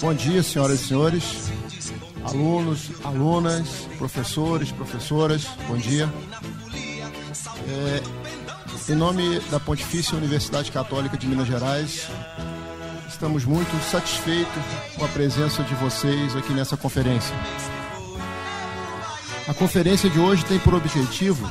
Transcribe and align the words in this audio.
Bom 0.00 0.12
dia, 0.12 0.42
senhoras 0.42 0.80
e 0.82 0.88
senhores, 0.88 1.50
alunos, 2.22 2.90
alunas, 3.02 3.66
professores, 3.96 4.70
professoras, 4.70 5.46
bom 5.66 5.76
dia. 5.76 6.12
É, 7.66 8.92
em 8.92 8.94
nome 8.94 9.40
da 9.50 9.58
Pontifícia 9.58 10.16
Universidade 10.16 10.70
Católica 10.70 11.16
de 11.16 11.26
Minas 11.26 11.46
Gerais, 11.46 12.08
estamos 13.08 13.46
muito 13.46 13.74
satisfeitos 13.90 14.62
com 14.96 15.04
a 15.04 15.08
presença 15.08 15.62
de 15.62 15.74
vocês 15.76 16.36
aqui 16.36 16.52
nessa 16.52 16.76
conferência. 16.76 17.34
A 19.48 19.54
conferência 19.54 20.10
de 20.10 20.18
hoje 20.18 20.44
tem 20.44 20.58
por 20.58 20.74
objetivo 20.74 21.50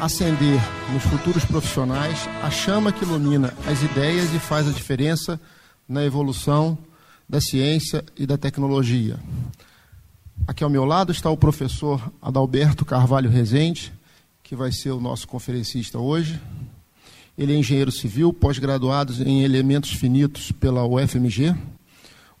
acender 0.00 0.60
nos 0.92 1.04
futuros 1.04 1.44
profissionais 1.44 2.28
a 2.42 2.50
chama 2.50 2.90
que 2.90 3.04
ilumina 3.04 3.54
as 3.68 3.82
ideias 3.82 4.34
e 4.34 4.38
faz 4.40 4.66
a 4.66 4.72
diferença 4.72 5.40
na 5.88 6.04
evolução 6.04 6.76
da 7.28 7.40
ciência 7.40 8.04
e 8.16 8.26
da 8.26 8.38
tecnologia. 8.38 9.18
Aqui 10.46 10.62
ao 10.62 10.70
meu 10.70 10.84
lado 10.84 11.10
está 11.10 11.28
o 11.28 11.36
professor 11.36 12.12
Adalberto 12.22 12.84
Carvalho 12.84 13.28
Rezende, 13.28 13.92
que 14.42 14.54
vai 14.54 14.70
ser 14.70 14.90
o 14.90 15.00
nosso 15.00 15.26
conferencista 15.26 15.98
hoje. 15.98 16.40
Ele 17.36 17.52
é 17.52 17.56
engenheiro 17.56 17.90
civil, 17.90 18.32
pós-graduado 18.32 19.12
em 19.24 19.42
elementos 19.42 19.90
finitos 19.90 20.52
pela 20.52 20.86
UFMG, 20.86 21.54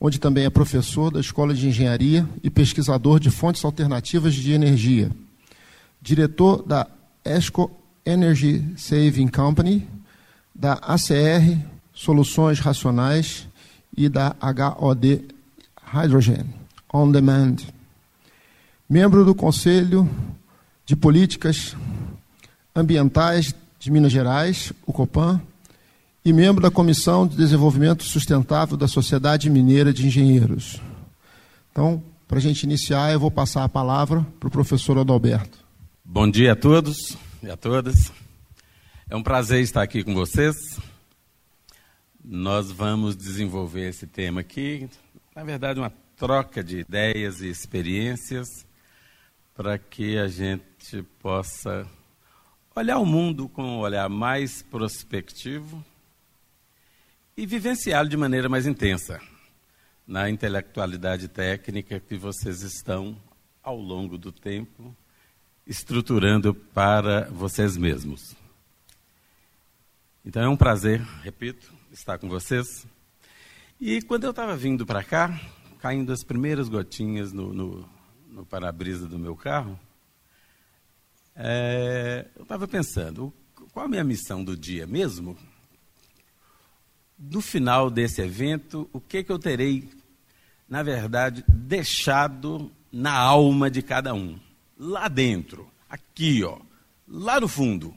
onde 0.00 0.20
também 0.20 0.44
é 0.44 0.50
professor 0.50 1.10
da 1.10 1.20
Escola 1.20 1.52
de 1.52 1.68
Engenharia 1.68 2.28
e 2.42 2.48
pesquisador 2.48 3.18
de 3.18 3.30
fontes 3.30 3.64
alternativas 3.64 4.34
de 4.34 4.52
energia. 4.52 5.10
Diretor 6.00 6.62
da 6.62 6.86
ESCO 7.24 7.70
Energy 8.04 8.64
Saving 8.76 9.28
Company, 9.28 9.86
da 10.54 10.74
ACR 10.74 11.58
Soluções 11.92 12.60
Racionais 12.60 13.48
e 13.96 14.08
da 14.08 14.36
HOD 14.40 15.24
Hydrogen 15.92 16.44
On 16.92 17.10
Demand. 17.10 17.56
Membro 18.88 19.24
do 19.24 19.34
Conselho 19.34 20.08
de 20.84 20.94
Políticas 20.94 21.76
Ambientais 22.74 23.54
de 23.78 23.90
Minas 23.90 24.12
Gerais, 24.12 24.72
o 24.86 24.92
COPAN, 24.92 25.40
e 26.24 26.32
membro 26.32 26.60
da 26.60 26.70
Comissão 26.70 27.26
de 27.26 27.36
Desenvolvimento 27.36 28.02
Sustentável 28.02 28.76
da 28.76 28.88
Sociedade 28.88 29.48
Mineira 29.48 29.92
de 29.92 30.06
Engenheiros. 30.06 30.80
Então, 31.70 32.02
para 32.26 32.38
a 32.38 32.40
gente 32.40 32.64
iniciar, 32.64 33.12
eu 33.12 33.20
vou 33.20 33.30
passar 33.30 33.62
a 33.62 33.68
palavra 33.68 34.26
para 34.40 34.48
o 34.48 34.50
professor 34.50 34.98
Adalberto. 34.98 35.58
Bom 36.04 36.28
dia 36.28 36.52
a 36.52 36.56
todos 36.56 37.16
e 37.42 37.48
a 37.48 37.56
todas. 37.56 38.12
É 39.08 39.14
um 39.14 39.22
prazer 39.22 39.62
estar 39.62 39.82
aqui 39.82 40.02
com 40.02 40.14
vocês. 40.14 40.56
Nós 42.28 42.72
vamos 42.72 43.16
desenvolver 43.16 43.88
esse 43.88 44.04
tema 44.04 44.40
aqui, 44.40 44.90
na 45.32 45.44
verdade, 45.44 45.78
uma 45.78 45.92
troca 46.16 46.64
de 46.64 46.78
ideias 46.78 47.40
e 47.40 47.48
experiências 47.48 48.66
para 49.54 49.78
que 49.78 50.18
a 50.18 50.26
gente 50.26 51.04
possa 51.20 51.88
olhar 52.74 52.98
o 52.98 53.06
mundo 53.06 53.48
com 53.48 53.62
um 53.62 53.78
olhar 53.78 54.08
mais 54.08 54.60
prospectivo 54.60 55.84
e 57.36 57.46
vivenciá-lo 57.46 58.08
de 58.08 58.16
maneira 58.16 58.48
mais 58.48 58.66
intensa 58.66 59.20
na 60.04 60.28
intelectualidade 60.28 61.28
técnica 61.28 62.00
que 62.00 62.16
vocês 62.16 62.62
estão 62.62 63.16
ao 63.62 63.78
longo 63.78 64.18
do 64.18 64.32
tempo 64.32 64.92
estruturando 65.64 66.52
para 66.52 67.30
vocês 67.30 67.76
mesmos. 67.76 68.34
Então 70.24 70.42
é 70.42 70.48
um 70.48 70.56
prazer, 70.56 71.00
repito, 71.22 71.75
estar 71.98 72.18
com 72.18 72.28
vocês. 72.28 72.86
E 73.80 74.02
quando 74.02 74.24
eu 74.24 74.30
estava 74.30 74.56
vindo 74.56 74.86
para 74.86 75.02
cá, 75.02 75.40
caindo 75.80 76.12
as 76.12 76.22
primeiras 76.22 76.68
gotinhas 76.68 77.32
no, 77.32 77.52
no, 77.52 77.88
no 78.28 78.46
para-brisa 78.46 79.06
do 79.06 79.18
meu 79.18 79.34
carro, 79.34 79.78
é, 81.34 82.26
eu 82.36 82.42
estava 82.42 82.68
pensando, 82.68 83.32
qual 83.72 83.86
a 83.86 83.88
minha 83.88 84.04
missão 84.04 84.44
do 84.44 84.56
dia 84.56 84.86
mesmo? 84.86 85.36
No 87.18 87.40
final 87.40 87.90
desse 87.90 88.20
evento, 88.20 88.88
o 88.92 89.00
que, 89.00 89.24
que 89.24 89.32
eu 89.32 89.38
terei, 89.38 89.88
na 90.68 90.82
verdade, 90.82 91.44
deixado 91.48 92.70
na 92.92 93.12
alma 93.12 93.70
de 93.70 93.82
cada 93.82 94.14
um? 94.14 94.38
lá 94.78 95.08
dentro, 95.08 95.70
aqui, 95.88 96.44
ó, 96.44 96.58
lá 97.08 97.40
no 97.40 97.48
fundo. 97.48 97.94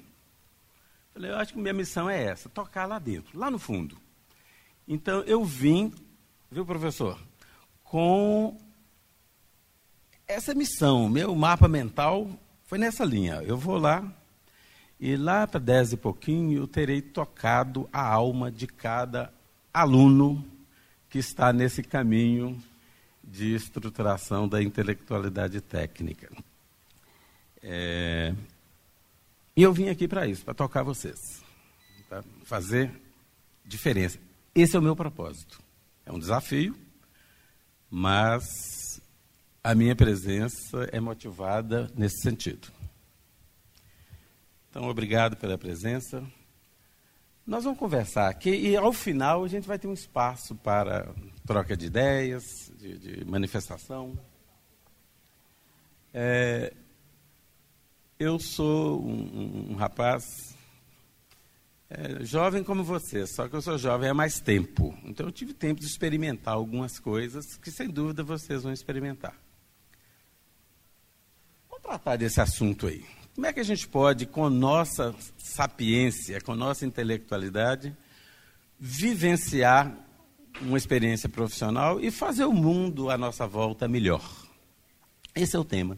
Falei, 1.19 1.33
eu 1.33 1.37
acho 1.37 1.51
que 1.51 1.59
minha 1.59 1.73
missão 1.73 2.09
é 2.09 2.23
essa, 2.23 2.47
tocar 2.47 2.85
lá 2.85 2.97
dentro, 2.97 3.37
lá 3.37 3.51
no 3.51 3.59
fundo. 3.59 3.97
Então 4.87 5.19
eu 5.23 5.43
vim, 5.43 5.93
viu, 6.49 6.65
professor, 6.65 7.19
com 7.83 8.57
essa 10.25 10.55
missão, 10.55 11.09
meu 11.09 11.35
mapa 11.35 11.67
mental 11.67 12.29
foi 12.63 12.77
nessa 12.77 13.03
linha. 13.03 13.43
Eu 13.45 13.57
vou 13.57 13.77
lá 13.77 14.01
e 14.97 15.17
lá 15.17 15.45
para 15.45 15.59
dez 15.59 15.91
e 15.91 15.97
pouquinho 15.97 16.59
eu 16.59 16.67
terei 16.69 17.01
tocado 17.01 17.89
a 17.91 18.01
alma 18.01 18.49
de 18.49 18.65
cada 18.65 19.29
aluno 19.73 20.41
que 21.09 21.19
está 21.19 21.51
nesse 21.51 21.83
caminho 21.83 22.57
de 23.21 23.53
estruturação 23.53 24.47
da 24.47 24.63
intelectualidade 24.63 25.59
técnica. 25.59 26.31
É... 27.61 28.33
E 29.59 29.61
eu 29.61 29.73
vim 29.73 29.89
aqui 29.89 30.07
para 30.07 30.25
isso, 30.25 30.45
para 30.45 30.53
tocar 30.53 30.83
vocês, 30.83 31.43
para 32.07 32.23
fazer 32.45 32.89
diferença. 33.65 34.17
Esse 34.55 34.77
é 34.77 34.79
o 34.79 34.81
meu 34.81 34.95
propósito. 34.95 35.61
É 36.05 36.13
um 36.13 36.17
desafio, 36.17 36.73
mas 37.89 39.01
a 39.61 39.75
minha 39.75 39.93
presença 39.97 40.87
é 40.93 41.01
motivada 41.01 41.91
nesse 41.93 42.21
sentido. 42.21 42.69
Então, 44.69 44.87
obrigado 44.87 45.35
pela 45.35 45.57
presença. 45.57 46.23
Nós 47.45 47.65
vamos 47.65 47.79
conversar 47.79 48.29
aqui 48.29 48.51
e, 48.51 48.77
ao 48.77 48.93
final, 48.93 49.43
a 49.43 49.47
gente 49.49 49.67
vai 49.67 49.77
ter 49.77 49.89
um 49.89 49.93
espaço 49.93 50.55
para 50.55 51.13
troca 51.45 51.75
de 51.75 51.87
ideias, 51.87 52.45
de, 52.77 52.97
de 52.97 53.25
manifestação. 53.25 54.17
É, 56.13 56.73
eu 58.19 58.37
sou 58.37 59.01
um, 59.01 59.71
um, 59.71 59.75
rapaz 59.75 60.53
é, 61.89 62.21
jovem 62.25 62.61
como 62.65 62.83
você, 62.83 63.25
só 63.25 63.47
que 63.47 63.55
eu 63.55 63.61
sou 63.61 63.77
jovem 63.77 64.09
há 64.09 64.13
mais 64.13 64.41
tempo. 64.41 64.93
Então 65.05 65.25
eu 65.25 65.31
tive 65.31 65.53
tempo 65.53 65.79
de 65.79 65.87
experimentar 65.87 66.55
algumas 66.55 66.99
coisas 66.99 67.55
que 67.55 67.71
sem 67.71 67.87
dúvida 67.87 68.21
vocês 68.21 68.63
vão 68.63 68.73
experimentar. 68.73 69.33
Vamos 71.69 71.81
tratar 71.81 72.17
desse 72.17 72.41
assunto 72.41 72.87
aí. 72.87 73.05
Como 73.33 73.47
é 73.47 73.53
que 73.53 73.61
a 73.61 73.63
gente 73.63 73.87
pode, 73.87 74.25
com 74.25 74.49
nossa 74.49 75.15
sapiência, 75.37 76.41
com 76.41 76.53
nossa 76.55 76.85
intelectualidade, 76.85 77.95
vivenciar 78.77 79.97
uma 80.59 80.77
experiência 80.77 81.29
profissional 81.29 82.01
e 82.01 82.11
fazer 82.11 82.43
o 82.43 82.51
mundo 82.51 83.09
à 83.09 83.17
nossa 83.17 83.47
volta 83.47 83.87
melhor? 83.87 84.29
Esse 85.33 85.55
é 85.55 85.59
o 85.59 85.63
tema. 85.63 85.97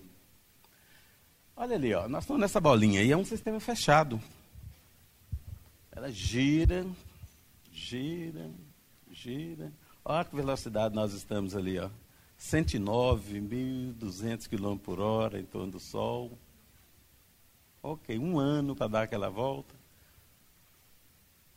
Olha 1.61 1.75
ali, 1.75 1.93
ó, 1.93 2.09
nós 2.09 2.23
estamos 2.23 2.41
nessa 2.41 2.59
bolinha 2.59 3.03
e 3.03 3.11
é 3.11 3.15
um 3.15 3.23
sistema 3.23 3.59
fechado. 3.59 4.19
Ela 5.91 6.11
gira, 6.11 6.87
gira, 7.71 8.49
gira. 9.11 9.71
Olha 10.03 10.25
que 10.25 10.35
velocidade 10.35 10.95
nós 10.95 11.13
estamos 11.13 11.55
ali, 11.55 11.77
ó. 11.77 11.91
109.200 12.39 14.49
km 14.49 14.75
por 14.75 14.99
hora 14.99 15.39
em 15.39 15.45
torno 15.45 15.73
do 15.73 15.79
Sol. 15.79 16.35
Ok, 17.83 18.17
um 18.17 18.39
ano 18.39 18.75
para 18.75 18.87
dar 18.87 19.03
aquela 19.03 19.29
volta. 19.29 19.75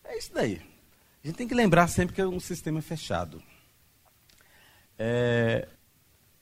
É 0.05 0.19
isso 0.19 0.35
daí. 0.35 0.61
A 1.23 1.27
gente 1.27 1.37
tem 1.37 1.49
que 1.49 1.55
lembrar 1.55 1.89
sempre 1.89 2.15
que 2.15 2.21
é 2.21 2.27
um 2.27 2.41
sistema 2.41 2.83
fechado. 2.83 3.43
É, 4.99 5.67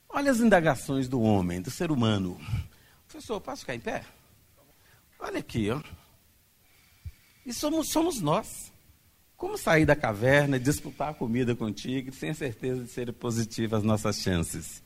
olha 0.09 0.33
as 0.33 0.41
indagações 0.41 1.07
do 1.07 1.21
homem, 1.21 1.63
do 1.63 1.71
ser 1.71 1.93
humano. 1.93 2.41
Professor, 3.23 3.41
posso 3.41 3.61
ficar 3.61 3.77
em 3.77 3.81
pé? 3.81 4.05
Olha 5.21 5.39
aqui, 5.39 5.71
ó. 5.71 5.81
E 7.47 7.53
somos, 7.53 7.89
somos 7.89 8.21
nós. 8.21 8.73
Como 9.37 9.57
sair 9.57 9.87
da 9.87 9.95
caverna 9.95 10.57
e 10.57 10.61
disputar 10.61 11.11
a 11.11 11.15
comida 11.15 11.55
contigo 11.55 12.13
sem 12.13 12.35
certeza 12.35 12.83
de 12.83 12.91
serem 12.91 13.15
positivas 13.15 13.79
as 13.79 13.85
nossas 13.85 14.17
chances? 14.17 14.83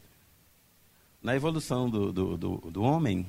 Na 1.23 1.35
evolução 1.35 1.89
do, 1.89 2.13
do, 2.13 2.37
do, 2.37 2.57
do 2.71 2.83
homem, 2.83 3.27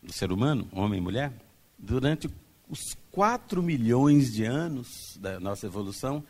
do 0.00 0.12
ser 0.12 0.30
humano, 0.30 0.68
homem 0.70 1.00
e 1.00 1.02
mulher, 1.02 1.32
durante 1.76 2.30
os 2.68 2.96
4 3.10 3.60
milhões 3.64 4.32
de 4.32 4.44
anos 4.44 5.18
da 5.20 5.40
nossa 5.40 5.66
evolução, 5.66 6.22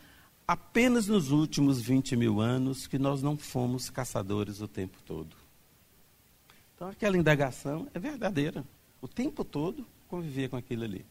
apenas 0.49 1.07
nos 1.07 1.31
últimos 1.31 1.83
20 1.83 2.17
mil 2.17 2.41
anos 2.41 2.87
que 2.87 2.99
nós 2.99 3.21
não 3.23 3.37
fomos 3.37 3.91
caçadores 3.91 4.63
o 4.63 4.69
tempo 4.69 4.97
todo. 5.05 5.44
Então 6.75 6.89
aquela 6.89 7.17
indagação 7.17 7.89
é 7.95 7.99
verdadeira. 7.99 8.65
O 9.01 9.09
tempo 9.09 9.45
todo 9.45 9.87
convivia 10.09 10.49
com 10.49 10.57
aquilo 10.57 10.85
ali. 10.85 11.05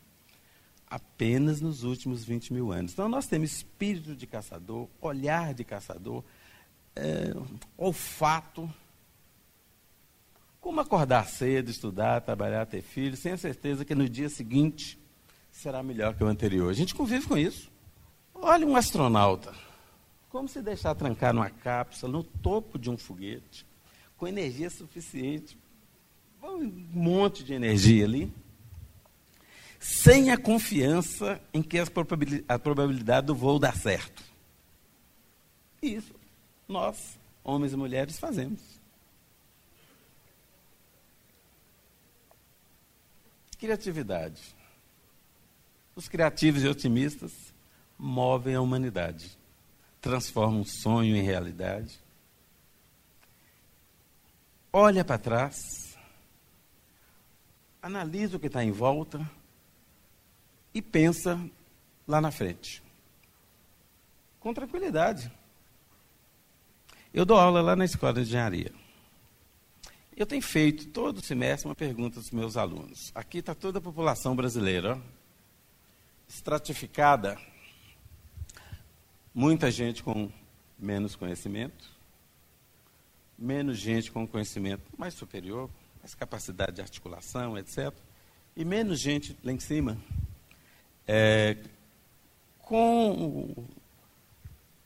apenas 0.93 1.59
nos 1.59 1.83
últimos 1.83 2.23
20 2.23 2.53
mil 2.53 2.71
anos. 2.71 2.93
Então, 2.93 3.09
nós 3.09 3.25
temos 3.25 3.51
espírito 3.51 4.15
de 4.15 4.27
caçador, 4.27 4.87
olhar 5.01 5.51
de 5.51 5.63
caçador, 5.63 6.23
é, 6.95 7.33
olfato. 7.75 8.71
Como 10.61 10.79
acordar 10.79 11.25
cedo, 11.27 11.71
estudar, 11.71 12.21
trabalhar, 12.21 12.67
ter 12.67 12.83
filhos, 12.83 13.19
sem 13.19 13.31
a 13.31 13.37
certeza 13.37 13.83
que 13.83 13.95
no 13.95 14.07
dia 14.07 14.29
seguinte 14.29 14.99
será 15.51 15.81
melhor 15.81 16.15
que 16.15 16.23
o 16.23 16.27
anterior. 16.27 16.69
A 16.69 16.73
gente 16.73 16.93
convive 16.93 17.27
com 17.27 17.37
isso. 17.37 17.71
Olha 18.35 18.65
um 18.65 18.75
astronauta. 18.75 19.51
Como 20.29 20.47
se 20.47 20.61
deixar 20.61 20.93
trancar 20.93 21.33
numa 21.33 21.49
cápsula, 21.49 22.11
no 22.11 22.23
topo 22.23 22.77
de 22.77 22.89
um 22.89 22.97
foguete, 22.97 23.65
com 24.23 24.27
energia 24.29 24.69
suficiente, 24.69 25.57
um 26.41 26.63
monte 26.93 27.43
de 27.43 27.53
energia 27.53 28.05
ali, 28.05 28.33
sem 29.81 30.31
a 30.31 30.37
confiança 30.37 31.41
em 31.53 31.61
que 31.61 31.77
a 32.47 32.57
probabilidade 32.57 33.27
do 33.27 33.35
voo 33.35 33.59
dar 33.59 33.75
certo. 33.75 34.23
Isso 35.81 36.15
nós, 36.69 37.19
homens 37.43 37.73
e 37.73 37.75
mulheres, 37.75 38.17
fazemos. 38.17 38.61
Criatividade. 43.59 44.41
Os 45.97 46.07
criativos 46.07 46.63
e 46.63 46.67
otimistas 46.69 47.33
movem 47.99 48.55
a 48.55 48.61
humanidade, 48.61 49.37
transformam 49.99 50.61
um 50.61 50.65
sonho 50.65 51.13
em 51.13 51.23
realidade. 51.23 52.02
Olha 54.75 55.05
para 55.05 55.19
trás, 55.19 55.95
analisa 57.79 58.37
o 58.37 58.39
que 58.39 58.47
está 58.47 58.63
em 58.63 58.71
volta 58.71 59.23
e 60.73 60.81
pensa 60.81 61.39
lá 62.07 62.19
na 62.19 62.31
frente. 62.31 62.81
Com 64.39 64.51
tranquilidade. 64.51 65.31
Eu 67.13 67.23
dou 67.23 67.37
aula 67.37 67.61
lá 67.61 67.75
na 67.75 67.85
escola 67.85 68.13
de 68.13 68.21
engenharia. 68.21 68.73
Eu 70.17 70.25
tenho 70.25 70.41
feito 70.41 70.87
todo 70.87 71.23
semestre 71.23 71.67
uma 71.67 71.75
pergunta 71.75 72.19
dos 72.19 72.31
meus 72.31 72.57
alunos. 72.57 73.11
Aqui 73.13 73.37
está 73.37 73.53
toda 73.53 73.77
a 73.77 73.81
população 73.81 74.35
brasileira, 74.35 74.99
estratificada. 76.27 77.37
Muita 79.35 79.69
gente 79.69 80.01
com 80.01 80.31
menos 80.79 81.15
conhecimento, 81.15 81.92
menos 83.43 83.77
gente 83.77 84.11
com 84.11 84.25
conhecimento 84.25 84.83
mais 84.97 85.13
superior, 85.13 85.69
mais 86.01 86.15
capacidade 86.15 86.73
de 86.73 86.81
articulação, 86.81 87.57
etc. 87.57 87.93
E 88.55 88.63
menos 88.63 88.99
gente 88.99 89.37
lá 89.43 89.51
em 89.51 89.59
cima, 89.59 89.97
é, 91.05 91.57
com 92.59 93.53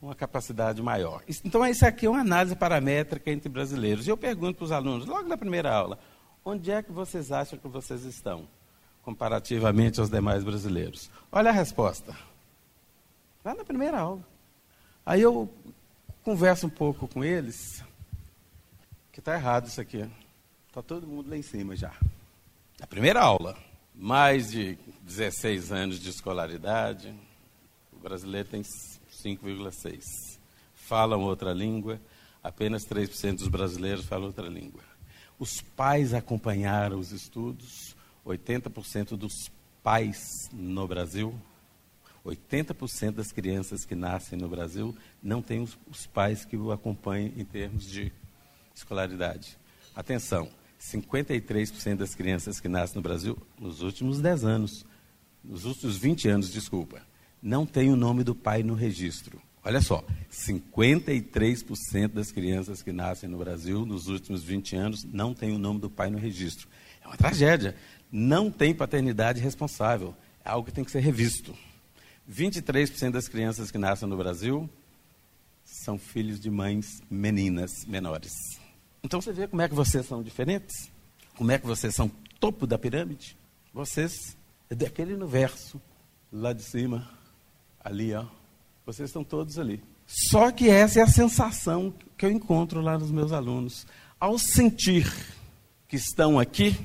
uma 0.02 0.14
capacidade 0.14 0.82
maior. 0.82 1.22
Então, 1.44 1.64
isso 1.66 1.86
aqui 1.86 2.06
é 2.06 2.10
uma 2.10 2.20
análise 2.20 2.56
paramétrica 2.56 3.30
entre 3.30 3.48
brasileiros. 3.48 4.06
E 4.06 4.10
eu 4.10 4.16
pergunto 4.16 4.56
para 4.56 4.64
os 4.64 4.72
alunos, 4.72 5.06
logo 5.06 5.28
na 5.28 5.36
primeira 5.36 5.72
aula, 5.72 5.98
onde 6.44 6.70
é 6.70 6.82
que 6.82 6.90
vocês 6.90 7.30
acham 7.30 7.58
que 7.58 7.68
vocês 7.68 8.04
estão, 8.04 8.48
comparativamente 9.02 10.00
aos 10.00 10.10
demais 10.10 10.42
brasileiros? 10.42 11.10
Olha 11.30 11.50
a 11.50 11.52
resposta. 11.52 12.16
Lá 13.44 13.54
na 13.54 13.64
primeira 13.64 13.98
aula. 13.98 14.24
Aí 15.06 15.22
eu 15.22 15.48
converso 16.22 16.66
um 16.66 16.70
pouco 16.70 17.08
com 17.08 17.24
eles, 17.24 17.82
que 19.18 19.20
está 19.20 19.34
errado 19.34 19.66
isso 19.66 19.80
aqui. 19.80 20.08
Está 20.68 20.80
todo 20.80 21.04
mundo 21.04 21.28
lá 21.28 21.36
em 21.36 21.42
cima 21.42 21.74
já. 21.74 21.92
Na 22.78 22.86
primeira 22.86 23.20
aula, 23.20 23.58
mais 23.92 24.52
de 24.52 24.78
16 25.02 25.72
anos 25.72 25.98
de 25.98 26.08
escolaridade, 26.08 27.12
o 27.92 27.98
brasileiro 27.98 28.48
tem 28.48 28.62
5,6%. 28.62 30.38
Falam 30.72 31.22
outra 31.22 31.52
língua, 31.52 32.00
apenas 32.44 32.86
3% 32.86 33.38
dos 33.38 33.48
brasileiros 33.48 34.04
falam 34.04 34.26
outra 34.26 34.46
língua. 34.46 34.82
Os 35.36 35.60
pais 35.62 36.14
acompanharam 36.14 37.00
os 37.00 37.10
estudos, 37.10 37.96
80% 38.24 39.16
dos 39.16 39.50
pais 39.82 40.48
no 40.52 40.86
Brasil, 40.86 41.34
80% 42.24 43.14
das 43.14 43.32
crianças 43.32 43.84
que 43.84 43.96
nascem 43.96 44.38
no 44.38 44.48
Brasil 44.48 44.96
não 45.20 45.42
têm 45.42 45.60
os, 45.60 45.76
os 45.90 46.06
pais 46.06 46.44
que 46.44 46.56
o 46.56 46.70
acompanhem 46.70 47.34
em 47.36 47.44
termos 47.44 47.84
de 47.84 48.12
escolaridade. 48.78 49.58
Atenção, 49.94 50.48
53% 50.80 51.96
das 51.96 52.14
crianças 52.14 52.60
que 52.60 52.68
nascem 52.68 52.96
no 52.96 53.02
Brasil, 53.02 53.36
nos 53.58 53.82
últimos 53.82 54.20
10 54.20 54.44
anos, 54.44 54.84
nos 55.44 55.64
últimos 55.64 55.96
20 55.96 56.28
anos, 56.28 56.52
desculpa, 56.52 57.02
não 57.42 57.66
tem 57.66 57.90
o 57.90 57.96
nome 57.96 58.22
do 58.24 58.34
pai 58.34 58.62
no 58.62 58.74
registro. 58.74 59.40
Olha 59.64 59.80
só, 59.80 60.04
53% 60.30 62.08
das 62.08 62.30
crianças 62.30 62.82
que 62.82 62.92
nascem 62.92 63.28
no 63.28 63.38
Brasil 63.38 63.84
nos 63.84 64.08
últimos 64.08 64.42
20 64.42 64.76
anos 64.76 65.04
não 65.04 65.34
tem 65.34 65.50
o 65.52 65.58
nome 65.58 65.80
do 65.80 65.90
pai 65.90 66.10
no 66.10 66.18
registro. 66.18 66.68
É 67.02 67.06
uma 67.06 67.16
tragédia. 67.16 67.76
Não 68.10 68.50
tem 68.50 68.74
paternidade 68.74 69.40
responsável. 69.40 70.14
É 70.44 70.48
algo 70.48 70.66
que 70.66 70.72
tem 70.72 70.84
que 70.84 70.90
ser 70.90 71.00
revisto. 71.00 71.54
23% 72.30 73.10
das 73.10 73.28
crianças 73.28 73.70
que 73.70 73.78
nascem 73.78 74.08
no 74.08 74.16
Brasil 74.16 74.70
são 75.64 75.98
filhos 75.98 76.40
de 76.40 76.50
mães 76.50 77.02
meninas 77.10 77.84
menores. 77.84 78.58
Então 79.08 79.22
você 79.22 79.32
vê 79.32 79.48
como 79.48 79.62
é 79.62 79.68
que 79.70 79.74
vocês 79.74 80.04
são 80.04 80.22
diferentes? 80.22 80.90
Como 81.34 81.50
é 81.50 81.58
que 81.58 81.66
vocês 81.66 81.94
são 81.94 82.10
topo 82.38 82.66
da 82.66 82.76
pirâmide? 82.76 83.38
Vocês 83.72 84.36
é 84.68 84.74
daquele 84.74 85.14
universo 85.14 85.80
lá 86.30 86.52
de 86.52 86.62
cima 86.62 87.08
Ali, 87.82 88.12
ó. 88.12 88.26
Vocês 88.84 89.08
estão 89.08 89.24
todos 89.24 89.58
ali. 89.58 89.82
Só 90.06 90.50
que 90.50 90.68
essa 90.68 91.00
é 91.00 91.02
a 91.02 91.06
sensação 91.06 91.94
que 92.18 92.26
eu 92.26 92.30
encontro 92.30 92.82
lá 92.82 92.98
nos 92.98 93.10
meus 93.10 93.32
alunos. 93.32 93.86
Ao 94.20 94.38
sentir 94.38 95.10
que 95.88 95.96
estão 95.96 96.38
aqui, 96.38 96.76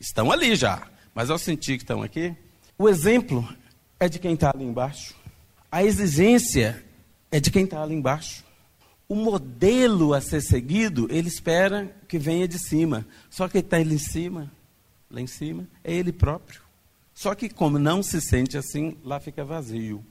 estão 0.00 0.32
ali 0.32 0.56
já, 0.56 0.88
mas 1.14 1.28
ao 1.28 1.36
sentir 1.36 1.76
que 1.76 1.82
estão 1.82 2.02
aqui, 2.02 2.34
o 2.78 2.88
exemplo 2.88 3.46
é 3.98 4.08
de 4.08 4.18
quem 4.18 4.32
está 4.32 4.50
ali 4.50 4.64
embaixo. 4.64 5.14
A 5.70 5.84
exigência 5.84 6.82
é 7.30 7.38
de 7.38 7.50
quem 7.50 7.64
está 7.64 7.82
ali 7.82 7.94
embaixo. 7.94 8.48
O 9.10 9.16
modelo 9.16 10.14
a 10.14 10.20
ser 10.20 10.40
seguido, 10.40 11.08
ele 11.10 11.26
espera 11.26 11.92
que 12.06 12.16
venha 12.16 12.46
de 12.46 12.60
cima. 12.60 13.04
Só 13.28 13.48
que 13.48 13.58
ele 13.58 13.66
está 13.66 13.78
ali 13.78 13.96
em 13.96 13.98
cima, 13.98 14.48
lá 15.10 15.20
em 15.20 15.26
cima, 15.26 15.66
é 15.82 15.92
ele 15.92 16.12
próprio. 16.12 16.60
Só 17.12 17.34
que 17.34 17.48
como 17.48 17.76
não 17.76 18.04
se 18.04 18.20
sente 18.20 18.56
assim, 18.56 18.96
lá 19.02 19.18
fica 19.18 19.44
vazio. 19.44 20.06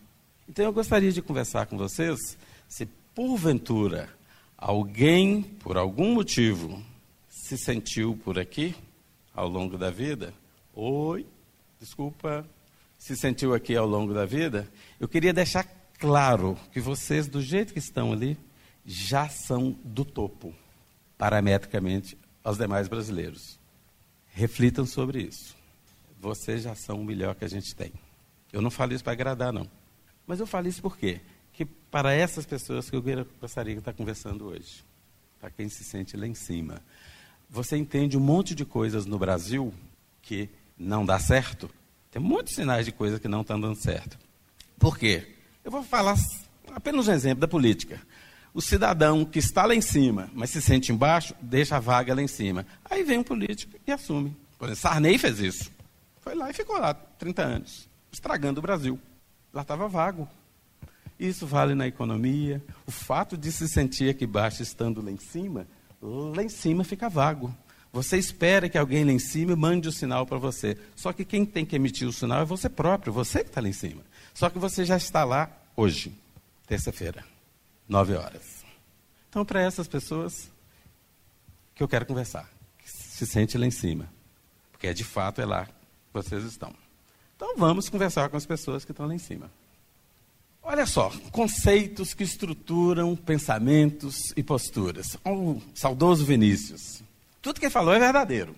Então 0.49 0.65
eu 0.65 0.73
gostaria 0.73 1.13
de 1.13 1.21
conversar 1.21 1.65
com 1.67 1.77
vocês 1.77 2.37
se 2.67 2.85
porventura 3.15 4.09
alguém, 4.57 5.43
por 5.43 5.77
algum 5.77 6.13
motivo, 6.13 6.83
se 7.29 7.57
sentiu 7.57 8.19
por 8.21 8.37
aqui 8.37 8.75
ao 9.33 9.47
longo 9.47 9.77
da 9.77 9.89
vida. 9.89 10.33
Oi, 10.75 11.25
desculpa, 11.79 12.45
se 12.97 13.15
sentiu 13.15 13.53
aqui 13.53 13.77
ao 13.77 13.87
longo 13.87 14.13
da 14.13 14.25
vida. 14.25 14.67
Eu 14.99 15.07
queria 15.07 15.31
deixar 15.31 15.65
claro 15.97 16.57
que 16.73 16.81
vocês, 16.81 17.29
do 17.29 17.41
jeito 17.41 17.71
que 17.71 17.79
estão 17.79 18.11
ali, 18.11 18.37
já 18.91 19.29
são 19.29 19.77
do 19.83 20.03
topo, 20.03 20.51
parametricamente, 21.15 22.17
aos 22.43 22.57
demais 22.57 22.87
brasileiros. 22.87 23.59
Reflitam 24.31 24.83
sobre 24.83 25.21
isso. 25.21 25.55
Vocês 26.19 26.63
já 26.63 26.73
são 26.73 26.99
o 26.99 27.05
melhor 27.05 27.35
que 27.35 27.45
a 27.45 27.47
gente 27.47 27.75
tem. 27.75 27.93
Eu 28.51 28.63
não 28.63 28.71
falo 28.71 28.93
isso 28.93 29.03
para 29.03 29.13
agradar, 29.13 29.53
não. 29.53 29.69
Mas 30.25 30.39
eu 30.39 30.47
falo 30.47 30.67
isso 30.67 30.81
por 30.81 30.97
quê? 30.97 31.21
Que 31.53 31.65
para 31.65 32.13
essas 32.13 32.47
pessoas 32.47 32.89
que 32.89 32.95
eu 32.95 33.03
gostaria 33.39 33.75
de 33.75 33.79
estar 33.79 33.93
conversando 33.93 34.45
hoje, 34.45 34.83
para 35.39 35.51
quem 35.51 35.69
se 35.69 35.83
sente 35.83 36.17
lá 36.17 36.25
em 36.25 36.33
cima, 36.33 36.81
você 37.47 37.77
entende 37.77 38.17
um 38.17 38.21
monte 38.21 38.55
de 38.55 38.65
coisas 38.65 39.05
no 39.05 39.19
Brasil 39.19 39.71
que 40.23 40.49
não 40.75 41.05
dá 41.05 41.19
certo. 41.19 41.69
Tem 42.09 42.19
muitos 42.19 42.55
sinais 42.55 42.87
de 42.87 42.91
coisas 42.91 43.19
que 43.19 43.27
não 43.27 43.41
estão 43.41 43.61
dando 43.61 43.75
certo. 43.75 44.17
Por 44.79 44.97
quê? 44.97 45.35
Eu 45.63 45.69
vou 45.69 45.83
falar 45.83 46.15
apenas 46.73 47.07
um 47.07 47.13
exemplo 47.13 47.41
da 47.41 47.47
política. 47.47 48.01
O 48.53 48.61
cidadão 48.61 49.23
que 49.23 49.39
está 49.39 49.65
lá 49.65 49.75
em 49.75 49.81
cima, 49.81 50.29
mas 50.33 50.49
se 50.49 50.61
sente 50.61 50.91
embaixo, 50.91 51.35
deixa 51.41 51.77
a 51.77 51.79
vaga 51.79 52.15
lá 52.15 52.21
em 52.21 52.27
cima. 52.27 52.65
Aí 52.89 53.03
vem 53.03 53.19
um 53.19 53.23
político 53.23 53.77
e 53.85 53.91
assume. 53.91 54.35
Por 54.57 54.65
exemplo, 54.65 54.81
Sarney 54.81 55.17
fez 55.17 55.39
isso. 55.39 55.71
Foi 56.21 56.35
lá 56.35 56.49
e 56.49 56.53
ficou 56.53 56.77
lá 56.77 56.93
30 56.93 57.41
anos, 57.41 57.89
estragando 58.11 58.59
o 58.59 58.61
Brasil. 58.61 58.99
Lá 59.53 59.61
estava 59.61 59.87
vago. 59.87 60.27
Isso 61.19 61.45
vale 61.45 61.75
na 61.75 61.87
economia. 61.87 62.63
O 62.85 62.91
fato 62.91 63.37
de 63.37 63.51
se 63.51 63.67
sentir 63.67 64.09
aqui 64.09 64.25
baixo 64.25 64.63
estando 64.63 65.01
lá 65.01 65.11
em 65.11 65.17
cima, 65.17 65.67
lá 66.01 66.43
em 66.43 66.49
cima 66.49 66.83
fica 66.83 67.09
vago. 67.09 67.53
Você 67.91 68.17
espera 68.17 68.69
que 68.69 68.77
alguém 68.77 69.03
lá 69.03 69.11
em 69.11 69.19
cima 69.19 69.55
mande 69.55 69.87
o 69.87 69.91
sinal 69.91 70.25
para 70.25 70.37
você. 70.37 70.77
Só 70.95 71.11
que 71.11 71.25
quem 71.25 71.45
tem 71.45 71.65
que 71.65 71.75
emitir 71.75 72.07
o 72.07 72.13
sinal 72.13 72.41
é 72.41 72.45
você 72.45 72.69
próprio, 72.69 73.11
você 73.11 73.39
que 73.43 73.49
está 73.49 73.61
lá 73.61 73.67
em 73.67 73.73
cima. 73.73 74.01
Só 74.33 74.49
que 74.49 74.59
você 74.59 74.85
já 74.85 74.95
está 74.95 75.23
lá 75.23 75.51
hoje, 75.75 76.13
terça-feira, 76.67 77.25
nove 77.89 78.15
horas. 78.15 78.63
Então, 79.27 79.43
para 79.43 79.61
essas 79.61 79.87
pessoas 79.87 80.49
que 81.75 81.83
eu 81.83 81.87
quero 81.87 82.05
conversar, 82.05 82.49
que 82.77 82.89
se 82.89 83.25
sente 83.25 83.57
lá 83.57 83.65
em 83.65 83.71
cima, 83.71 84.07
porque 84.71 84.87
é 84.87 84.93
de 84.93 85.03
fato 85.03 85.41
é 85.41 85.45
lá 85.45 85.65
que 85.65 85.73
vocês 86.13 86.43
estão. 86.43 86.73
Então 87.35 87.55
vamos 87.57 87.87
conversar 87.87 88.27
com 88.29 88.37
as 88.37 88.45
pessoas 88.45 88.83
que 88.83 88.91
estão 88.91 89.07
lá 89.07 89.15
em 89.15 89.19
cima. 89.19 89.49
Olha 90.61 90.85
só, 90.85 91.09
conceitos 91.31 92.13
que 92.13 92.23
estruturam 92.23 93.15
pensamentos 93.15 94.33
e 94.35 94.43
posturas. 94.43 95.17
O 95.25 95.61
saudoso 95.73 96.25
Vinícius. 96.25 97.01
Tudo 97.41 97.59
que 97.59 97.65
ele 97.65 97.71
falou 97.71 97.93
é 97.93 97.99
verdadeiro. 97.99 98.53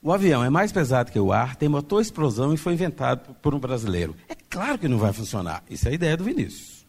O 0.00 0.12
avião 0.12 0.44
é 0.44 0.50
mais 0.50 0.70
pesado 0.70 1.10
que 1.10 1.18
o 1.18 1.32
ar, 1.32 1.56
tem 1.56 1.68
motor 1.68 2.00
explosão 2.00 2.54
e 2.54 2.56
foi 2.56 2.74
inventado 2.74 3.34
por 3.42 3.52
um 3.52 3.58
brasileiro. 3.58 4.14
É 4.28 4.34
claro 4.34 4.78
que 4.78 4.86
não 4.86 4.98
vai 4.98 5.12
funcionar. 5.12 5.64
Isso 5.68 5.88
é 5.88 5.90
a 5.90 5.94
ideia 5.94 6.16
do 6.16 6.22
Vinícius. 6.22 6.86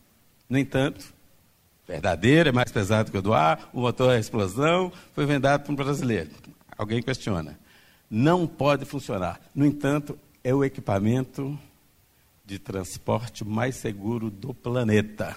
No 0.48 0.60
entanto, 0.60 1.15
verdadeiro, 1.88 2.50
é 2.50 2.52
mais 2.52 2.72
pesado 2.72 3.12
que 3.12 3.18
o 3.18 3.22
do 3.22 3.34
ar, 3.34 3.70
o 3.74 3.82
motor 3.82 4.14
é 4.14 4.20
explosão, 4.20 4.92
foi 5.14 5.24
inventado 5.24 5.64
por 5.64 5.72
um 5.72 5.76
brasileiro. 5.76 6.32
Alguém 6.78 7.02
questiona. 7.02 7.58
Não 8.10 8.48
pode 8.48 8.86
funcionar. 8.86 9.40
No 9.54 9.66
entanto, 9.66 10.18
é 10.44 10.54
o 10.54 10.64
equipamento 10.64 11.58
de 12.46 12.60
transporte 12.60 13.44
mais 13.44 13.76
seguro 13.76 14.30
do 14.30 14.54
planeta. 14.54 15.36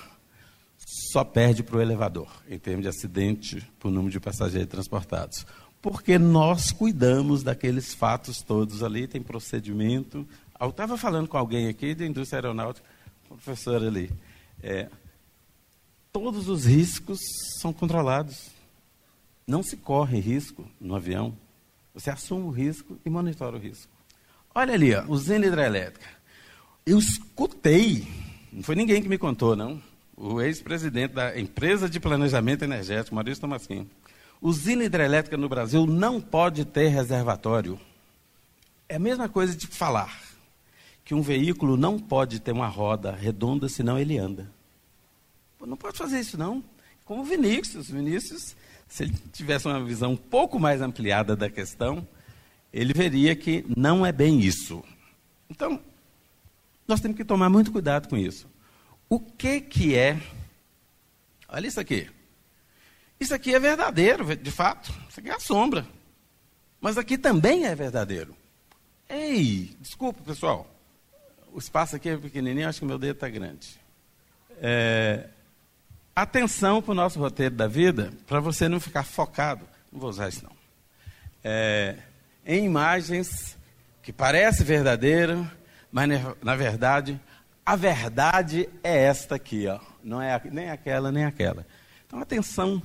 Só 1.13 1.25
perde 1.25 1.63
para 1.63 1.77
o 1.77 1.81
elevador, 1.81 2.29
em 2.49 2.59
termos 2.59 2.83
de 2.83 2.89
acidente 2.89 3.67
por 3.79 3.91
número 3.91 4.13
de 4.13 4.21
passageiros 4.21 4.69
transportados. 4.69 5.47
Porque 5.81 6.19
nós 6.19 6.73
cuidamos 6.73 7.43
daqueles 7.43 7.95
fatos 7.95 8.43
todos 8.43 8.83
ali, 8.83 9.07
tem 9.07 9.23
procedimento. 9.23 10.27
Eu 10.61 10.71
estava 10.71 10.97
falando 10.97 11.29
com 11.29 11.39
alguém 11.39 11.69
aqui 11.69 11.95
da 11.95 12.05
indústria 12.05 12.39
aeronáutica, 12.39 12.87
professor 13.29 13.83
ali. 13.83 14.11
É, 14.63 14.89
todos 16.13 16.49
os 16.49 16.65
riscos 16.65 17.19
são 17.61 17.73
controlados. 17.73 18.51
Não 19.47 19.63
se 19.63 19.77
corre 19.77 20.21
risco 20.21 20.65
no 20.81 20.95
avião. 20.95 21.35
Você 21.95 22.11
assume 22.11 22.47
o 22.47 22.51
risco 22.51 22.99
e 23.05 23.11
monitora 23.11 23.57
o 23.57 23.59
risco. 23.59 23.91
Olha 24.55 24.75
ali, 24.75 24.95
ó, 24.95 25.05
usina 25.09 25.47
hidrelétrica. 25.47 26.07
Eu 26.85 26.99
escutei, 26.99 28.07
não 28.53 28.63
foi 28.63 28.75
ninguém 28.75 29.03
que 29.03 29.09
me 29.09 29.19
contou, 29.19 29.55
não. 29.55 29.83
O 30.17 30.41
ex-presidente 30.41 31.15
da 31.15 31.39
empresa 31.39 31.89
de 31.89 32.01
planejamento 32.01 32.65
energético, 32.65 33.15
Maurício 33.15 33.41
Tomasquim. 33.41 33.89
Usina 34.41 34.85
hidrelétrica 34.85 35.37
no 35.37 35.49
Brasil 35.49 35.87
não 35.87 36.21
pode 36.21 36.65
ter 36.65 36.89
reservatório. 36.89 37.79
É 38.89 38.97
a 38.97 38.99
mesma 39.01 39.29
coisa 39.29 39.57
de 39.57 39.67
falar 39.67 40.21
que 41.05 41.15
um 41.15 41.23
veículo 41.23 41.77
não 41.77 41.99
pode 41.99 42.41
ter 42.41 42.53
uma 42.53 42.69
roda 42.69 43.13
redonda, 43.13 43.69
senão 43.69 43.99
ele 43.99 44.19
anda. 44.19 44.51
Não 45.61 45.77
pode 45.77 45.99
fazer 45.99 46.21
isso, 46.21 46.39
não. 46.39 46.63
Como 47.05 47.25
Vinícius. 47.25 47.91
Vinícius, 47.91 48.57
se 48.89 49.05
ele 49.05 49.15
tivesse 49.33 49.67
uma 49.67 49.83
visão 49.85 50.13
um 50.13 50.17
pouco 50.17 50.59
mais 50.59 50.81
ampliada 50.81 51.35
da 51.35 51.51
questão, 51.51 52.07
ele 52.73 52.93
veria 52.93 53.35
que 53.35 53.65
não 53.77 54.05
é 54.05 54.13
bem 54.13 54.41
isso. 54.41 54.85
Então, 55.49 55.81
nós 56.87 57.01
temos 57.01 57.17
que 57.17 57.25
tomar 57.25 57.49
muito 57.49 57.73
cuidado 57.73 58.09
com 58.09 58.17
isso. 58.17 58.47
O 59.09 59.19
que 59.19 59.61
que 59.61 59.95
é? 59.95 60.21
Olha 61.49 61.67
isso 61.67 61.81
aqui. 61.81 62.11
Isso 63.19 63.35
aqui 63.35 63.55
é 63.55 63.59
verdadeiro, 63.59 64.37
de 64.37 64.51
fato. 64.51 64.93
Isso 65.09 65.21
aqui 65.21 65.31
é 65.31 65.35
a 65.35 65.41
sombra. 65.41 65.87
Mas 66.81 66.97
aqui 66.97 67.19
também 67.19 67.67
é 67.67 67.75
verdadeiro. 67.75 68.37
Ei, 69.09 69.75
desculpa, 69.81 70.23
pessoal. 70.23 70.71
O 71.53 71.59
espaço 71.59 71.97
aqui 71.97 72.11
é 72.11 72.17
pequenininho, 72.17 72.69
acho 72.69 72.81
que 72.81 72.87
meu 72.87 72.99
dedo 72.99 73.15
está 73.15 73.29
grande. 73.29 73.81
É, 74.61 75.29
atenção 76.23 76.81
para 76.83 76.93
o 76.93 76.95
nosso 76.95 77.19
roteiro 77.19 77.55
da 77.55 77.67
vida, 77.67 78.13
para 78.27 78.41
você 78.41 78.69
não 78.69 78.81
ficar 78.81 79.05
focado. 79.05 79.67
Não 79.93 80.01
vou 80.01 80.11
usar 80.11 80.29
isso, 80.29 80.45
não. 80.45 80.53
É, 81.43 81.97
em 82.45 82.65
imagens 82.65 83.57
que 84.03 84.13
parece 84.13 84.65
verdadeiro, 84.65 85.49
mas 85.93 86.09
na 86.43 86.57
verdade 86.57 87.21
a 87.69 87.77
verdade 87.77 88.67
é 88.83 89.05
esta 89.05 89.35
aqui, 89.35 89.67
ó. 89.67 89.79
Não 90.03 90.23
é 90.23 90.41
nem 90.51 90.71
aquela 90.71 91.13
nem 91.13 91.27
aquela. 91.27 91.67
Então 92.07 92.19
atenção 92.19 92.83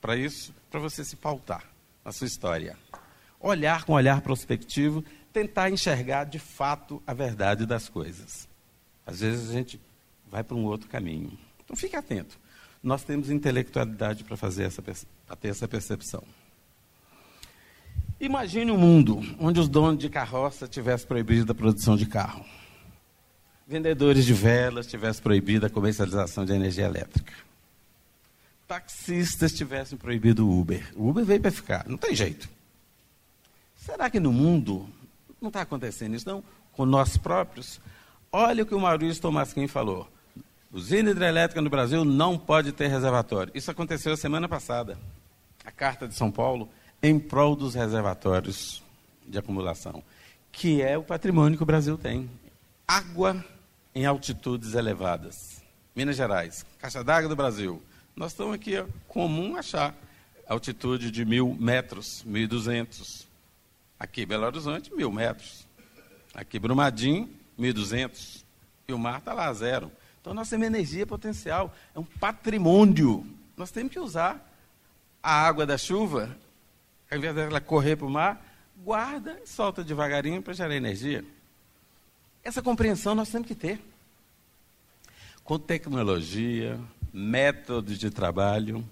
para 0.00 0.16
isso, 0.16 0.54
para 0.70 0.80
você 0.80 1.04
se 1.04 1.16
pautar 1.16 1.64
na 2.02 2.10
sua 2.12 2.26
história. 2.26 2.74
Olhar 3.38 3.84
com 3.84 3.92
olhar 3.92 4.22
prospectivo, 4.22 5.04
tentar 5.34 5.68
enxergar 5.68 6.24
de 6.24 6.38
fato 6.38 7.02
a 7.06 7.12
verdade 7.12 7.66
das 7.66 7.90
coisas. 7.90 8.48
Às 9.04 9.20
vezes 9.20 9.50
a 9.50 9.52
gente 9.52 9.78
vai 10.30 10.42
para 10.42 10.56
um 10.56 10.64
outro 10.64 10.88
caminho. 10.88 11.38
Então 11.62 11.76
fique 11.76 11.94
atento. 11.94 12.40
Nós 12.82 13.04
temos 13.04 13.30
intelectualidade 13.30 14.24
para 14.24 14.36
fazer 14.36 14.64
essa 14.64 14.82
para 14.82 15.36
ter 15.36 15.48
essa 15.48 15.68
percepção. 15.68 16.24
Imagine 18.20 18.70
um 18.70 18.78
mundo 18.78 19.20
onde 19.38 19.60
os 19.60 19.68
donos 19.68 19.98
de 19.98 20.08
carroça 20.08 20.68
tivessem 20.68 21.06
proibido 21.06 21.50
a 21.50 21.54
produção 21.54 21.96
de 21.96 22.06
carro. 22.06 22.44
Vendedores 23.66 24.24
de 24.24 24.34
velas 24.34 24.86
tivessem 24.86 25.22
proibido 25.22 25.66
a 25.66 25.70
comercialização 25.70 26.44
de 26.44 26.52
energia 26.52 26.84
elétrica. 26.84 27.32
Taxistas 28.68 29.52
tivessem 29.52 29.96
proibido 29.96 30.46
o 30.46 30.60
Uber. 30.60 30.92
O 30.94 31.08
Uber 31.08 31.24
veio 31.24 31.40
para 31.40 31.50
ficar, 31.50 31.88
não 31.88 31.96
tem 31.96 32.14
jeito. 32.14 32.48
Será 33.76 34.08
que 34.08 34.20
no 34.20 34.32
mundo 34.32 34.88
não 35.40 35.48
está 35.48 35.62
acontecendo 35.62 36.14
isso, 36.14 36.28
não? 36.28 36.44
Com 36.72 36.86
nós 36.86 37.16
próprios? 37.16 37.80
Olha 38.30 38.62
o 38.62 38.66
que 38.66 38.74
o 38.74 38.80
Maurício 38.80 39.20
Tomasquim 39.20 39.66
falou. 39.66 40.08
Usina 40.72 41.10
hidrelétrica 41.10 41.60
no 41.60 41.68
Brasil 41.68 42.02
não 42.02 42.38
pode 42.38 42.72
ter 42.72 42.88
reservatório. 42.88 43.52
Isso 43.54 43.70
aconteceu 43.70 44.16
semana 44.16 44.48
passada. 44.48 44.98
A 45.64 45.70
Carta 45.70 46.08
de 46.08 46.14
São 46.14 46.30
Paulo 46.30 46.66
em 47.02 47.18
prol 47.18 47.54
dos 47.54 47.74
reservatórios 47.74 48.82
de 49.26 49.38
acumulação, 49.38 50.02
que 50.50 50.80
é 50.80 50.96
o 50.96 51.02
patrimônio 51.02 51.58
que 51.58 51.62
o 51.62 51.66
Brasil 51.66 51.98
tem. 51.98 52.30
Água 52.88 53.44
em 53.94 54.06
altitudes 54.06 54.72
elevadas. 54.72 55.62
Minas 55.94 56.16
Gerais, 56.16 56.64
caixa 56.78 57.04
d'água 57.04 57.28
do 57.28 57.36
Brasil. 57.36 57.82
Nós 58.16 58.32
estamos 58.32 58.54
aqui, 58.54 58.76
é 58.76 58.86
comum 59.08 59.56
achar 59.56 59.94
altitude 60.48 61.10
de 61.10 61.24
mil 61.24 61.54
metros, 61.60 62.24
mil 62.24 62.44
e 62.44 62.46
duzentos. 62.46 63.28
Aqui, 63.98 64.24
Belo 64.24 64.46
Horizonte, 64.46 64.94
mil 64.94 65.12
metros. 65.12 65.66
Aqui, 66.32 66.58
Brumadinho, 66.58 67.28
mil 67.58 67.70
e 67.70 67.74
duzentos. 67.74 68.42
E 68.88 68.92
o 68.94 68.98
mar 68.98 69.18
está 69.18 69.34
lá, 69.34 69.52
zero. 69.52 69.92
Então, 70.22 70.32
temos 70.48 70.66
energia 70.66 71.06
potencial, 71.06 71.74
é 71.94 71.98
um 71.98 72.04
patrimônio. 72.04 73.26
Nós 73.54 73.70
temos 73.70 73.92
que 73.92 74.00
usar 74.00 74.50
a 75.22 75.46
água 75.46 75.66
da 75.66 75.76
chuva 75.76 76.34
ao 77.12 77.18
invés 77.18 77.34
dela 77.34 77.60
correr 77.60 77.96
para 77.96 78.06
o 78.06 78.10
mar, 78.10 78.42
guarda 78.82 79.38
e 79.44 79.46
solta 79.46 79.84
devagarinho 79.84 80.40
para 80.40 80.54
gerar 80.54 80.74
energia. 80.74 81.22
Essa 82.42 82.62
compreensão 82.62 83.14
nós 83.14 83.28
temos 83.28 83.46
que 83.46 83.54
ter. 83.54 83.78
Com 85.44 85.58
tecnologia, 85.58 86.80
métodos 87.12 87.98
de 87.98 88.10
trabalho, 88.10 88.82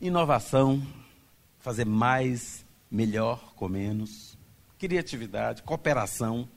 inovação, 0.00 0.84
fazer 1.60 1.86
mais, 1.86 2.66
melhor 2.90 3.54
com 3.54 3.68
menos, 3.68 4.36
criatividade, 4.76 5.62
cooperação. 5.62 6.48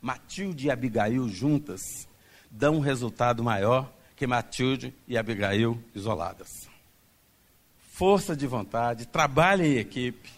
Matilde 0.00 0.66
e 0.66 0.70
Abigail 0.70 1.28
juntas 1.28 2.08
dão 2.52 2.76
um 2.76 2.80
resultado 2.80 3.42
maior 3.42 3.92
que 4.14 4.28
Matilde 4.28 4.94
e 5.08 5.18
Abigail 5.18 5.82
isoladas 5.92 6.70
força 7.92 8.34
de 8.34 8.48
vontade, 8.48 9.06
trabalho 9.06 9.64
em 9.64 9.76
equipe, 9.76 10.28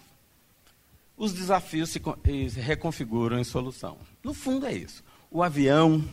os 1.16 1.32
desafios 1.32 1.88
se 1.88 2.00
reconfiguram 2.60 3.38
em 3.38 3.44
solução. 3.44 3.96
No 4.22 4.34
fundo 4.34 4.66
é 4.66 4.74
isso. 4.74 5.02
O 5.30 5.42
avião, 5.42 6.06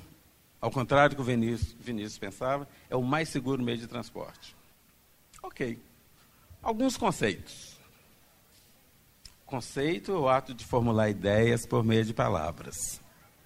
ao 0.62 0.72
contrário 0.72 1.10
do 1.10 1.15
que 1.17 1.22
o 1.22 1.25
Vinícius, 1.25 1.75
Vinícius 1.77 2.17
pensava, 2.17 2.65
é 2.89 2.96
o 2.96 3.03
mais 3.03 3.27
seguro 3.27 3.62
meio 3.62 3.77
de 3.77 3.86
transporte. 3.86 4.55
Ok. 5.43 5.77
Alguns 6.63 6.96
conceitos. 6.96 7.75
Conceito 9.46 10.13
é 10.13 10.15
o 10.17 10.29
ato 10.29 10.53
de 10.53 10.63
formular 10.63 11.10
ideias 11.10 11.65
por 11.65 11.84
meio 11.84 12.05
de 12.05 12.13
palavras. 12.13 13.01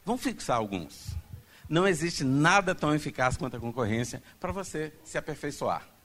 Vamos 0.05 0.21
fixar 0.21 0.57
alguns. 0.57 1.15
Não 1.67 1.87
existe 1.87 2.23
nada 2.23 2.75
tão 2.75 2.93
eficaz 2.93 3.37
quanto 3.37 3.57
a 3.57 3.59
concorrência 3.59 4.21
para 4.39 4.51
você 4.51 4.93
se 5.03 5.17
aperfeiçoar 5.17 5.95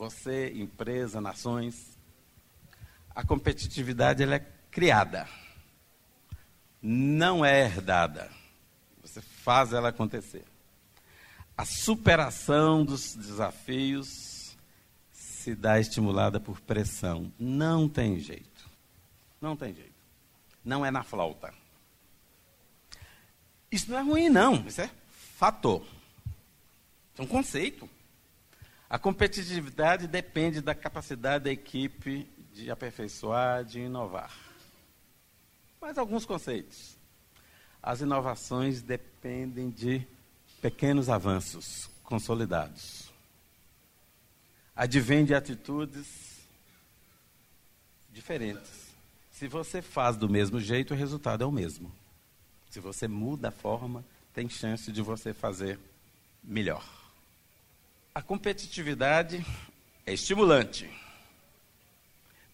você, 0.00 0.50
empresa, 0.54 1.20
nações, 1.20 1.98
a 3.14 3.22
competitividade 3.22 4.22
ela 4.22 4.36
é 4.36 4.46
criada, 4.70 5.28
não 6.80 7.44
é 7.44 7.66
herdada. 7.66 8.30
Você 9.02 9.20
faz 9.20 9.74
ela 9.74 9.90
acontecer. 9.90 10.44
A 11.54 11.66
superação 11.66 12.82
dos 12.82 13.14
desafios 13.14 14.56
se 15.12 15.54
dá 15.54 15.78
estimulada 15.78 16.40
por 16.40 16.58
pressão. 16.62 17.30
Não 17.38 17.86
tem 17.86 18.18
jeito. 18.18 18.70
Não 19.38 19.54
tem 19.54 19.74
jeito. 19.74 19.90
Não 20.64 20.86
é 20.86 20.90
na 20.90 21.02
flauta. 21.02 21.52
Isso 23.70 23.90
não 23.90 23.98
é 23.98 24.02
ruim, 24.02 24.28
não. 24.28 24.66
Isso 24.66 24.80
é 24.80 24.90
fator. 25.36 25.86
É 27.16 27.22
um 27.22 27.26
conceito. 27.26 27.88
A 28.88 28.98
competitividade 28.98 30.08
depende 30.08 30.60
da 30.60 30.74
capacidade 30.74 31.44
da 31.44 31.50
equipe 31.52 32.26
de 32.52 32.70
aperfeiçoar, 32.70 33.64
de 33.64 33.80
inovar. 33.80 34.34
Mas 35.80 35.96
alguns 35.96 36.26
conceitos. 36.26 36.96
as 37.82 38.00
inovações 38.00 38.82
dependem 38.82 39.70
de 39.70 40.06
pequenos 40.60 41.08
avanços 41.08 41.88
consolidados. 42.02 43.10
Advém 44.76 45.24
de 45.24 45.34
atitudes 45.34 46.40
diferentes. 48.10 48.90
Se 49.30 49.48
você 49.48 49.80
faz 49.80 50.16
do 50.16 50.28
mesmo 50.28 50.60
jeito, 50.60 50.92
o 50.92 50.96
resultado 50.96 51.44
é 51.44 51.46
o 51.46 51.52
mesmo. 51.52 51.90
Se 52.70 52.78
você 52.78 53.08
muda 53.08 53.48
a 53.48 53.52
forma, 53.52 54.04
tem 54.32 54.48
chance 54.48 54.92
de 54.92 55.02
você 55.02 55.34
fazer 55.34 55.78
melhor. 56.42 56.84
A 58.14 58.22
competitividade 58.22 59.44
é 60.06 60.12
estimulante. 60.12 60.88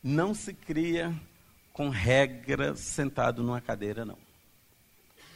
Não 0.02 0.34
se 0.34 0.54
cria 0.54 1.14
com 1.70 1.90
regras 1.90 2.80
sentado 2.80 3.42
numa 3.42 3.60
cadeira, 3.60 4.06
não. 4.06 4.18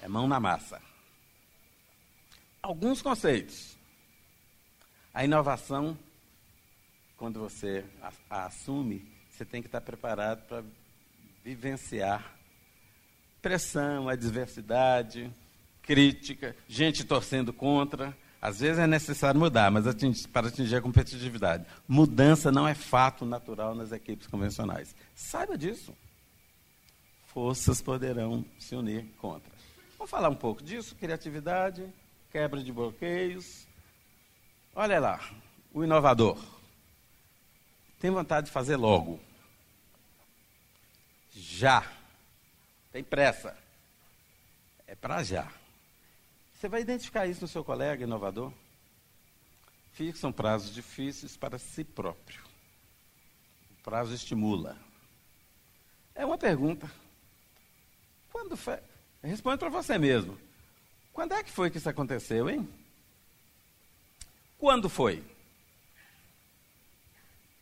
É 0.01 0.09
mão 0.09 0.27
na 0.27 0.41
massa. 0.41 0.81
Alguns 2.63 3.03
conceitos. 3.03 3.77
A 5.13 5.25
inovação, 5.25 5.99
quando 7.19 7.39
você 7.39 7.85
a, 8.01 8.13
a 8.31 8.47
assume, 8.47 9.07
você 9.31 9.45
tem 9.45 9.61
que 9.61 9.69
estar 9.69 9.83
preparado 9.83 10.47
para 10.47 10.65
vivenciar 11.45 12.40
pressão, 13.41 14.09
adversidade, 14.09 15.31
crítica, 15.83 16.57
gente 16.69 17.05
torcendo 17.05 17.53
contra. 17.53 18.17
Às 18.41 18.61
vezes 18.61 18.79
é 18.79 18.87
necessário 18.87 19.39
mudar, 19.39 19.71
mas 19.71 19.87
atingir, 19.87 20.27
para 20.29 20.49
atingir 20.49 20.77
a 20.77 20.81
competitividade. 20.81 21.67
Mudança 21.87 22.51
não 22.51 22.67
é 22.67 22.75
fato 22.75 23.27
natural 23.27 23.75
nas 23.75 23.93
equipes 23.93 24.27
convencionais. 24.27 24.95
Saiba 25.15 25.59
disso. 25.59 25.95
Forças 27.27 27.83
poderão 27.83 28.45
se 28.59 28.75
unir 28.75 29.05
contra. 29.19 29.53
Vamos 29.99 30.11
falar 30.11 30.31
um 30.31 30.35
pouco 30.35 30.63
disso: 30.63 30.97
criatividade, 30.97 31.87
quebra 32.33 32.63
de 32.63 32.73
bloqueios. 32.73 33.67
Olha 34.75 34.99
lá, 34.99 35.21
o 35.73 35.85
inovador. 35.85 36.39
Tem 38.01 38.11
vontade 38.11 38.47
de 38.47 38.53
fazer 38.53 38.77
logo. 38.77 39.21
Já. 41.31 42.00
Tem 42.93 43.05
pressa. 43.05 43.57
É 44.87 44.95
para 44.95 45.23
já. 45.23 45.51
Você 46.55 46.69
vai 46.69 46.81
identificar 46.83 47.27
isso 47.27 47.43
no 47.43 47.49
seu 47.49 47.65
colega 47.65 48.05
inovador? 48.05 48.53
Fixam 49.93 50.33
prazos 50.33 50.75
difíceis 50.75 51.37
para 51.37 51.59
si 51.59 51.85
próprio. 51.85 52.43
O 53.71 53.83
prazo 53.83 54.15
estimula. 54.15 54.77
É 56.15 56.25
uma 56.27 56.37
pergunta. 56.37 56.91
Quando 58.33 58.57
foi? 58.57 58.79
Responde 59.23 59.59
para 59.59 59.69
você 59.69 59.99
mesmo. 59.99 60.39
Quando 61.13 61.33
é 61.33 61.43
que 61.43 61.51
foi 61.51 61.71
que 61.71 61.79
isso 61.79 61.89
aconteceu, 61.89 62.49
hein? 62.49 62.69
Quando 64.59 64.89
foi? 64.89 65.25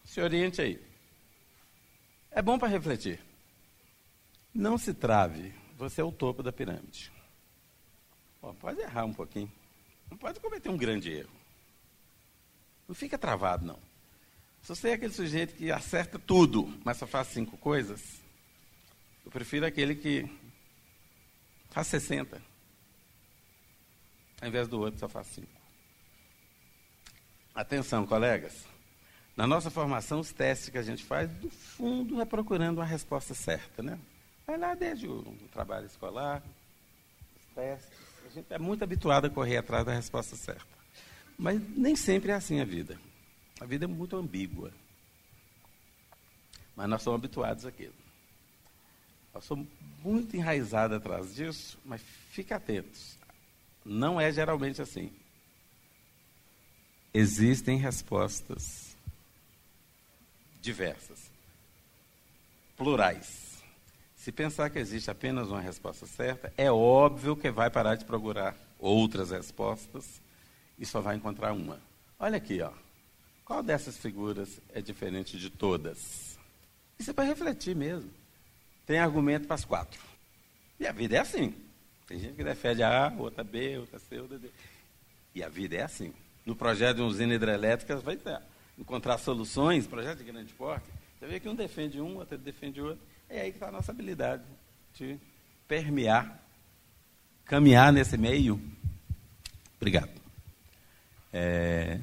Se 0.05 0.21
oriente 0.21 0.61
aí. 0.61 0.83
É 2.31 2.41
bom 2.43 2.59
para 2.59 2.69
refletir. 2.69 3.28
Não 4.55 4.79
se 4.79 4.95
trave. 4.95 5.53
Você 5.77 6.01
é 6.01 6.05
o 6.05 6.13
topo 6.13 6.43
da 6.43 6.53
pirâmide. 6.53 7.13
Pode 8.61 8.81
errar 8.81 9.05
um 9.05 9.13
pouquinho. 9.13 9.51
Não 10.11 10.17
pode 10.17 10.41
cometer 10.41 10.69
um 10.69 10.77
grande 10.77 11.11
erro. 11.11 11.31
Não 12.87 12.95
fica 12.95 13.19
travado, 13.19 13.67
não. 13.67 13.79
Se 14.63 14.69
você 14.69 14.91
é 14.91 14.93
aquele 14.95 15.13
sujeito 15.13 15.55
que 15.55 15.71
acerta 15.71 16.19
tudo, 16.19 16.73
mas 16.85 16.97
só 16.97 17.07
faz 17.07 17.29
cinco 17.29 17.57
coisas, 17.57 18.21
eu 19.25 19.31
prefiro 19.31 19.67
aquele 19.67 19.95
que 19.95 20.29
faz 21.71 21.87
60, 21.89 22.43
ao 24.41 24.49
invés 24.49 24.69
do 24.69 24.81
outro 24.81 24.99
só 24.99 25.09
faz 25.09 25.27
cinco. 25.29 25.59
Atenção, 27.55 28.07
colegas. 28.07 28.65
Na 29.37 29.47
nossa 29.47 29.71
formação, 29.71 30.21
os 30.21 30.33
testes 30.33 30.69
que 30.69 30.79
a 30.79 30.83
gente 30.83 31.05
faz, 31.05 31.31
do 31.31 31.51
fundo, 31.51 32.21
é 32.21 32.25
procurando 32.25 32.79
uma 32.79 32.85
resposta 32.85 33.35
certa, 33.35 33.83
né? 33.83 33.99
Vai 34.49 34.57
lá 34.57 34.75
desde 34.75 35.07
o 35.07 35.23
trabalho 35.53 35.85
escolar, 35.85 36.43
os 37.39 37.55
testes, 37.55 37.99
a 38.27 38.31
gente 38.31 38.47
é 38.51 38.59
muito 38.59 38.83
habituado 38.83 39.27
a 39.27 39.31
correr 39.31 39.59
atrás 39.59 39.85
da 39.85 39.93
resposta 39.93 40.37
certa. 40.37 40.65
Mas 41.39 41.61
nem 41.77 41.95
sempre 41.95 42.33
é 42.33 42.35
assim 42.35 42.59
a 42.59 42.65
vida. 42.65 42.99
A 43.61 43.67
vida 43.67 43.85
é 43.85 43.87
muito 43.87 44.17
ambígua. 44.17 44.73
Mas 46.75 46.89
nós 46.89 47.03
somos 47.03 47.19
habituados 47.19 47.67
àquilo. 47.67 47.93
Nós 49.35 49.45
somos 49.45 49.69
muito 50.03 50.35
enraizados 50.35 50.97
atrás 50.97 51.35
disso, 51.35 51.79
mas 51.85 52.01
fique 52.31 52.55
atentos. 52.55 53.19
Não 53.85 54.19
é 54.19 54.33
geralmente 54.33 54.81
assim. 54.81 55.13
Existem 57.13 57.77
respostas 57.77 58.97
diversas, 60.63 61.31
plurais. 62.79 63.48
Se 64.29 64.33
pensar 64.33 64.69
que 64.69 64.79
existe 64.79 65.11
apenas 65.11 65.49
uma 65.49 65.59
resposta 65.59 66.05
certa, 66.05 66.53
é 66.55 66.71
óbvio 66.71 67.35
que 67.35 67.51
vai 67.51 67.71
parar 67.71 67.95
de 67.95 68.05
procurar 68.05 68.55
outras 68.79 69.31
respostas 69.31 70.21
e 70.79 70.85
só 70.85 71.01
vai 71.01 71.17
encontrar 71.17 71.55
uma. 71.55 71.81
Olha 72.19 72.37
aqui, 72.37 72.61
ó. 72.61 72.71
Qual 73.43 73.63
dessas 73.63 73.97
figuras 73.97 74.61
é 74.75 74.83
diferente 74.83 75.39
de 75.39 75.49
todas? 75.49 76.39
Isso 76.99 77.09
é 77.09 77.15
para 77.15 77.25
refletir 77.25 77.75
mesmo. 77.75 78.11
Tem 78.85 78.99
argumento 78.99 79.47
para 79.47 79.55
as 79.55 79.65
quatro. 79.65 79.99
E 80.79 80.87
a 80.87 80.93
vida 80.93 81.17
é 81.17 81.21
assim. 81.21 81.55
Tem 82.07 82.21
gente 82.21 82.35
que 82.35 82.45
defende 82.45 82.83
A, 82.83 83.11
outra 83.17 83.43
B, 83.43 83.79
outra 83.79 83.99
C, 83.99 84.21
outra 84.21 84.39
D. 84.39 84.51
E 85.35 85.43
a 85.43 85.49
vida 85.49 85.77
é 85.77 85.83
assim. 85.85 86.13
No 86.45 86.55
projeto 86.55 86.97
de 86.97 87.03
usina 87.03 87.33
hidrelétrica, 87.33 87.97
vai 87.97 88.19
encontrar 88.77 89.17
soluções, 89.17 89.87
projeto 89.87 90.19
de 90.19 90.25
grande 90.25 90.53
porte. 90.53 90.87
Você 91.19 91.27
vê 91.27 91.41
que 91.41 91.49
um 91.49 91.55
defende 91.55 91.99
um, 91.99 92.19
outro 92.19 92.37
defende 92.37 92.79
outro. 92.83 93.08
É 93.29 93.43
aí 93.43 93.51
que 93.51 93.57
está 93.57 93.69
a 93.69 93.73
nossa 93.73 93.93
habilidade 93.93 94.43
de 94.95 95.19
permear, 95.67 96.41
caminhar 97.45 97.93
nesse 97.93 98.17
meio. 98.17 98.61
Obrigado. 99.77 100.11
É... 101.33 102.01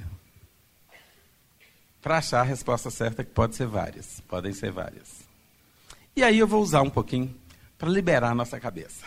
Para 2.01 2.19
achar 2.19 2.41
a 2.41 2.43
resposta 2.43 2.91
certa, 2.91 3.23
que 3.23 3.31
pode 3.31 3.55
ser 3.55 3.65
várias, 3.65 4.21
podem 4.21 4.53
ser 4.53 4.71
várias. 4.71 5.25
E 6.15 6.23
aí 6.23 6.38
eu 6.38 6.47
vou 6.47 6.61
usar 6.61 6.83
um 6.83 6.89
pouquinho 6.89 7.35
para 7.77 7.89
liberar 7.89 8.29
a 8.29 8.35
nossa 8.35 8.59
cabeça. 8.59 9.05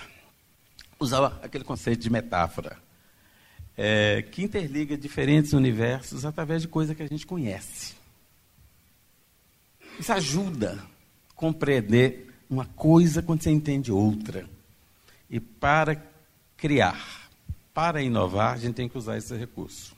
Usar 0.98 1.38
aquele 1.42 1.62
conceito 1.62 2.00
de 2.00 2.11
metáfora, 2.11 2.76
é, 3.76 4.22
que 4.22 4.42
interliga 4.42 4.98
diferentes 4.98 5.52
universos 5.52 6.24
através 6.24 6.62
de 6.62 6.68
coisas 6.68 6.96
que 6.96 7.02
a 7.02 7.07
gente 7.07 7.24
conhece. 7.24 7.94
Isso 9.98 10.12
ajuda 10.12 10.85
compreender 11.38 12.35
uma 12.51 12.64
coisa 12.64 13.22
quando 13.22 13.44
você 13.44 13.51
entende 13.51 13.92
outra. 13.92 14.44
E 15.31 15.38
para 15.38 16.03
criar, 16.57 17.31
para 17.72 18.03
inovar, 18.03 18.55
a 18.55 18.59
gente 18.59 18.74
tem 18.74 18.88
que 18.88 18.98
usar 18.98 19.16
esse 19.16 19.35
recurso. 19.37 19.96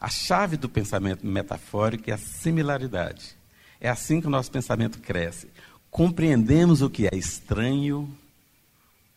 A 0.00 0.08
chave 0.08 0.56
do 0.56 0.68
pensamento 0.68 1.26
metafórico 1.26 2.08
é 2.08 2.12
a 2.12 2.18
similaridade. 2.18 3.36
É 3.80 3.88
assim 3.88 4.20
que 4.20 4.28
o 4.28 4.30
nosso 4.30 4.52
pensamento 4.52 5.00
cresce. 5.00 5.48
Compreendemos 5.90 6.80
o 6.80 6.88
que 6.88 7.08
é 7.08 7.16
estranho, 7.16 8.16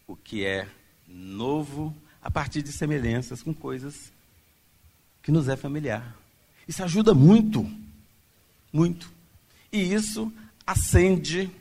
o 0.08 0.15
que 0.15 0.45
é 0.45 0.67
novo, 1.08 1.95
a 2.23 2.32
partir 2.32 2.63
de 2.63 2.71
semelhanças 2.71 3.43
com 3.43 3.54
coisas 3.54 4.12
que 5.21 5.32
nos 5.32 5.47
é 5.47 5.56
familiar. 5.56 6.15
Isso 6.67 6.84
ajuda 6.84 7.13
muito, 7.13 7.69
muito. 8.73 9.16
E 9.71 9.93
isso 9.93 10.32
acende 10.65 11.51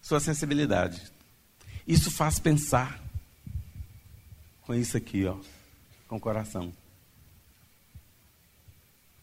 sua 0.00 0.20
sensibilidade. 0.20 1.02
Isso 1.86 2.10
faz 2.10 2.38
pensar 2.38 3.00
com 4.62 4.74
isso 4.74 4.96
aqui, 4.96 5.24
ó, 5.26 5.36
com 6.08 6.16
o 6.16 6.20
coração. 6.20 6.72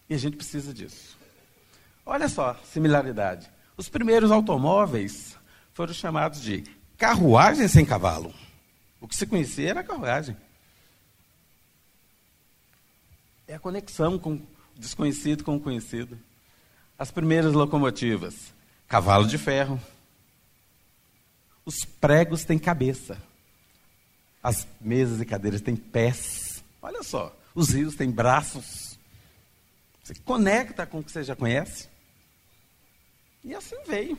E 0.10 0.14
a 0.14 0.18
gente 0.18 0.38
precisa 0.38 0.74
disso. 0.74 1.18
Olha 2.06 2.28
só, 2.30 2.54
similaridade. 2.72 3.50
Os 3.76 3.90
primeiros 3.90 4.32
automóveis 4.32 5.38
foram 5.74 5.94
chamados 5.94 6.42
de 6.42 6.64
carruagem 6.98 7.68
sem 7.68 7.86
cavalo. 7.86 8.34
O 9.02 9.08
que 9.08 9.16
se 9.16 9.26
conhecia 9.26 9.70
era 9.72 9.80
a 9.82 9.84
carruagem. 9.84 10.38
É 13.48 13.56
a 13.56 13.60
conexão 13.60 14.18
com 14.18 14.36
o 14.36 14.48
desconhecido 14.76 15.44
com 15.44 15.56
o 15.56 15.60
conhecido. 15.60 16.18
As 16.98 17.12
primeiras 17.12 17.54
locomotivas, 17.54 18.54
cavalo 18.88 19.28
de 19.28 19.38
ferro. 19.38 19.80
Os 21.66 21.86
pregos 21.86 22.44
têm 22.44 22.60
cabeça. 22.60 23.22
As 24.42 24.68
mesas 24.80 25.22
e 25.22 25.26
cadeiras 25.26 25.62
têm 25.62 25.76
pés. 25.76 26.64
Olha 26.82 27.02
só, 27.02 27.36
os 27.56 27.70
rios 27.70 27.96
têm 27.96 28.12
braços. 28.12 28.98
Você 30.04 30.14
conecta 30.16 30.86
com 30.86 31.00
o 31.00 31.04
que 31.04 31.12
você 31.12 31.24
já 31.24 31.36
conhece. 31.36 31.88
E 33.44 33.56
assim 33.56 33.78
veio. 33.88 34.18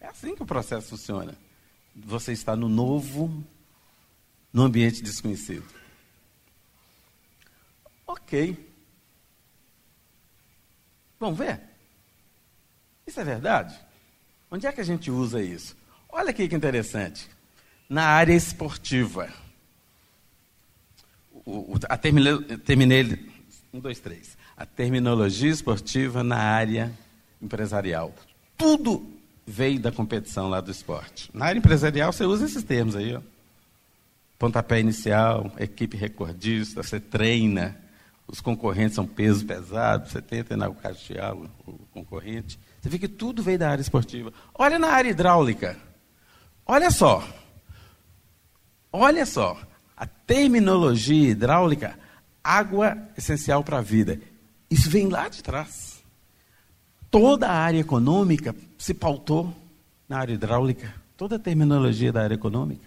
É 0.00 0.06
assim 0.06 0.34
que 0.34 0.42
o 0.42 0.46
processo 0.46 0.90
funciona. 0.90 1.36
você 1.94 2.32
está 2.32 2.54
no 2.54 2.68
novo, 2.68 3.42
no 4.52 4.62
ambiente 4.62 5.02
desconhecido. 5.02 5.66
Ok. 8.06 8.65
Vamos 11.18 11.38
ver? 11.38 11.60
Isso 13.06 13.20
é 13.20 13.24
verdade? 13.24 13.78
Onde 14.50 14.66
é 14.66 14.72
que 14.72 14.80
a 14.80 14.84
gente 14.84 15.10
usa 15.10 15.42
isso? 15.42 15.76
Olha 16.08 16.30
aqui 16.30 16.48
que 16.48 16.54
interessante. 16.54 17.28
Na 17.88 18.04
área 18.04 18.34
esportiva. 18.34 19.32
O, 21.44 21.74
o, 21.74 21.80
a 21.88 21.96
terminei, 21.96 22.38
terminei. 22.58 23.30
Um, 23.72 23.80
dois, 23.80 24.00
três. 24.00 24.36
A 24.56 24.66
terminologia 24.66 25.50
esportiva 25.50 26.24
na 26.24 26.38
área 26.38 26.92
empresarial. 27.40 28.14
Tudo 28.56 29.06
veio 29.46 29.78
da 29.78 29.92
competição 29.92 30.48
lá 30.48 30.60
do 30.60 30.70
esporte. 30.70 31.30
Na 31.32 31.46
área 31.46 31.58
empresarial, 31.58 32.12
você 32.12 32.24
usa 32.24 32.46
esses 32.46 32.64
termos 32.64 32.96
aí, 32.96 33.14
ó. 33.14 33.20
Pontapé 34.38 34.80
inicial, 34.80 35.52
equipe 35.58 35.96
recordista, 35.96 36.82
você 36.82 37.00
treina, 37.00 37.78
os 38.28 38.40
concorrentes 38.40 38.94
são 38.94 39.06
pesos 39.06 39.42
pesados, 39.44 40.10
você 40.10 40.20
tenta 40.20 40.56
nocautear 40.56 41.34
o, 41.34 41.48
o 41.66 41.78
concorrente. 41.92 42.58
Você 42.80 42.88
vê 42.88 42.98
que 42.98 43.08
tudo 43.08 43.42
veio 43.42 43.58
da 43.58 43.70
área 43.70 43.82
esportiva. 43.82 44.32
Olha 44.54 44.78
na 44.78 44.88
área 44.88 45.10
hidráulica. 45.10 45.78
Olha 46.66 46.90
só. 46.90 47.26
Olha 48.92 49.24
só. 49.24 49.56
A 49.96 50.06
terminologia 50.06 51.30
hidráulica, 51.30 51.98
água 52.42 52.98
essencial 53.16 53.62
para 53.62 53.78
a 53.78 53.82
vida. 53.82 54.20
Isso 54.68 54.90
vem 54.90 55.08
lá 55.08 55.28
de 55.28 55.42
trás. 55.42 56.02
Toda 57.10 57.48
a 57.48 57.54
área 57.54 57.78
econômica 57.78 58.54
se 58.76 58.92
pautou 58.92 59.54
na 60.08 60.18
área 60.18 60.34
hidráulica. 60.34 60.92
Toda 61.16 61.36
a 61.36 61.38
terminologia 61.38 62.12
da 62.12 62.22
área 62.22 62.34
econômica. 62.34 62.86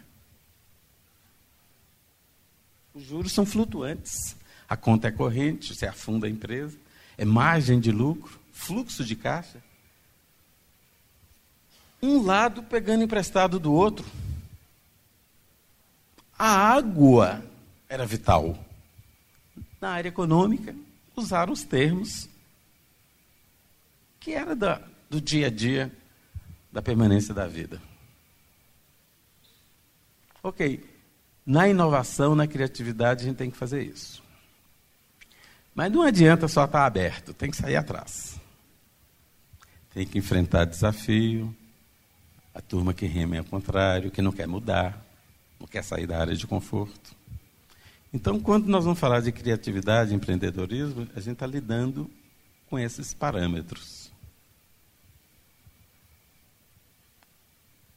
Os 2.93 3.04
juros 3.04 3.32
são 3.32 3.45
flutuantes. 3.45 4.36
A 4.69 4.77
conta 4.77 5.08
é 5.08 5.12
corrente, 5.12 5.73
você 5.73 5.88
afunda 5.88 6.27
a 6.27 6.29
empresa. 6.29 6.77
É 7.17 7.25
margem 7.25 7.79
de 7.79 7.91
lucro, 7.91 8.39
fluxo 8.51 9.03
de 9.03 9.15
caixa. 9.15 9.62
Um 12.01 12.21
lado 12.21 12.62
pegando 12.62 13.03
emprestado 13.03 13.60
do 13.60 13.73
outro. 13.73 14.05
A 16.38 16.47
água 16.47 17.43
era 17.89 18.05
vital. 18.05 18.63
Na 19.82 19.89
área 19.89 20.10
econômica, 20.10 20.75
usaram 21.15 21.51
os 21.51 21.63
termos 21.63 22.29
que 24.19 24.34
era 24.34 24.55
da, 24.55 24.82
do 25.10 25.19
dia 25.19 25.47
a 25.47 25.49
dia 25.49 25.91
da 26.71 26.82
permanência 26.82 27.34
da 27.34 27.47
vida. 27.47 27.82
Ok. 30.43 30.88
Na 31.45 31.67
inovação, 31.67 32.36
na 32.36 32.45
criatividade, 32.45 33.23
a 33.23 33.27
gente 33.27 33.38
tem 33.38 33.49
que 33.49 33.58
fazer 33.58 33.84
isso. 33.84 34.28
Mas 35.79 35.93
não 35.93 36.01
adianta 36.01 36.45
só 36.49 36.65
estar 36.65 36.85
aberto, 36.85 37.33
tem 37.33 37.49
que 37.49 37.55
sair 37.55 37.77
atrás. 37.77 38.37
Tem 39.93 40.05
que 40.05 40.17
enfrentar 40.17 40.65
desafio, 40.65 41.55
a 42.53 42.59
turma 42.59 42.93
que 42.93 43.05
rema 43.05 43.37
é 43.37 43.39
ao 43.39 43.45
contrário, 43.45 44.11
que 44.11 44.21
não 44.21 44.33
quer 44.33 44.45
mudar, 44.45 45.01
não 45.57 45.65
quer 45.65 45.81
sair 45.81 46.05
da 46.05 46.19
área 46.19 46.35
de 46.35 46.45
conforto. 46.45 47.15
Então, 48.13 48.41
quando 48.41 48.67
nós 48.67 48.83
vamos 48.83 48.99
falar 48.99 49.21
de 49.21 49.31
criatividade 49.31 50.13
empreendedorismo, 50.13 51.07
a 51.15 51.21
gente 51.21 51.35
está 51.35 51.47
lidando 51.47 52.11
com 52.69 52.77
esses 52.77 53.13
parâmetros. 53.13 54.11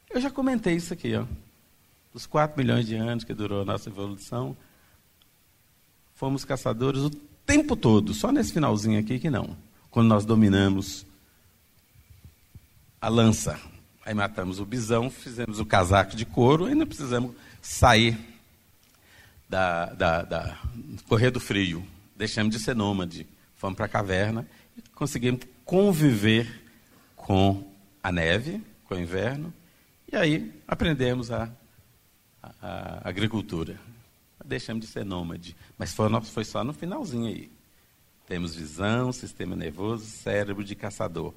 Eu 0.09 0.21
já 0.21 0.31
comentei 0.31 0.75
isso 0.75 0.93
aqui, 0.93 1.13
ó. 1.17 1.25
Dos 2.13 2.25
4 2.25 2.57
milhões 2.57 2.87
de 2.87 2.95
anos 2.95 3.25
que 3.25 3.33
durou 3.33 3.61
a 3.61 3.65
nossa 3.65 3.89
evolução, 3.89 4.55
fomos 6.15 6.45
caçadores 6.45 7.01
o 7.01 7.32
tempo 7.45 7.75
todo, 7.75 8.13
só 8.13 8.31
nesse 8.31 8.53
finalzinho 8.53 8.99
aqui 8.99 9.19
que 9.19 9.29
não. 9.29 9.55
Quando 9.89 10.07
nós 10.07 10.25
dominamos 10.25 11.05
a 12.99 13.09
lança. 13.09 13.59
Aí 14.05 14.13
matamos 14.13 14.59
o 14.59 14.65
bisão, 14.65 15.09
fizemos 15.09 15.59
o 15.59 15.65
casaco 15.65 16.15
de 16.15 16.25
couro 16.25 16.69
e 16.69 16.75
não 16.75 16.85
precisamos 16.85 17.35
sair 17.61 18.17
da, 19.47 19.85
da, 19.93 20.21
da 20.23 20.57
correr 21.07 21.31
do 21.31 21.39
frio. 21.39 21.85
Deixamos 22.15 22.55
de 22.55 22.61
ser 22.61 22.75
nômade. 22.75 23.27
Fomos 23.55 23.77
para 23.77 23.85
a 23.85 23.89
caverna 23.89 24.47
e 24.77 24.81
conseguimos 24.89 25.41
conviver 25.63 26.63
com 27.15 27.63
a 28.01 28.11
neve, 28.11 28.61
com 28.85 28.95
o 28.95 28.99
inverno, 28.99 29.53
e 30.11 30.15
aí 30.15 30.51
aprendemos 30.67 31.31
a, 31.31 31.49
a, 32.41 32.51
a 32.61 33.09
agricultura. 33.09 33.79
Deixamos 34.43 34.85
de 34.85 34.91
ser 34.91 35.05
nômade. 35.05 35.55
Mas 35.83 35.93
foi, 35.93 36.07
foi 36.21 36.45
só 36.45 36.63
no 36.63 36.71
finalzinho 36.71 37.27
aí. 37.27 37.51
Temos 38.25 38.55
visão, 38.55 39.11
sistema 39.11 39.53
nervoso, 39.53 40.05
cérebro 40.05 40.63
de 40.63 40.75
caçador. 40.75 41.33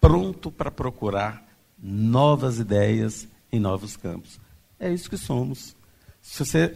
Pronto 0.00 0.50
para 0.50 0.70
procurar 0.70 1.46
novas 1.78 2.58
ideias 2.58 3.28
em 3.52 3.60
novos 3.60 3.94
campos. 3.94 4.40
É 4.80 4.90
isso 4.90 5.10
que 5.10 5.18
somos. 5.18 5.76
Se 6.22 6.42
você, 6.42 6.74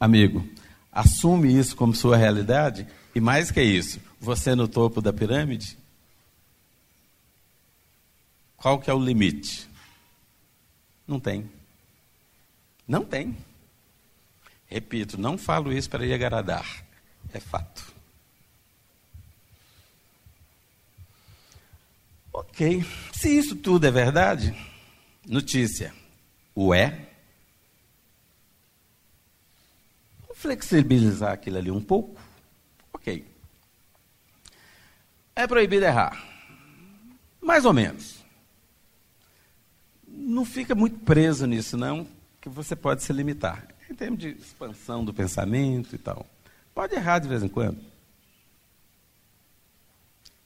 amigo, 0.00 0.44
assume 0.90 1.56
isso 1.56 1.76
como 1.76 1.94
sua 1.94 2.16
realidade, 2.16 2.84
e 3.14 3.20
mais 3.20 3.52
que 3.52 3.62
isso, 3.62 4.00
você 4.18 4.52
no 4.56 4.66
topo 4.66 5.00
da 5.00 5.12
pirâmide, 5.12 5.78
qual 8.56 8.80
que 8.80 8.90
é 8.90 8.92
o 8.92 8.98
limite? 8.98 9.68
Não 11.06 11.20
tem. 11.20 11.48
Não 12.88 13.04
tem. 13.04 13.36
Repito, 14.70 15.18
não 15.18 15.36
falo 15.36 15.72
isso 15.72 15.90
para 15.90 16.06
lhe 16.06 16.14
agradar. 16.14 16.84
É 17.34 17.40
fato. 17.40 17.92
Ok. 22.32 22.84
Se 23.12 23.36
isso 23.36 23.56
tudo 23.56 23.88
é 23.88 23.90
verdade, 23.90 24.54
notícia. 25.26 25.92
O 26.54 26.72
é. 26.72 27.08
Vou 30.24 30.36
flexibilizar 30.36 31.32
aquilo 31.32 31.58
ali 31.58 31.70
um 31.72 31.82
pouco. 31.82 32.20
Ok. 32.92 33.26
É 35.34 35.48
proibido 35.48 35.84
errar. 35.84 36.24
Mais 37.42 37.64
ou 37.64 37.72
menos. 37.72 38.20
Não 40.06 40.44
fica 40.44 40.76
muito 40.76 41.00
preso 41.00 41.44
nisso, 41.46 41.76
não, 41.76 42.06
que 42.40 42.48
você 42.48 42.76
pode 42.76 43.02
se 43.02 43.12
limitar 43.12 43.69
em 43.90 43.94
termos 43.94 44.20
de 44.20 44.28
expansão 44.28 45.04
do 45.04 45.12
pensamento 45.12 45.94
e 45.94 45.98
tal. 45.98 46.24
Pode 46.72 46.94
errar 46.94 47.18
de 47.18 47.28
vez 47.28 47.42
em 47.42 47.48
quando. 47.48 47.80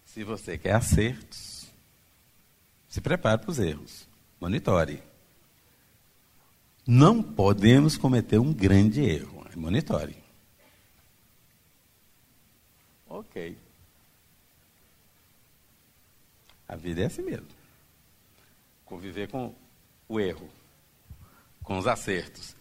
Se 0.07 0.25
você 0.25 0.57
quer 0.57 0.75
acertos, 0.75 1.67
se 2.89 3.01
prepare 3.01 3.41
para 3.41 3.51
os 3.51 3.59
erros. 3.59 4.09
Monitore. 4.41 5.03
Não 6.87 7.23
podemos 7.23 7.97
cometer 7.97 8.39
um 8.39 8.53
grande 8.53 9.03
erro. 9.03 9.45
Monitore. 9.57 10.17
Ok. 13.09 13.57
A 16.67 16.77
vida 16.77 17.03
é 17.03 17.07
assim 17.07 17.23
mesmo. 17.23 17.47
Conviver 18.85 19.29
com 19.29 19.55
o 20.09 20.19
erro, 20.19 20.51
com 21.63 21.79
os 21.79 21.87
acertos 21.87 22.57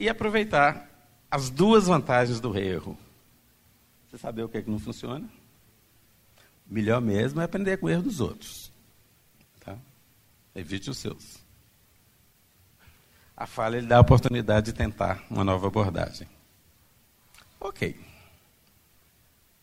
e 0.00 0.08
aproveitar 0.08 0.88
as 1.30 1.50
duas 1.50 1.86
vantagens 1.86 2.40
do 2.40 2.58
erro. 2.58 2.98
Você 4.08 4.16
saber 4.16 4.42
o 4.42 4.48
que, 4.48 4.56
é 4.56 4.62
que 4.62 4.70
não 4.70 4.78
funciona. 4.78 5.28
Melhor 6.66 7.02
mesmo 7.02 7.40
é 7.40 7.44
aprender 7.44 7.76
com 7.76 7.86
o 7.86 7.90
erro 7.90 8.02
dos 8.02 8.18
outros. 8.18 8.72
Tá? 9.60 9.76
Evite 10.54 10.88
os 10.88 10.96
seus. 10.96 11.38
A 13.36 13.46
falha 13.46 13.78
lhe 13.78 13.86
dá 13.86 13.98
a 13.98 14.00
oportunidade 14.00 14.66
de 14.66 14.72
tentar 14.72 15.22
uma 15.30 15.44
nova 15.44 15.66
abordagem. 15.66 16.26
Ok. 17.60 17.98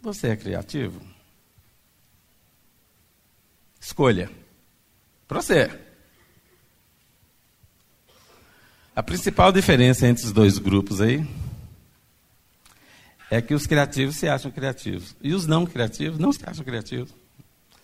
Você 0.02 0.30
é 0.30 0.38
criativo? 0.38 1.02
Escolha. 3.80 4.32
Para 5.28 5.41
você. 5.41 5.87
A 8.97 9.03
principal 9.03 9.51
diferença 9.51 10.07
entre 10.07 10.25
os 10.25 10.31
dois 10.31 10.57
grupos 10.57 10.99
aí 11.01 11.23
é 13.29 13.39
que 13.39 13.53
os 13.53 13.67
criativos 13.67 14.15
se 14.15 14.27
acham 14.27 14.49
criativos 14.49 15.15
e 15.21 15.36
os 15.36 15.45
não 15.45 15.67
criativos 15.67 16.17
não 16.17 16.33
se 16.33 16.39
acham 16.43 16.65
criativos. 16.65 17.13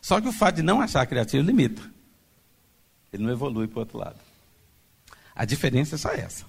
Só 0.02 0.20
que 0.20 0.28
o 0.28 0.32
fato 0.32 0.56
de 0.56 0.64
não 0.64 0.82
achar 0.82 1.06
criativo 1.06 1.46
limita. 1.46 1.84
Ele 3.14 3.22
não 3.22 3.32
evolui 3.32 3.68
para 3.68 3.78
o 3.78 3.80
outro 3.82 4.00
lado. 4.00 4.20
A 5.36 5.46
diferença 5.46 5.94
é 5.94 5.98
só 6.00 6.10
essa. 6.10 6.48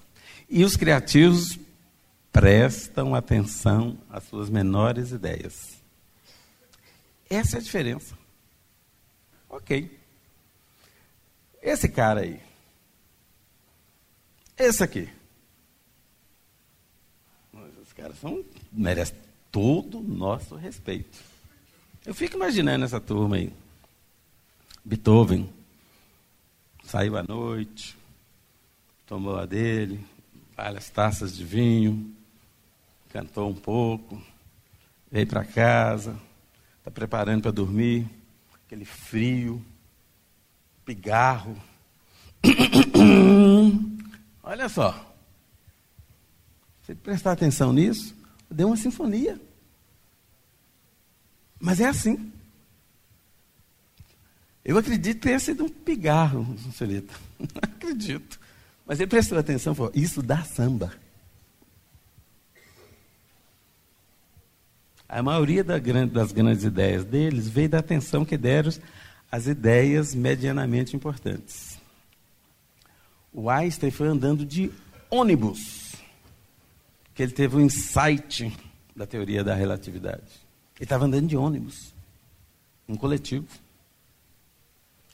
E 0.49 0.63
os 0.63 0.75
criativos 0.75 1.59
prestam 2.31 3.13
atenção 3.13 3.95
às 4.09 4.23
suas 4.23 4.49
menores 4.49 5.11
ideias. 5.11 5.75
Essa 7.29 7.57
é 7.57 7.59
a 7.59 7.63
diferença. 7.63 8.17
Ok. 9.47 9.95
Esse 11.61 11.87
cara 11.87 12.21
aí, 12.21 12.41
Esse 14.57 14.83
aqui. 14.83 15.09
Os 17.53 17.93
caras 17.93 18.17
são, 18.19 18.43
merecem 18.71 19.15
todo 19.51 19.99
o 19.99 20.03
nosso 20.03 20.55
respeito. 20.55 21.17
Eu 22.05 22.13
fico 22.13 22.35
imaginando 22.35 22.85
essa 22.85 22.99
turma 22.99 23.35
aí. 23.35 23.51
Beethoven 24.83 25.49
saiu 26.83 27.17
à 27.17 27.23
noite, 27.23 27.97
tomou 29.05 29.37
a 29.37 29.45
dele, 29.45 29.99
várias 30.55 30.89
taças 30.89 31.35
de 31.35 31.43
vinho, 31.43 32.13
cantou 33.09 33.49
um 33.49 33.55
pouco, 33.55 34.21
veio 35.11 35.25
para 35.27 35.43
casa, 35.43 36.15
está 36.77 36.91
preparando 36.91 37.41
para 37.41 37.51
dormir, 37.51 38.07
aquele 38.65 38.85
frio, 38.85 39.63
pigarro. 40.85 41.55
Olha 44.45 44.69
só. 44.69 45.13
Se 46.83 46.93
prestar 46.93 47.31
atenção 47.31 47.73
nisso, 47.73 48.15
deu 48.49 48.67
uma 48.67 48.77
sinfonia. 48.77 49.41
Mas 51.59 51.79
é 51.79 51.87
assim. 51.87 52.31
Eu 54.63 54.77
acredito 54.77 55.15
que 55.15 55.23
tenha 55.23 55.39
sido 55.39 55.65
um 55.65 55.69
pigarro, 55.69 56.55
Celita. 56.73 57.13
acredito. 57.59 58.39
Mas 58.85 58.99
ele 58.99 59.09
prestou 59.09 59.37
atenção 59.37 59.73
e 59.73 59.75
falou: 59.75 59.91
Isso 59.95 60.21
dá 60.21 60.43
samba. 60.43 60.93
A 65.09 65.23
maioria 65.23 65.63
das 65.63 66.31
grandes 66.31 66.63
ideias 66.63 67.03
deles 67.03 67.47
veio 67.47 67.69
da 67.69 67.79
atenção 67.79 68.23
que 68.23 68.37
deram 68.37 68.71
às 69.31 69.47
ideias 69.47 70.13
medianamente 70.13 70.95
importantes. 70.95 71.74
O 73.37 73.49
Einstein 73.49 73.91
foi 73.91 74.07
andando 74.07 74.45
de 74.45 74.71
ônibus, 75.09 75.93
que 77.13 77.21
ele 77.21 77.33
teve 77.33 77.57
um 77.57 77.61
insight 77.61 78.57
da 78.95 79.05
teoria 79.05 79.43
da 79.43 79.53
relatividade. 79.53 80.23
Ele 80.77 80.85
estava 80.85 81.03
andando 81.03 81.27
de 81.27 81.35
ônibus, 81.35 81.93
um 82.87 82.95
coletivo. 82.95 83.45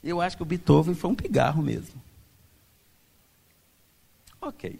Eu 0.04 0.20
acho 0.20 0.36
que 0.36 0.42
o 0.44 0.46
Beethoven 0.46 0.94
foi 0.94 1.10
um 1.10 1.16
pigarro 1.16 1.60
mesmo. 1.60 2.00
Ok. 4.40 4.78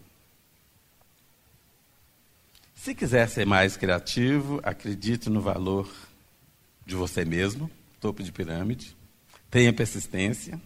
Se 2.77 2.95
quiser 2.95 3.29
ser 3.29 3.45
mais 3.45 3.77
criativo, 3.77 4.61
acredite 4.63 5.29
no 5.29 5.41
valor 5.41 5.93
de 6.87 6.95
você 6.95 7.25
mesmo, 7.25 7.69
topo 8.01 8.23
de 8.23 8.31
pirâmide. 8.31 8.97
Tenha 9.51 9.73
persistência. 9.73 10.61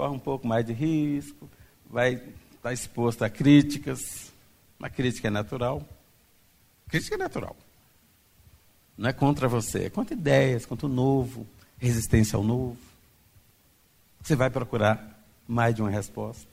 Corre 0.00 0.14
um 0.14 0.18
pouco 0.18 0.48
mais 0.48 0.64
de 0.64 0.72
risco. 0.72 1.46
Vai 1.90 2.14
estar 2.14 2.30
tá 2.62 2.72
exposto 2.72 3.22
a 3.22 3.28
críticas. 3.28 4.32
Uma 4.78 4.88
crítica 4.88 5.28
é 5.28 5.30
natural. 5.30 5.86
Crítica 6.88 7.16
é 7.16 7.18
natural. 7.18 7.54
Não 8.96 9.10
é 9.10 9.12
contra 9.12 9.46
você, 9.46 9.84
é 9.84 9.90
contra 9.90 10.14
ideias, 10.14 10.64
contra 10.64 10.86
o 10.86 10.88
novo, 10.88 11.46
resistência 11.76 12.34
ao 12.38 12.42
novo. 12.42 12.78
Você 14.22 14.34
vai 14.34 14.48
procurar 14.48 15.22
mais 15.46 15.74
de 15.74 15.82
uma 15.82 15.90
resposta. 15.90 16.48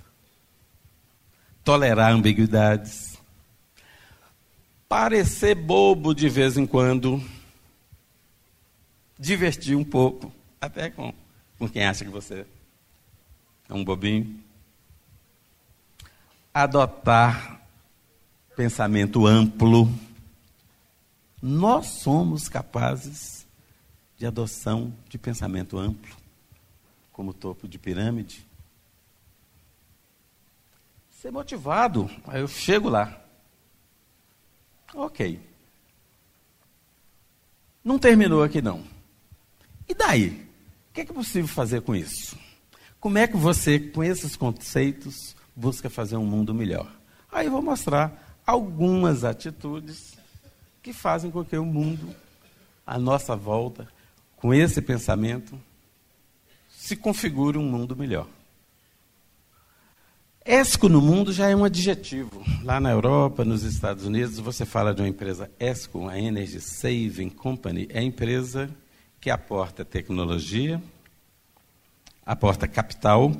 Tolerar 1.64 2.12
ambiguidades 2.12 3.18
parecer 4.90 5.56
bobo 5.56 6.14
de 6.14 6.28
vez 6.28 6.58
em 6.58 6.66
quando, 6.68 7.22
divertir 9.18 9.76
um 9.76 9.86
pouco, 9.86 10.34
até 10.60 10.90
com, 10.90 11.14
com 11.58 11.70
quem 11.70 11.86
acha 11.86 12.04
que 12.04 12.12
você 12.12 12.46
é 13.70 13.74
um 13.74 13.84
bobinho. 13.84 14.44
Adotar 16.54 17.62
pensamento 18.56 19.28
amplo. 19.28 19.88
Nós 21.42 21.88
somos 21.88 22.50
capazes 22.50 23.46
de 24.18 24.26
adoção 24.26 24.92
de 25.08 25.18
pensamento 25.18 25.78
amplo, 25.78 26.16
como 27.12 27.34
topo 27.34 27.68
de 27.68 27.78
pirâmide. 27.78 28.46
Ser 31.12 31.32
motivado, 31.32 32.10
aí 32.26 32.42
eu 32.42 32.48
chego 32.48 32.90
lá. 32.90 33.22
Ok. 34.94 35.40
Não 37.84 38.00
terminou 38.00 38.44
aqui 38.44 38.62
não. 38.62 38.84
E 39.88 39.94
daí? 39.94 40.30
O 40.90 40.94
que 40.94 41.02
é, 41.02 41.06
que 41.06 41.12
é 41.12 41.14
possível 41.14 41.48
fazer 41.48 41.82
com 41.82 41.96
isso? 41.96 42.38
Como 43.00 43.18
é 43.18 43.28
que 43.28 43.38
você, 43.38 43.80
com 43.80 44.04
esses 44.04 44.36
conceitos, 44.36 45.36
busca 45.56 45.90
fazer 45.90 46.18
um 46.18 46.26
mundo 46.26 46.54
melhor? 46.54 46.92
Aí 47.32 47.46
eu 47.46 47.52
vou 47.52 47.62
mostrar 47.62 48.40
algumas 48.46 49.24
atitudes 49.24 50.18
que 50.82 50.94
fazem 50.94 51.30
com 51.30 51.44
que 51.44 51.58
o 51.58 51.66
mundo, 51.66 52.16
à 52.86 52.98
nossa 52.98 53.36
volta, 53.36 53.88
com 54.36 54.54
esse 54.54 54.82
pensamento, 54.82 55.60
se 56.70 56.96
configure 56.96 57.58
um 57.58 57.70
mundo 57.70 57.96
melhor. 57.96 58.28
ESCO 60.46 60.88
no 60.88 61.02
mundo 61.02 61.34
já 61.34 61.50
é 61.50 61.56
um 61.56 61.66
adjetivo. 61.66 62.42
Lá 62.64 62.80
na 62.80 62.90
Europa, 62.90 63.44
nos 63.44 63.64
Estados 63.64 64.06
Unidos, 64.06 64.40
você 64.40 64.66
fala 64.66 64.94
de 64.94 65.02
uma 65.02 65.08
empresa 65.10 65.52
ESCO, 65.60 66.08
a 66.08 66.18
Energy 66.18 66.62
Saving 66.62 67.30
Company, 67.30 67.86
é 67.92 68.00
a 68.00 68.04
empresa 68.04 68.70
que 69.20 69.30
aporta 69.30 69.84
tecnologia, 69.84 70.82
aporta 72.28 72.68
capital 72.68 73.32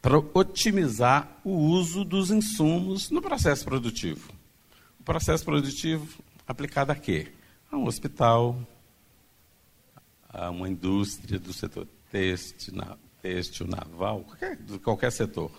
para 0.00 0.16
otimizar 0.18 1.28
o 1.44 1.50
uso 1.50 2.04
dos 2.04 2.30
insumos 2.30 3.10
no 3.10 3.20
processo 3.20 3.64
produtivo. 3.64 4.32
O 4.98 5.02
processo 5.02 5.44
produtivo 5.44 6.22
aplicado 6.46 6.92
a 6.92 6.94
quê? 6.94 7.32
A 7.70 7.76
um 7.76 7.86
hospital, 7.86 8.56
a 10.28 10.48
uma 10.50 10.68
indústria 10.68 11.38
do 11.38 11.52
setor 11.52 11.86
têxtil, 12.10 12.74
têxtil 13.20 13.66
naval, 13.66 14.20
qualquer, 14.20 14.58
qualquer 14.82 15.12
setor 15.12 15.50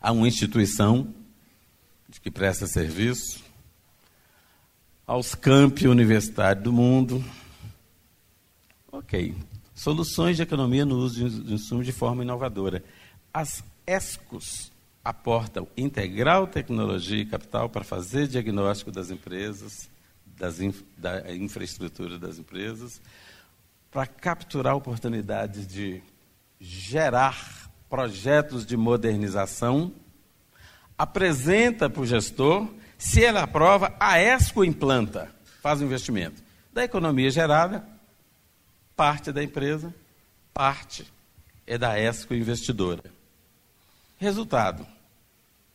a 0.00 0.12
uma 0.12 0.28
instituição 0.28 1.12
de 2.08 2.20
que 2.20 2.30
presta 2.30 2.66
serviço, 2.66 3.42
aos 5.06 5.34
campi 5.34 5.88
universitários 5.88 6.62
do 6.62 6.72
mundo. 6.72 7.24
Ok. 8.92 9.34
Soluções 9.78 10.36
de 10.36 10.42
economia 10.42 10.84
no 10.84 10.96
uso 10.96 11.30
de 11.30 11.54
insumos 11.54 11.86
de 11.86 11.92
forma 11.92 12.24
inovadora. 12.24 12.82
As 13.32 13.62
ESCOs 13.86 14.72
aportam 15.04 15.68
integral 15.76 16.48
tecnologia 16.48 17.22
e 17.22 17.24
capital 17.24 17.68
para 17.68 17.84
fazer 17.84 18.26
diagnóstico 18.26 18.90
das 18.90 19.12
empresas, 19.12 19.88
das 20.26 20.58
da 20.96 21.32
infraestrutura 21.32 22.18
das 22.18 22.40
empresas, 22.40 23.00
para 23.88 24.04
capturar 24.04 24.74
oportunidades 24.74 25.64
de 25.64 26.02
gerar 26.58 27.70
projetos 27.88 28.66
de 28.66 28.76
modernização, 28.76 29.92
apresenta 30.98 31.88
para 31.88 32.02
o 32.02 32.06
gestor, 32.06 32.68
se 32.98 33.20
ele 33.20 33.38
aprova, 33.38 33.94
a 34.00 34.20
ESCO 34.20 34.64
implanta, 34.64 35.32
faz 35.62 35.80
o 35.80 35.84
investimento. 35.84 36.42
Da 36.72 36.82
economia 36.82 37.30
gerada, 37.30 37.96
parte 38.98 39.30
da 39.30 39.44
empresa, 39.44 39.94
parte 40.52 41.06
é 41.64 41.78
da 41.78 41.96
ESCO 42.00 42.34
investidora. 42.34 43.04
Resultado: 44.16 44.84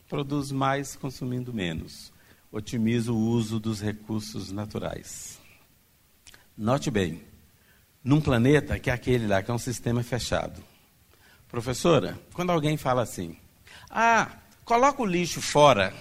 produz 0.06 0.52
mais 0.52 0.94
consumindo 0.94 1.50
menos, 1.50 2.12
otimiza 2.52 3.10
o 3.12 3.16
uso 3.16 3.58
dos 3.58 3.80
recursos 3.80 4.52
naturais. 4.52 5.40
Note 6.54 6.90
bem, 6.90 7.24
num 8.04 8.20
planeta 8.20 8.78
que 8.78 8.90
é 8.90 8.92
aquele 8.92 9.26
lá, 9.26 9.42
que 9.42 9.50
é 9.50 9.54
um 9.54 9.58
sistema 9.58 10.02
fechado, 10.02 10.62
Professora, 11.48 12.20
quando 12.34 12.50
alguém 12.50 12.76
fala 12.76 13.02
assim, 13.02 13.38
ah, 13.88 14.28
coloca 14.64 15.00
o 15.00 15.06
lixo 15.06 15.40
fora. 15.40 15.94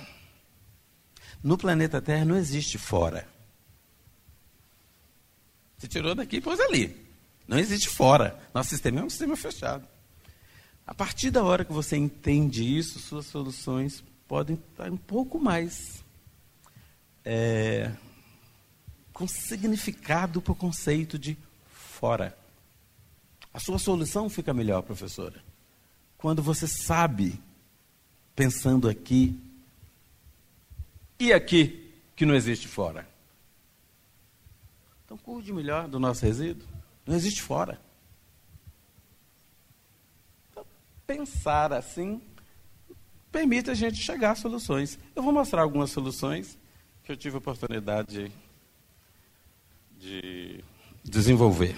No 1.44 1.58
planeta 1.58 2.02
Terra 2.02 2.26
não 2.26 2.36
existe 2.36 2.80
fora. 2.80 3.30
Você 5.78 5.88
tirou 5.88 6.16
daqui 6.16 6.38
e 6.38 6.42
pôs 6.42 6.60
ali. 6.60 7.03
Não 7.48 7.58
existe 7.58 7.90
fora. 7.90 8.40
Nosso 8.54 8.70
sistema 8.70 9.02
é 9.02 9.04
um 9.04 9.10
sistema 9.10 9.36
fechado. 9.36 9.88
A 10.86 10.94
partir 10.94 11.32
da 11.32 11.44
hora 11.44 11.64
que 11.64 11.72
você 11.72 11.96
entende 11.96 12.64
isso, 12.64 13.00
suas 13.00 13.26
soluções 13.26 14.04
podem 14.28 14.56
estar 14.56 14.92
um 14.92 14.98
pouco 14.98 15.40
mais 15.40 16.04
é, 17.24 17.92
com 19.14 19.28
significado 19.28 20.42
para 20.42 20.52
o 20.52 20.56
conceito 20.56 21.18
de 21.18 21.38
fora. 21.72 22.38
A 23.54 23.60
sua 23.60 23.78
solução 23.78 24.30
fica 24.30 24.54
melhor, 24.54 24.82
professora, 24.82 25.42
quando 26.18 26.42
você 26.42 26.68
sabe, 26.68 27.40
pensando 28.36 28.90
aqui 28.90 29.40
e 31.20 31.32
aqui, 31.32 31.94
que 32.16 32.26
não 32.26 32.36
existe 32.36 32.68
fora. 32.68 33.08
Então, 35.06 35.18
cuide 35.18 35.54
melhor 35.54 35.88
do 35.88 36.00
nosso 36.00 36.26
resíduo. 36.26 36.68
Não 37.06 37.16
existe 37.16 37.42
fora. 37.42 37.80
Então, 40.52 40.66
pensar 41.06 41.74
assim 41.74 42.22
permite 43.34 43.72
a 43.72 43.74
gente 43.74 43.98
chegar 43.98 44.32
a 44.32 44.36
soluções. 44.36 45.00
Eu 45.16 45.24
vou 45.24 45.34
mostrar 45.34 45.64
algumas 45.64 45.90
soluções 45.90 46.56
que 47.04 47.12
eu 47.12 47.18
tive 47.18 47.36
oportunidade 47.36 48.32
de 50.00 50.64
desenvolver 51.04 51.76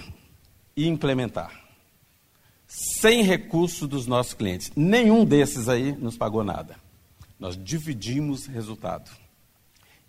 e 0.76 0.86
implementar. 0.86 1.64
Sem 2.68 3.22
recurso 3.22 3.88
dos 3.88 4.06
nossos 4.06 4.34
clientes. 4.34 4.70
Nenhum 4.76 5.24
desses 5.24 5.68
aí 5.68 5.92
nos 5.92 6.16
pagou 6.16 6.44
nada. 6.44 6.76
Nós 7.40 7.56
dividimos 7.56 8.46
resultado. 8.46 9.10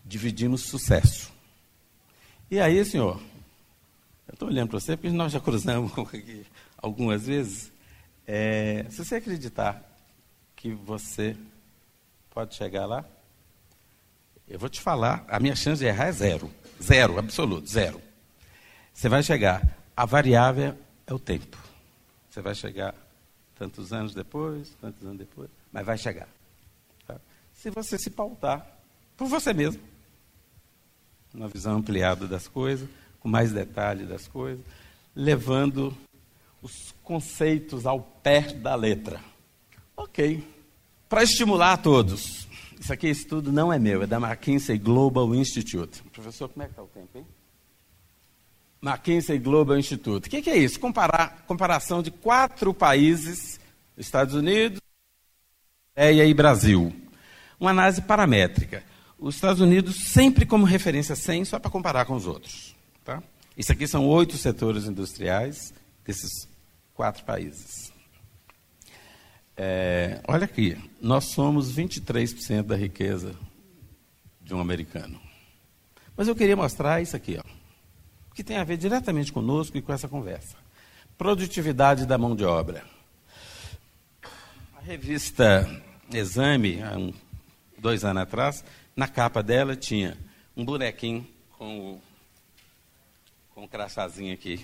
Dividimos 0.03 0.63
sucesso. 0.63 1.31
E 2.51 2.59
aí, 2.59 2.83
senhor, 2.83 3.21
eu 4.27 4.33
estou 4.33 4.49
olhando 4.49 4.69
para 4.69 4.79
você 4.79 4.97
porque 4.97 5.09
nós 5.09 5.31
já 5.31 5.39
cruzamos 5.41 5.91
aqui 5.97 6.45
algumas 6.77 7.25
vezes. 7.27 7.71
É, 8.25 8.85
se 8.89 9.03
você 9.03 9.15
acreditar 9.15 9.81
que 10.55 10.71
você 10.73 11.35
pode 12.29 12.55
chegar 12.55 12.85
lá, 12.85 13.05
eu 14.47 14.59
vou 14.59 14.69
te 14.69 14.81
falar, 14.81 15.25
a 15.27 15.39
minha 15.39 15.55
chance 15.55 15.79
de 15.79 15.87
errar 15.87 16.07
é 16.07 16.11
zero. 16.11 16.51
Zero, 16.81 17.17
absoluto, 17.17 17.67
zero. 17.67 18.01
Você 18.93 19.09
vai 19.09 19.23
chegar. 19.23 19.75
A 19.95 20.05
variável 20.05 20.77
é 21.05 21.13
o 21.13 21.19
tempo. 21.19 21.57
Você 22.29 22.41
vai 22.41 22.53
chegar 22.53 22.93
tantos 23.57 23.91
anos 23.91 24.13
depois, 24.13 24.69
tantos 24.79 25.03
anos 25.03 25.17
depois, 25.17 25.49
mas 25.71 25.85
vai 25.85 25.97
chegar. 25.97 26.27
Tá? 27.05 27.19
Se 27.53 27.69
você 27.69 27.97
se 27.97 28.09
pautar 28.09 28.65
por 29.15 29.27
você 29.27 29.53
mesmo, 29.53 29.81
uma 31.33 31.47
visão 31.47 31.77
ampliada 31.77 32.27
das 32.27 32.47
coisas, 32.47 32.87
com 33.27 33.31
mais 33.31 33.51
detalhe 33.51 34.05
das 34.05 34.25
coisas, 34.25 34.63
levando 35.13 35.95
os 36.61 36.95
conceitos 37.03 37.85
ao 37.85 37.99
pé 37.99 38.53
da 38.53 38.73
letra. 38.73 39.19
Ok. 39.97 40.41
Para 41.09 41.23
estimular 41.23 41.73
a 41.73 41.77
todos. 41.77 42.47
Isso 42.79 42.93
aqui, 42.93 43.07
esse 43.07 43.21
estudo 43.21 43.51
não 43.51 43.73
é 43.73 43.77
meu, 43.77 44.01
é 44.01 44.07
da 44.07 44.17
McKinsey 44.17 44.77
Global 44.77 45.35
Institute. 45.35 46.01
Professor, 46.03 46.47
como 46.47 46.63
é 46.63 46.67
que 46.67 46.71
está 46.71 46.83
o 46.83 46.87
tempo, 46.87 47.17
hein? 47.17 47.25
McKinsey 48.81 49.39
Global 49.39 49.77
Institute. 49.77 50.27
O 50.27 50.29
que, 50.29 50.41
que, 50.41 50.49
é 50.49 50.57
isso? 50.57 50.79
Comparar, 50.79 51.43
comparação 51.47 52.01
de 52.01 52.11
quatro 52.11 52.73
países, 52.73 53.59
Estados 53.97 54.35
Unidos, 54.35 54.79
Coreia 55.93 56.23
e 56.23 56.33
Brasil. 56.33 56.95
Uma 57.59 57.71
análise 57.71 58.01
paramétrica. 58.01 58.83
Os 59.19 59.35
Estados 59.35 59.59
Unidos 59.59 60.11
sempre 60.11 60.45
como 60.45 60.65
referência 60.65 61.15
100, 61.15 61.45
só 61.45 61.59
para 61.59 61.71
comparar 61.71 62.05
com 62.05 62.13
os 62.13 62.27
outros. 62.27 62.76
Tá? 63.07 63.23
Isso 63.57 63.71
aqui 63.71 63.87
são 63.87 64.07
oito 64.07 64.37
setores 64.37 64.85
industriais 64.85 65.73
desses 66.05 66.47
quatro 66.93 67.23
países. 67.23 67.91
É, 69.55 70.21
olha 70.27 70.45
aqui, 70.45 70.77
nós 71.01 71.25
somos 71.25 71.75
23% 71.75 72.63
da 72.63 72.75
riqueza 72.75 73.35
de 74.41 74.53
um 74.53 74.59
americano. 74.59 75.19
Mas 76.15 76.27
eu 76.27 76.35
queria 76.35 76.55
mostrar 76.55 77.01
isso 77.01 77.15
aqui, 77.15 77.39
ó 77.43 77.57
que 78.37 78.43
tem 78.43 78.57
a 78.57 78.63
ver 78.63 78.77
diretamente 78.77 79.33
conosco 79.33 79.75
e 79.79 79.81
com 79.81 79.91
essa 79.91 80.07
conversa. 80.07 80.57
Produtividade 81.17 82.05
da 82.05 82.19
mão 82.19 82.35
de 82.35 82.45
obra. 82.45 82.85
A 84.77 84.79
revista 84.79 85.67
Exame, 86.13 86.83
há 86.83 86.95
um, 86.95 87.11
dois 87.79 88.05
anos 88.05 88.21
atrás, 88.21 88.63
na 88.95 89.07
capa 89.07 89.41
dela 89.41 89.75
tinha 89.75 90.15
um 90.55 90.63
bonequinho 90.63 91.27
com 91.57 91.93
o, 91.93 92.01
com 93.57 93.63
o 93.63 93.67
crachazinho 93.67 94.35
aqui, 94.35 94.63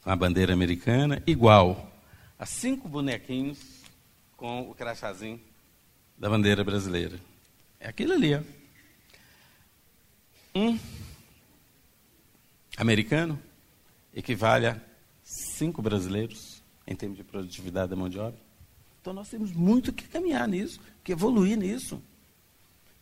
com 0.00 0.10
a 0.10 0.14
bandeira 0.14 0.52
americana, 0.52 1.20
igual 1.26 1.92
a 2.38 2.46
cinco 2.46 2.88
bonequinhos 2.88 3.82
com 4.36 4.70
o 4.70 4.74
crachazinho 4.76 5.40
da 6.16 6.30
bandeira 6.30 6.62
brasileira. 6.62 7.18
É 7.80 7.88
aquilo 7.88 8.12
ali, 8.12 8.32
ó. 8.36 8.42
Um 10.54 10.78
americano 12.76 13.36
equivale 14.14 14.68
a 14.68 14.80
cinco 15.24 15.82
brasileiros 15.82 16.62
em 16.86 16.94
termos 16.94 17.18
de 17.18 17.24
produtividade 17.24 17.90
da 17.90 17.96
mão 17.96 18.08
de 18.08 18.20
obra. 18.20 18.40
Então 19.00 19.12
nós 19.12 19.28
temos 19.28 19.50
muito 19.50 19.92
que 19.92 20.06
caminhar 20.06 20.46
nisso, 20.46 20.80
que 21.02 21.10
evoluir 21.10 21.58
nisso. 21.58 22.00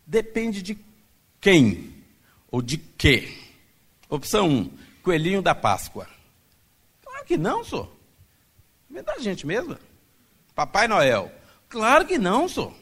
Depende 0.06 0.62
de 0.62 0.78
quem 1.42 1.92
ou 2.50 2.62
de 2.62 2.78
quê. 2.78 3.47
Opção 4.08 4.48
1, 4.48 4.52
um, 4.52 4.70
coelhinho 5.02 5.42
da 5.42 5.54
Páscoa. 5.54 6.08
Claro 7.02 7.24
que 7.26 7.36
não, 7.36 7.62
sou. 7.62 7.94
Vem 8.88 9.02
da 9.02 9.18
gente 9.18 9.46
mesmo. 9.46 9.76
Papai 10.54 10.88
Noel. 10.88 11.30
Claro 11.68 12.06
que 12.06 12.18
não, 12.18 12.48
sou. 12.48 12.74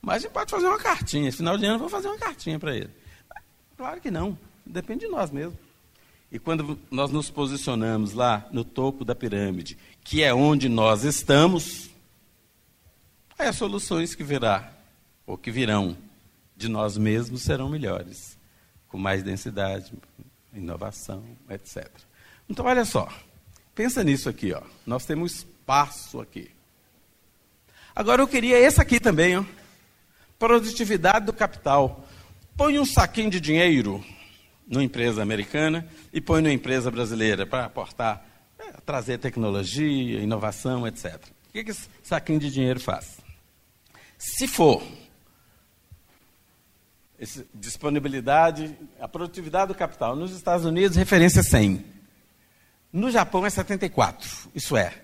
Mas 0.00 0.16
a 0.16 0.18
gente 0.20 0.32
pode 0.32 0.50
fazer 0.50 0.66
uma 0.66 0.78
cartinha. 0.78 1.28
Esse 1.28 1.38
final 1.38 1.58
de 1.58 1.66
ano 1.66 1.74
eu 1.74 1.80
vou 1.80 1.88
fazer 1.88 2.08
uma 2.08 2.18
cartinha 2.18 2.58
para 2.58 2.74
ele. 2.74 2.90
Claro 3.76 4.00
que 4.00 4.10
não. 4.10 4.38
Depende 4.64 5.06
de 5.06 5.10
nós 5.10 5.30
mesmos. 5.30 5.58
E 6.30 6.38
quando 6.38 6.78
nós 6.90 7.10
nos 7.10 7.30
posicionamos 7.30 8.12
lá 8.12 8.46
no 8.52 8.64
topo 8.64 9.04
da 9.04 9.14
pirâmide, 9.14 9.78
que 10.04 10.22
é 10.22 10.32
onde 10.32 10.68
nós 10.68 11.04
estamos, 11.04 11.88
aí 13.38 13.48
as 13.48 13.56
soluções 13.56 14.14
que 14.14 14.22
virá, 14.22 14.70
ou 15.26 15.38
que 15.38 15.50
virão 15.50 15.96
de 16.56 16.68
nós 16.68 16.98
mesmos 16.98 17.42
serão 17.42 17.68
melhores, 17.68 18.36
com 18.88 18.98
mais 18.98 19.22
densidade, 19.22 19.92
inovação, 20.58 21.24
etc. 21.48 21.88
Então, 22.48 22.66
olha 22.66 22.84
só, 22.84 23.08
pensa 23.74 24.02
nisso 24.02 24.28
aqui, 24.28 24.52
ó. 24.52 24.62
Nós 24.86 25.04
temos 25.04 25.36
espaço 25.36 26.20
aqui. 26.20 26.50
Agora 27.94 28.22
eu 28.22 28.28
queria 28.28 28.58
esse 28.58 28.80
aqui 28.80 29.00
também, 29.00 29.36
ó. 29.36 29.44
Produtividade 30.38 31.26
do 31.26 31.32
capital. 31.32 32.06
Põe 32.56 32.78
um 32.78 32.86
saquinho 32.86 33.30
de 33.30 33.40
dinheiro 33.40 34.04
numa 34.66 34.84
empresa 34.84 35.22
americana 35.22 35.88
e 36.12 36.20
põe 36.20 36.42
numa 36.42 36.52
empresa 36.52 36.90
brasileira 36.90 37.46
para 37.46 37.64
aportar, 37.64 38.24
é, 38.58 38.72
trazer 38.84 39.18
tecnologia, 39.18 40.20
inovação, 40.20 40.86
etc. 40.86 41.16
O 41.48 41.52
que, 41.52 41.64
que 41.64 41.70
esse 41.70 41.88
saquinho 42.02 42.38
de 42.38 42.50
dinheiro 42.50 42.78
faz? 42.78 43.18
Se 44.18 44.46
for 44.46 44.82
esse, 47.18 47.46
disponibilidade, 47.54 48.76
a 49.00 49.08
produtividade 49.08 49.68
do 49.72 49.74
capital 49.74 50.14
nos 50.14 50.32
Estados 50.32 50.64
Unidos, 50.64 50.96
referência 50.96 51.42
100. 51.42 51.84
No 52.92 53.10
Japão 53.10 53.44
é 53.44 53.50
74. 53.50 54.50
Isso 54.54 54.76
é, 54.76 54.94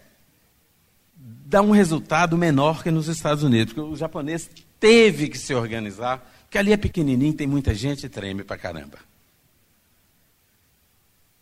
dá 1.17 1.61
um 1.61 1.71
resultado 1.71 2.37
menor 2.39 2.83
que 2.83 2.91
nos 2.91 3.09
Estados 3.09 3.43
Unidos, 3.43 3.75
porque 3.75 3.89
o 3.89 3.97
japonês 3.97 4.49
teve 4.79 5.29
que 5.29 5.39
se 5.39 5.55
organizar, 5.55 6.19
porque 6.45 6.59
ali 6.59 6.73
é 6.73 6.77
pequenininho, 6.77 7.35
tem 7.35 7.47
muita 7.47 7.75
gente 7.75 8.07
e 8.07 8.09
treme 8.09 8.45
para 8.45 8.57
caramba 8.57 8.99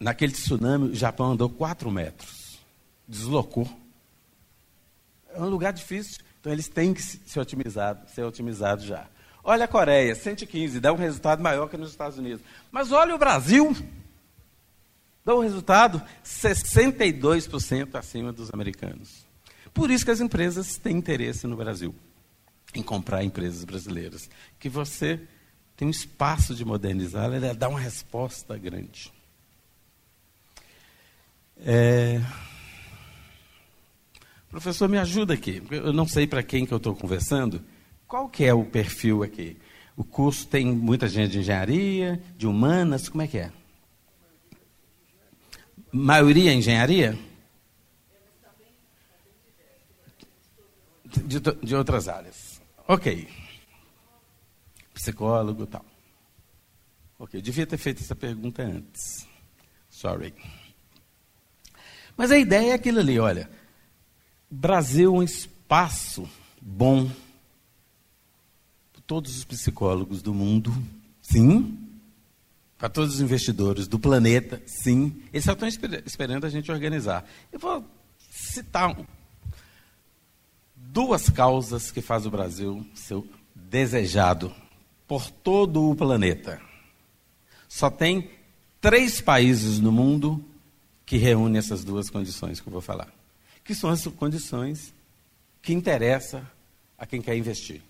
naquele 0.03 0.33
tsunami, 0.33 0.91
o 0.91 0.95
Japão 0.95 1.33
andou 1.33 1.49
4 1.49 1.91
metros. 1.91 2.59
Deslocou. 3.07 3.69
É 5.33 5.41
um 5.41 5.49
lugar 5.49 5.73
difícil. 5.73 6.19
Então 6.41 6.53
eles 6.53 6.69
têm 6.69 6.93
que 6.93 7.01
ser 7.01 7.39
otimizados, 7.39 8.11
ser 8.11 8.25
otimizados 8.25 8.85
já. 8.85 9.07
Olha 9.45 9.65
a 9.65 9.69
Coreia, 9.69 10.15
115, 10.15 10.79
dá 10.79 10.93
um 10.93 10.97
resultado 10.97 11.43
maior 11.43 11.69
que 11.69 11.77
nos 11.77 11.91
Estados 11.91 12.17
Unidos. 12.17 12.45
Mas 12.71 12.93
olha 12.93 13.15
o 13.15 13.19
Brasil, 13.19 13.77
dá 15.25 15.35
um 15.35 15.41
resultado 15.41 16.01
62% 16.25 17.95
acima 17.97 18.33
dos 18.33 18.53
americanos. 18.55 19.27
Por 19.75 19.91
isso 19.91 20.05
que 20.05 20.11
as 20.11 20.21
empresas 20.21 20.77
têm 20.77 20.97
interesse 20.97 21.47
no 21.47 21.57
Brasil, 21.57 21.95
em 22.75 22.83
comprar 22.83 23.25
empresas 23.25 23.65
brasileiras. 23.65 24.31
Que 24.61 24.69
você 24.69 25.21
tem 25.77 25.89
um 25.89 25.91
espaço 25.91 26.55
de 26.55 26.65
modernizar, 26.65 27.33
ela 27.33 27.53
dá 27.53 27.69
uma 27.69 27.81
resposta 27.81 28.57
grande. 28.57 29.13
É... 31.59 32.21
Professor, 34.49 34.89
me 34.89 34.99
ajuda 34.99 35.35
aqui. 35.35 35.63
Eu 35.71 35.93
não 35.93 36.07
sei 36.07 36.27
para 36.27 36.43
quem 36.43 36.67
que 36.67 36.73
eu 36.73 36.77
estou 36.77 36.95
conversando. 36.95 37.65
Qual 38.13 38.29
que 38.29 38.45
é 38.45 38.53
o 38.53 38.63
perfil 38.63 39.23
aqui? 39.23 39.57
O 39.97 40.05
curso 40.05 40.47
tem 40.47 40.67
muita 40.67 41.09
gente 41.09 41.33
de 41.33 41.39
engenharia, 41.39 42.23
de 42.37 42.47
humanas, 42.47 43.09
como 43.09 43.23
é 43.23 43.27
que 43.27 43.39
é? 43.39 43.51
Maioria 45.91 46.53
engenharia? 46.53 47.19
De, 51.07 51.41
de 51.41 51.75
outras 51.75 52.07
áreas. 52.07 52.61
Ok. 52.87 53.27
Psicólogo 54.93 55.67
tal. 55.67 55.87
Ok, 57.19 57.41
devia 57.41 57.67
ter 57.67 57.79
feito 57.79 58.03
essa 58.03 58.15
pergunta 58.15 58.63
antes. 58.63 59.27
Sorry. 59.89 60.35
Mas 62.15 62.31
a 62.31 62.37
ideia 62.37 62.73
é 62.73 62.75
aquilo 62.75 63.01
ali, 63.01 63.19
olha. 63.19 63.49
Brasil 64.51 65.15
é 65.15 65.19
um 65.19 65.23
espaço 65.23 66.29
bom 66.61 67.11
todos 69.13 69.37
os 69.37 69.45
psicólogos 69.45 70.23
do 70.23 70.33
mundo, 70.33 70.73
sim. 71.21 71.79
Para 72.79 72.89
todos 72.89 73.17
os 73.17 73.21
investidores 73.21 73.87
do 73.87 73.99
planeta, 73.99 74.63
sim. 74.65 75.23
Eles 75.31 75.45
só 75.45 75.53
estão 75.53 75.69
esperando 75.69 76.47
a 76.47 76.49
gente 76.49 76.73
organizar. 76.73 77.23
Eu 77.53 77.59
vou 77.59 77.85
citar 78.31 78.97
duas 80.75 81.29
causas 81.29 81.91
que 81.91 82.01
faz 82.01 82.25
o 82.25 82.31
Brasil 82.31 82.87
ser 82.95 83.23
desejado 83.55 84.51
por 85.07 85.31
todo 85.31 85.91
o 85.91 85.95
planeta. 85.95 86.59
Só 87.69 87.91
tem 87.91 88.31
três 88.81 89.21
países 89.21 89.79
no 89.79 89.93
mundo 89.93 90.43
que 91.05 91.19
reúnem 91.19 91.59
essas 91.59 91.85
duas 91.85 92.09
condições 92.09 92.63
que 92.63 92.67
eu 92.67 92.73
vou 92.73 92.81
falar. 92.81 93.13
Que 93.63 93.75
são 93.75 93.91
as 93.91 94.07
condições 94.07 94.95
que 95.61 95.75
interessam 95.75 96.43
a 96.97 97.05
quem 97.05 97.21
quer 97.21 97.37
investir. 97.37 97.83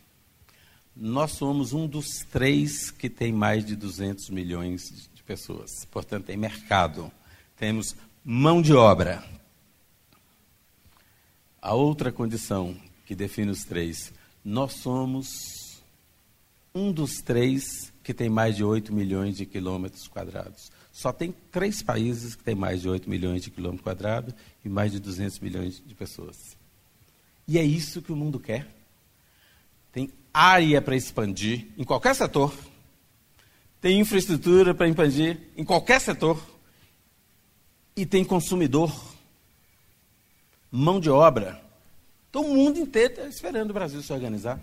Nós 0.95 1.33
somos 1.33 1.73
um 1.73 1.87
dos 1.87 2.19
três 2.31 2.91
que 2.91 3.09
tem 3.09 3.33
mais 3.33 3.65
de 3.65 3.75
200 3.75 4.29
milhões 4.29 5.09
de 5.15 5.23
pessoas. 5.23 5.85
Portanto, 5.91 6.27
tem 6.27 6.37
mercado. 6.37 7.11
Temos 7.57 7.97
mão 8.25 8.61
de 8.61 8.75
obra. 8.75 9.25
A 11.61 11.75
outra 11.75 12.13
condição 12.13 12.77
que 13.07 13.15
define 13.15 13.51
os 13.51 13.65
três, 13.65 14.13
nós 14.45 14.75
somos 14.75 15.81
um 16.75 16.93
dos 16.93 17.21
três 17.21 17.93
que 18.03 18.13
tem 18.13 18.29
mais 18.29 18.57
de 18.57 18.65
8 18.65 18.93
milhões 18.93 19.37
de 19.37 19.47
quilômetros 19.47 20.09
quadrados. 20.09 20.71
Só 20.93 21.13
tem 21.13 21.35
três 21.51 21.83
países 21.83 22.35
que 22.35 22.45
têm 22.45 22.55
mais 22.55 22.83
de 22.83 22.89
8 22.89 23.09
milhões 23.09 23.43
de 23.43 23.51
quilômetros 23.51 23.85
quadrados 23.85 24.35
e 24.65 24.69
mais 24.69 24.93
de 24.93 25.01
200 25.01 25.39
milhões 25.39 25.83
de 25.85 25.95
pessoas. 25.95 26.57
E 27.49 27.59
é 27.59 27.65
isso 27.65 28.03
que 28.03 28.13
o 28.13 28.17
mundo 28.17 28.39
quer. 28.39 28.67
Tem 29.91 30.11
área 30.33 30.81
para 30.81 30.97
expandir 30.97 31.67
em 31.77 31.85
qualquer 31.85 32.15
setor. 32.15 32.53
Tem 33.81 34.01
infraestrutura 34.01 34.75
para 34.75 34.89
expandir 34.89 35.41
em 35.57 35.65
qualquer 35.65 36.01
setor. 36.01 36.41
E 37.95 38.07
tem 38.07 38.25
consumidor, 38.25 38.91
mão 40.71 40.99
de 40.99 41.11
obra. 41.11 41.63
Então 42.31 42.47
o 42.47 42.55
mundo 42.55 42.79
inteiro 42.79 43.13
está 43.13 43.29
esperando 43.29 43.71
o 43.71 43.75
Brasil 43.75 44.01
se 44.01 44.11
organizar. 44.13 44.59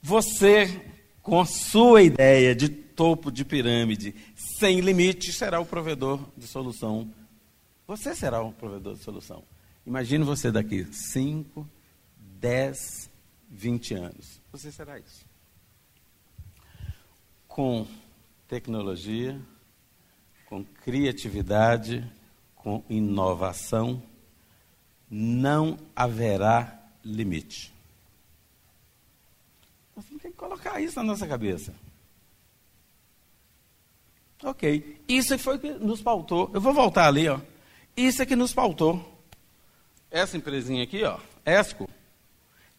Você, 0.00 0.80
com 1.22 1.40
a 1.40 1.46
sua 1.46 2.02
ideia 2.02 2.54
de 2.54 2.68
topo 2.68 3.32
de 3.32 3.44
pirâmide, 3.44 4.14
sem 4.36 4.80
limite, 4.80 5.32
será 5.32 5.58
o 5.58 5.66
provedor 5.66 6.20
de 6.36 6.46
solução. 6.46 7.10
Você 7.88 8.14
será 8.14 8.40
o 8.40 8.52
provedor 8.52 8.94
de 8.94 9.02
solução. 9.02 9.42
Imagine 9.86 10.24
você 10.24 10.52
daqui 10.52 10.84
5, 10.84 11.68
10, 12.38 13.10
20 13.54 13.94
anos. 13.94 14.40
Você 14.52 14.72
será 14.72 14.98
isso. 14.98 15.24
Com 17.46 17.86
tecnologia, 18.48 19.40
com 20.46 20.64
criatividade, 20.64 22.04
com 22.56 22.84
inovação, 22.88 24.02
não 25.08 25.78
haverá 25.94 26.82
limite. 27.04 27.72
Nós 29.94 30.04
temos 30.06 30.22
que 30.22 30.30
colocar 30.32 30.80
isso 30.80 30.96
na 30.96 31.04
nossa 31.04 31.26
cabeça. 31.26 31.72
Ok. 34.42 35.00
Isso 35.06 35.38
foi 35.38 35.58
que 35.58 35.70
nos 35.70 36.02
pautou. 36.02 36.50
Eu 36.52 36.60
vou 36.60 36.74
voltar 36.74 37.06
ali, 37.06 37.28
ó. 37.28 37.40
Isso 37.96 38.20
é 38.20 38.26
que 38.26 38.34
nos 38.34 38.52
pautou. 38.52 39.12
Essa 40.10 40.36
empresinha 40.36 40.82
aqui, 40.82 41.04
ó, 41.04 41.18
ESCO, 41.46 41.88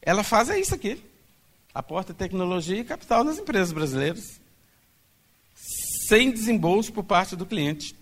ela 0.05 0.23
faz 0.23 0.49
é 0.49 0.59
isso 0.59 0.75
aqui. 0.75 1.03
Aporta 1.73 2.13
tecnologia 2.13 2.79
e 2.79 2.85
capital 2.85 3.23
nas 3.23 3.39
empresas 3.39 3.73
brasileiras. 3.73 4.39
Sem 6.07 6.31
desembolso 6.31 6.93
por 6.93 7.03
parte 7.03 7.35
do 7.35 7.45
cliente. 7.45 7.95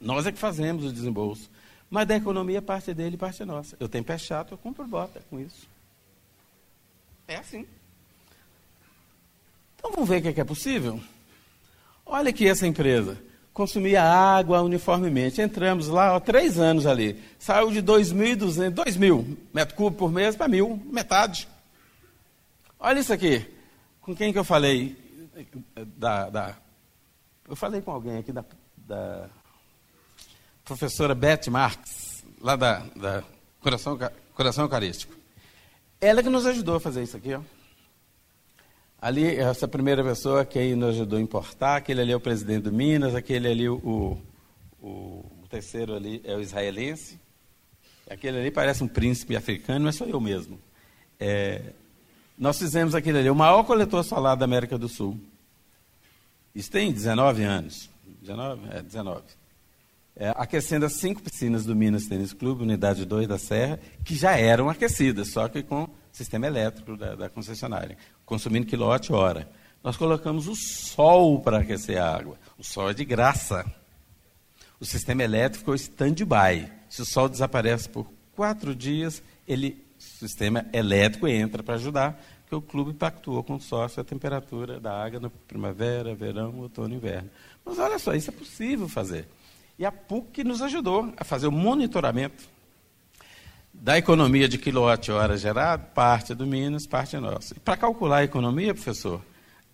Nós 0.00 0.26
é 0.26 0.32
que 0.32 0.38
fazemos 0.38 0.84
o 0.84 0.92
desembolso. 0.92 1.48
Mas 1.88 2.08
da 2.08 2.16
economia, 2.16 2.60
parte 2.60 2.92
dele 2.92 3.14
e 3.14 3.18
parte 3.18 3.44
nossa. 3.44 3.76
Eu 3.78 3.88
tenho 3.88 4.02
pé 4.02 4.18
chato, 4.18 4.52
eu 4.52 4.58
compro 4.58 4.86
bota 4.86 5.22
com 5.30 5.38
isso. 5.38 5.68
É 7.28 7.36
assim. 7.36 7.66
Então 9.76 9.92
vamos 9.92 10.08
ver 10.08 10.18
o 10.18 10.22
que 10.22 10.28
é, 10.28 10.32
que 10.32 10.40
é 10.40 10.44
possível? 10.44 11.00
Olha 12.04 12.30
aqui 12.30 12.48
essa 12.48 12.66
empresa 12.66 13.31
consumia 13.52 14.02
água 14.02 14.62
uniformemente. 14.62 15.40
Entramos 15.40 15.88
lá, 15.88 16.14
ó, 16.14 16.20
três 16.20 16.58
anos 16.58 16.86
ali. 16.86 17.22
Saiu 17.38 17.70
de 17.70 17.82
2.200, 17.82 18.74
2.000 18.74 19.36
metros 19.52 19.76
cúbicos 19.76 19.98
por 19.98 20.12
mês 20.12 20.36
para 20.36 20.48
mil, 20.48 20.80
metade. 20.86 21.48
Olha 22.78 23.00
isso 23.00 23.12
aqui. 23.12 23.46
Com 24.00 24.14
quem 24.14 24.32
que 24.32 24.38
eu 24.38 24.44
falei? 24.44 24.96
Da, 25.96 26.28
da 26.28 26.56
eu 27.48 27.56
falei 27.56 27.80
com 27.80 27.90
alguém 27.90 28.18
aqui 28.18 28.32
da, 28.32 28.44
da 28.76 29.28
professora 30.64 31.14
Beth 31.14 31.50
Marx, 31.50 32.24
lá 32.40 32.56
da, 32.56 32.78
da 32.96 33.22
Coração, 33.60 33.98
Coração 34.34 34.64
Eucarístico. 34.64 35.14
Ela 36.00 36.22
que 36.22 36.28
nos 36.28 36.46
ajudou 36.46 36.76
a 36.76 36.80
fazer 36.80 37.02
isso 37.02 37.16
aqui, 37.16 37.34
ó. 37.34 37.40
Ali, 39.02 39.34
essa 39.34 39.66
primeira 39.66 40.04
pessoa 40.04 40.44
que 40.44 40.76
nos 40.76 40.90
ajudou 40.90 41.18
a 41.18 41.22
importar, 41.22 41.74
aquele 41.74 42.02
ali 42.02 42.12
é 42.12 42.16
o 42.16 42.20
presidente 42.20 42.62
do 42.62 42.72
Minas, 42.72 43.16
aquele 43.16 43.48
ali, 43.48 43.68
o, 43.68 44.16
o, 44.80 44.86
o 45.42 45.48
terceiro 45.50 45.96
ali 45.96 46.22
é 46.22 46.36
o 46.36 46.40
israelense. 46.40 47.18
Aquele 48.08 48.38
ali 48.38 48.52
parece 48.52 48.84
um 48.84 48.86
príncipe 48.86 49.34
africano, 49.34 49.86
mas 49.86 49.96
sou 49.96 50.06
eu 50.06 50.20
mesmo. 50.20 50.56
É, 51.18 51.72
nós 52.38 52.56
fizemos 52.60 52.94
aquele 52.94 53.18
ali, 53.18 53.28
o 53.28 53.34
maior 53.34 53.64
coletor 53.64 54.04
solar 54.04 54.36
da 54.36 54.44
América 54.44 54.78
do 54.78 54.88
Sul. 54.88 55.18
Isso 56.54 56.70
tem 56.70 56.92
19 56.92 57.42
anos. 57.42 57.90
19? 58.20 58.68
É, 58.70 58.82
19. 58.82 59.22
É, 60.14 60.32
aquecendo 60.36 60.86
as 60.86 60.92
cinco 60.92 61.20
piscinas 61.20 61.64
do 61.64 61.74
Minas 61.74 62.06
Tênis 62.06 62.32
Clube, 62.32 62.62
unidade 62.62 63.04
2 63.04 63.26
da 63.26 63.36
Serra, 63.36 63.80
que 64.04 64.14
já 64.14 64.38
eram 64.38 64.70
aquecidas, 64.70 65.32
só 65.32 65.48
que 65.48 65.60
com 65.60 65.88
sistema 66.12 66.46
elétrico 66.46 66.96
da, 66.96 67.14
da 67.14 67.28
concessionária, 67.28 67.96
consumindo 68.24 68.66
quilowatt-hora. 68.66 69.48
Nós 69.82 69.96
colocamos 69.96 70.46
o 70.46 70.54
sol 70.54 71.40
para 71.40 71.58
aquecer 71.58 72.00
a 72.00 72.14
água. 72.14 72.38
O 72.56 72.62
sol 72.62 72.90
é 72.90 72.94
de 72.94 73.04
graça. 73.04 73.64
O 74.78 74.84
sistema 74.84 75.22
elétrico 75.24 75.58
ficou 75.58 75.74
stand-by. 75.74 76.70
Se 76.88 77.02
o 77.02 77.04
sol 77.04 77.28
desaparece 77.28 77.88
por 77.88 78.06
quatro 78.36 78.74
dias, 78.74 79.22
ele, 79.48 79.84
o 79.98 80.02
sistema 80.02 80.66
elétrico 80.72 81.26
entra 81.26 81.62
para 81.62 81.74
ajudar, 81.74 82.22
porque 82.42 82.54
o 82.54 82.62
clube 82.62 82.92
pactuou 82.92 83.42
com 83.42 83.56
o 83.56 83.60
sócio 83.60 84.00
a 84.00 84.04
temperatura 84.04 84.78
da 84.78 84.92
água 85.02 85.18
na 85.18 85.30
primavera, 85.30 86.14
verão, 86.14 86.58
outono 86.58 86.94
e 86.94 86.96
inverno. 86.96 87.30
Mas 87.64 87.78
olha 87.78 87.98
só, 87.98 88.14
isso 88.14 88.30
é 88.30 88.32
possível 88.32 88.88
fazer. 88.88 89.26
E 89.78 89.84
a 89.84 89.90
PUC 89.90 90.44
nos 90.44 90.62
ajudou 90.62 91.12
a 91.16 91.24
fazer 91.24 91.46
o 91.46 91.52
monitoramento 91.52 92.51
da 93.82 93.98
economia 93.98 94.48
de 94.48 94.58
quilowatt-hora 94.58 95.36
gerado, 95.36 95.86
parte 95.92 96.36
do 96.36 96.46
Minas, 96.46 96.86
parte 96.86 97.16
nossa. 97.18 97.52
Para 97.56 97.76
calcular 97.76 98.18
a 98.18 98.24
economia, 98.24 98.72
professor, 98.72 99.20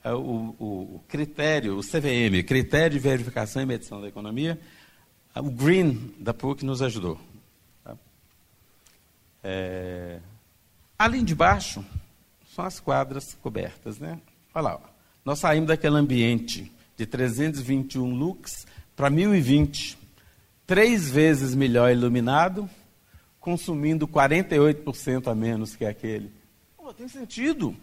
é 0.03 0.11
o, 0.15 0.55
o, 0.59 1.01
critério, 1.07 1.77
o 1.77 1.83
CVM, 1.83 2.43
Critério 2.47 2.93
de 2.93 2.99
Verificação 2.99 3.61
e 3.61 3.67
Medição 3.67 4.01
da 4.01 4.09
Economia, 4.09 4.59
o 5.37 5.51
Green 5.51 6.15
da 6.19 6.33
PUC 6.33 6.65
nos 6.65 6.81
ajudou. 6.81 7.21
Tá? 7.85 7.99
É... 9.45 10.21
Além 10.99 11.23
de 11.23 11.35
baixo, 11.35 11.85
são 12.55 12.65
as 12.65 12.81
quadras 12.81 13.35
cobertas. 13.35 13.99
Né? 13.99 14.19
Olha 14.55 14.63
lá, 14.63 14.75
ó. 14.77 14.89
nós 15.23 15.39
saímos 15.39 15.69
daquele 15.69 15.97
ambiente 15.97 16.73
de 16.97 17.05
321 17.05 18.15
lux 18.15 18.67
para 18.97 19.11
1020, 19.11 19.99
três 20.67 21.11
vezes 21.11 21.55
melhor 21.55 21.93
iluminado, 21.93 22.71
consumindo 23.49 24.07
48% 24.07 25.27
a 25.27 25.35
menos 25.35 25.75
que 25.75 25.87
aquele. 25.87 26.31
Pô, 26.77 26.93
tem 26.93 27.09
sentido. 27.09 27.75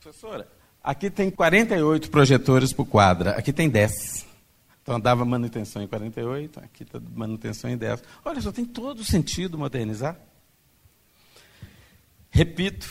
Professora, 0.00 0.48
aqui 0.82 1.08
tem 1.08 1.30
48 1.30 2.10
projetores 2.10 2.72
por 2.72 2.84
quadra, 2.84 3.30
aqui 3.30 3.52
tem 3.52 3.68
10. 3.70 4.26
Então 4.82 4.98
dava 4.98 5.24
manutenção 5.24 5.80
em 5.80 5.86
48, 5.86 6.58
aqui 6.58 6.82
está 6.82 7.00
manutenção 7.14 7.70
em 7.70 7.76
10. 7.76 8.02
Olha 8.24 8.40
só, 8.40 8.50
tem 8.50 8.64
todo 8.64 9.04
sentido 9.04 9.56
modernizar. 9.56 10.18
Repito, 12.28 12.88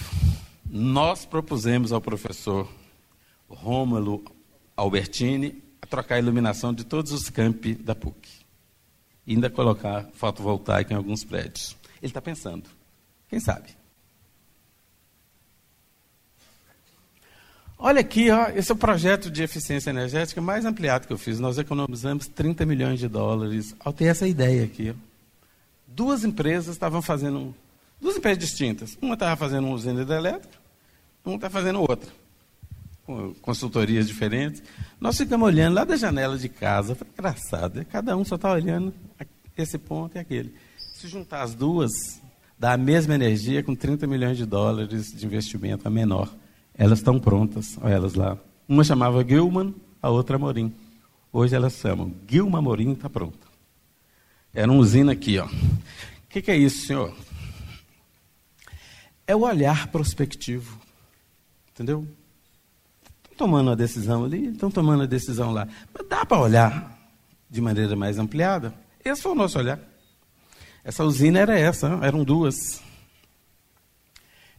nós 0.65 1.25
propusemos 1.25 1.91
ao 1.91 1.99
professor 1.99 2.71
Rômulo 3.49 4.23
Albertini 4.77 5.61
a 5.81 5.85
trocar 5.85 6.15
a 6.15 6.19
iluminação 6.19 6.73
de 6.73 6.85
todos 6.85 7.11
os 7.11 7.29
campi 7.29 7.75
da 7.75 7.93
PUC. 7.93 8.29
E 9.25 9.33
ainda 9.33 9.49
colocar 9.49 10.07
fotovoltaica 10.13 10.93
em 10.93 10.95
alguns 10.95 11.25
prédios. 11.25 11.75
Ele 12.07 12.11
está 12.11 12.21
pensando. 12.21 12.69
Quem 13.29 13.39
sabe? 13.39 13.69
Olha 17.77 18.01
aqui, 18.01 18.31
ó, 18.31 18.47
esse 18.49 18.71
é 18.71 18.73
o 18.73 18.77
projeto 18.77 19.29
de 19.29 19.43
eficiência 19.43 19.91
energética 19.91 20.41
mais 20.41 20.65
ampliado 20.65 21.05
que 21.05 21.13
eu 21.13 21.17
fiz. 21.17 21.39
Nós 21.39 21.59
economizamos 21.59 22.27
30 22.27 22.65
milhões 22.65 22.99
de 22.99 23.07
dólares 23.07 23.75
ao 23.79 23.93
ter 23.93 24.05
essa 24.05 24.27
ideia 24.27 24.63
aqui. 24.63 24.95
Duas 25.85 26.23
empresas 26.23 26.73
estavam 26.73 27.01
fazendo, 27.01 27.53
duas 28.01 28.17
empresas 28.17 28.39
distintas. 28.39 28.97
Uma 28.99 29.13
estava 29.13 29.35
fazendo 29.35 29.65
uma 29.65 29.75
usina 29.75 30.01
hidrelétrica, 30.01 30.57
uma 31.23 31.35
está 31.35 31.49
fazendo 31.49 31.81
outra. 31.81 32.09
Com 33.05 33.33
consultorias 33.35 34.07
diferentes. 34.07 34.63
Nós 34.99 35.17
ficamos 35.17 35.45
olhando 35.45 35.75
lá 35.75 35.83
da 35.83 35.95
janela 35.95 36.37
de 36.37 36.49
casa. 36.49 36.95
Foi 36.95 37.07
engraçado. 37.13 37.85
Cada 37.85 38.17
um 38.17 38.25
só 38.25 38.35
está 38.35 38.51
olhando 38.51 38.93
esse 39.55 39.77
ponto 39.77 40.15
e 40.15 40.19
aquele. 40.19 40.53
Se 40.97 41.07
juntar 41.07 41.43
as 41.43 41.53
duas, 41.53 41.91
dá 42.57 42.73
a 42.73 42.77
mesma 42.77 43.13
energia 43.13 43.61
com 43.61 43.75
30 43.75 44.07
milhões 44.07 44.35
de 44.35 44.47
dólares 44.47 45.13
de 45.13 45.23
investimento 45.27 45.87
a 45.87 45.91
menor. 45.91 46.33
Elas 46.73 46.97
estão 46.97 47.19
prontas, 47.19 47.77
olha 47.79 47.93
elas 47.93 48.15
lá. 48.15 48.35
Uma 48.67 48.83
chamava 48.83 49.23
Gilman, 49.23 49.75
a 50.01 50.09
outra 50.09 50.39
Morim. 50.39 50.73
Hoje 51.31 51.55
elas 51.55 51.73
chamam 51.73 52.11
Gilma 52.27 52.63
Morim 52.63 52.93
está 52.93 53.07
pronta. 53.07 53.45
Era 54.51 54.71
uma 54.71 54.81
usina 54.81 55.11
aqui, 55.11 55.37
ó. 55.37 55.45
O 55.45 56.29
que, 56.29 56.41
que 56.41 56.49
é 56.49 56.57
isso, 56.57 56.87
senhor? 56.87 57.15
É 59.27 59.35
o 59.35 59.41
olhar 59.41 59.89
prospectivo. 59.89 60.81
Entendeu? 61.75 62.07
Estão 63.21 63.37
tomando 63.37 63.69
a 63.69 63.75
decisão 63.75 64.25
ali, 64.25 64.47
estão 64.47 64.71
tomando 64.71 65.03
a 65.03 65.05
decisão 65.05 65.51
lá. 65.51 65.67
Mas 65.93 66.07
dá 66.07 66.25
para 66.25 66.41
olhar 66.41 66.99
de 67.47 67.61
maneira 67.61 67.95
mais 67.95 68.17
ampliada? 68.17 68.73
Esse 69.05 69.21
foi 69.21 69.33
o 69.33 69.35
nosso 69.35 69.59
olhar. 69.59 69.79
Essa 70.87 71.03
usina 71.03 71.39
era 71.39 71.59
essa, 71.59 71.99
eram 72.01 72.23
duas. 72.23 72.81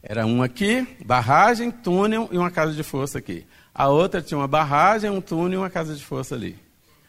Era 0.03 0.27
uma 0.27 0.45
aqui, 0.45 0.87
barragem, 1.03 1.71
túnel 1.71 2.29
e 2.31 2.37
uma 2.37 2.51
casa 2.51 2.71
de 2.71 2.83
força 2.83 3.17
aqui. 3.17 3.47
A 3.73 3.87
outra 3.87 4.21
tinha 4.21 4.37
uma 4.37 4.47
barragem, 4.47 5.09
um 5.09 5.21
túnel 5.21 5.53
e 5.53 5.57
uma 5.63 5.71
casa 5.71 5.95
de 5.95 6.05
força 6.05 6.35
ali. 6.35 6.55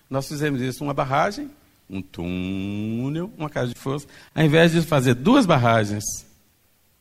Nós 0.09 0.27
fizemos 0.27 0.63
isso, 0.63 0.83
uma 0.83 0.95
barragem, 0.95 1.51
um 1.91 2.01
túnel, 2.01 3.31
uma 3.37 3.51
casa 3.51 3.75
de 3.75 3.79
força. 3.79 4.07
Ao 4.35 4.43
invés 4.43 4.73
de 4.73 4.81
fazer 4.81 5.13
duas 5.13 5.45
barragens, 5.45 6.25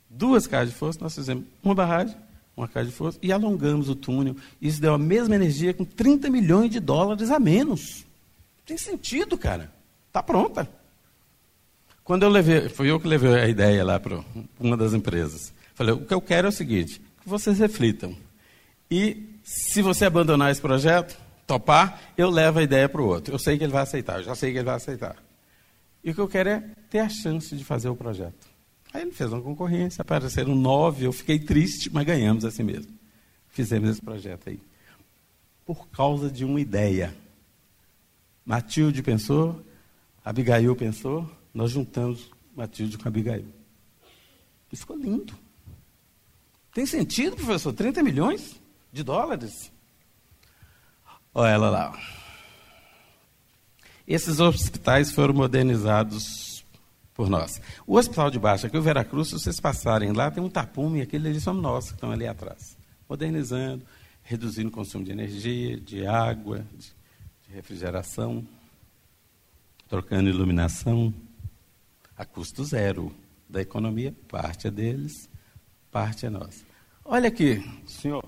duas 0.09 0.45
casas 0.45 0.71
de 0.71 0.75
força, 0.75 0.99
nós 0.99 1.15
fizemos 1.15 1.45
uma 1.63 1.73
barragem, 1.73 2.17
uma 2.53 2.67
casa 2.67 2.87
de 2.87 2.95
força 2.95 3.17
e 3.21 3.31
alongamos 3.31 3.87
o 3.87 3.95
túnel. 3.95 4.35
Isso 4.61 4.81
deu 4.81 4.93
a 4.93 4.97
mesma 4.97 5.35
energia 5.35 5.73
com 5.73 5.85
30 5.85 6.29
milhões 6.29 6.69
de 6.69 6.81
dólares 6.81 7.31
a 7.31 7.39
menos. 7.39 8.05
Tem 8.65 8.77
sentido, 8.77 9.37
cara. 9.37 9.71
Está 10.09 10.21
pronta. 10.21 10.78
Quando 12.09 12.23
eu 12.23 12.29
levei, 12.29 12.67
foi 12.69 12.89
eu 12.89 12.99
que 12.99 13.07
levei 13.07 13.35
a 13.35 13.47
ideia 13.47 13.85
lá 13.85 13.99
para 13.99 14.19
uma 14.59 14.75
das 14.75 14.95
empresas. 14.95 15.53
Falei, 15.75 15.93
o 15.93 16.03
que 16.03 16.11
eu 16.11 16.19
quero 16.19 16.47
é 16.47 16.49
o 16.49 16.51
seguinte, 16.51 16.99
que 17.21 17.29
vocês 17.29 17.59
reflitam. 17.59 18.17
E 18.89 19.29
se 19.43 19.83
você 19.83 20.05
abandonar 20.05 20.51
esse 20.51 20.59
projeto, 20.59 21.15
topar, 21.45 22.01
eu 22.17 22.31
levo 22.31 22.57
a 22.57 22.63
ideia 22.63 22.89
para 22.89 22.99
o 22.99 23.05
outro. 23.05 23.35
Eu 23.35 23.37
sei 23.37 23.59
que 23.59 23.63
ele 23.63 23.71
vai 23.71 23.83
aceitar, 23.83 24.17
eu 24.17 24.23
já 24.23 24.33
sei 24.33 24.51
que 24.51 24.57
ele 24.57 24.65
vai 24.65 24.73
aceitar. 24.73 25.17
E 26.03 26.09
o 26.09 26.15
que 26.15 26.19
eu 26.19 26.27
quero 26.27 26.49
é 26.49 26.63
ter 26.89 26.97
a 26.97 27.09
chance 27.09 27.55
de 27.55 27.63
fazer 27.63 27.89
o 27.89 27.95
projeto. 27.95 28.47
Aí 28.91 29.03
ele 29.03 29.11
fez 29.11 29.31
uma 29.31 29.43
concorrência, 29.43 30.01
apareceram 30.01 30.55
nove, 30.55 31.05
eu 31.05 31.13
fiquei 31.13 31.37
triste, 31.37 31.91
mas 31.93 32.07
ganhamos 32.07 32.43
assim 32.43 32.63
mesmo. 32.63 32.91
Fizemos 33.49 33.87
esse 33.87 34.01
projeto 34.01 34.49
aí. 34.49 34.59
Por 35.63 35.87
causa 35.89 36.27
de 36.27 36.43
uma 36.43 36.59
ideia. 36.59 37.15
Matilde 38.43 39.03
pensou, 39.03 39.63
Abigail 40.25 40.75
pensou, 40.75 41.29
nós 41.53 41.71
juntamos 41.71 42.29
Matilde 42.55 42.97
com 42.97 43.07
Abigail. 43.07 43.45
Isso 44.71 44.81
ficou 44.81 44.97
lindo. 44.97 45.33
Tem 46.73 46.85
sentido, 46.85 47.35
professor? 47.35 47.73
30 47.73 48.03
milhões 48.03 48.59
de 48.91 49.03
dólares? 49.03 49.71
Olha 51.33 51.49
ela 51.49 51.69
lá. 51.69 51.99
Esses 54.07 54.39
hospitais 54.39 55.11
foram 55.11 55.33
modernizados 55.33 56.63
por 57.13 57.29
nós. 57.29 57.61
O 57.85 57.97
hospital 57.97 58.31
de 58.31 58.39
baixo, 58.39 58.65
aqui 58.65 58.77
o 58.77 58.81
Veracruz, 58.81 59.29
se 59.29 59.33
vocês 59.33 59.59
passarem 59.59 60.11
lá, 60.11 60.31
tem 60.31 60.43
um 60.43 60.49
tapume, 60.49 61.01
aquele 61.01 61.29
ali 61.29 61.39
somos 61.39 61.61
nós 61.61 61.87
que 61.87 61.93
estão 61.95 62.11
ali 62.11 62.25
atrás. 62.25 62.77
Modernizando, 63.07 63.85
reduzindo 64.23 64.69
o 64.69 64.71
consumo 64.71 65.03
de 65.03 65.11
energia, 65.11 65.79
de 65.79 66.05
água, 66.05 66.65
de 66.77 67.53
refrigeração, 67.53 68.45
trocando 69.87 70.29
iluminação 70.29 71.13
a 72.19 72.25
custo 72.25 72.65
zero 72.65 73.15
da 73.49 73.61
economia, 73.61 74.13
parte 74.27 74.67
é 74.67 74.71
deles, 74.71 75.29
parte 75.89 76.25
é 76.25 76.29
nossa. 76.29 76.65
Olha 77.05 77.29
aqui, 77.29 77.63
senhor. 77.87 78.25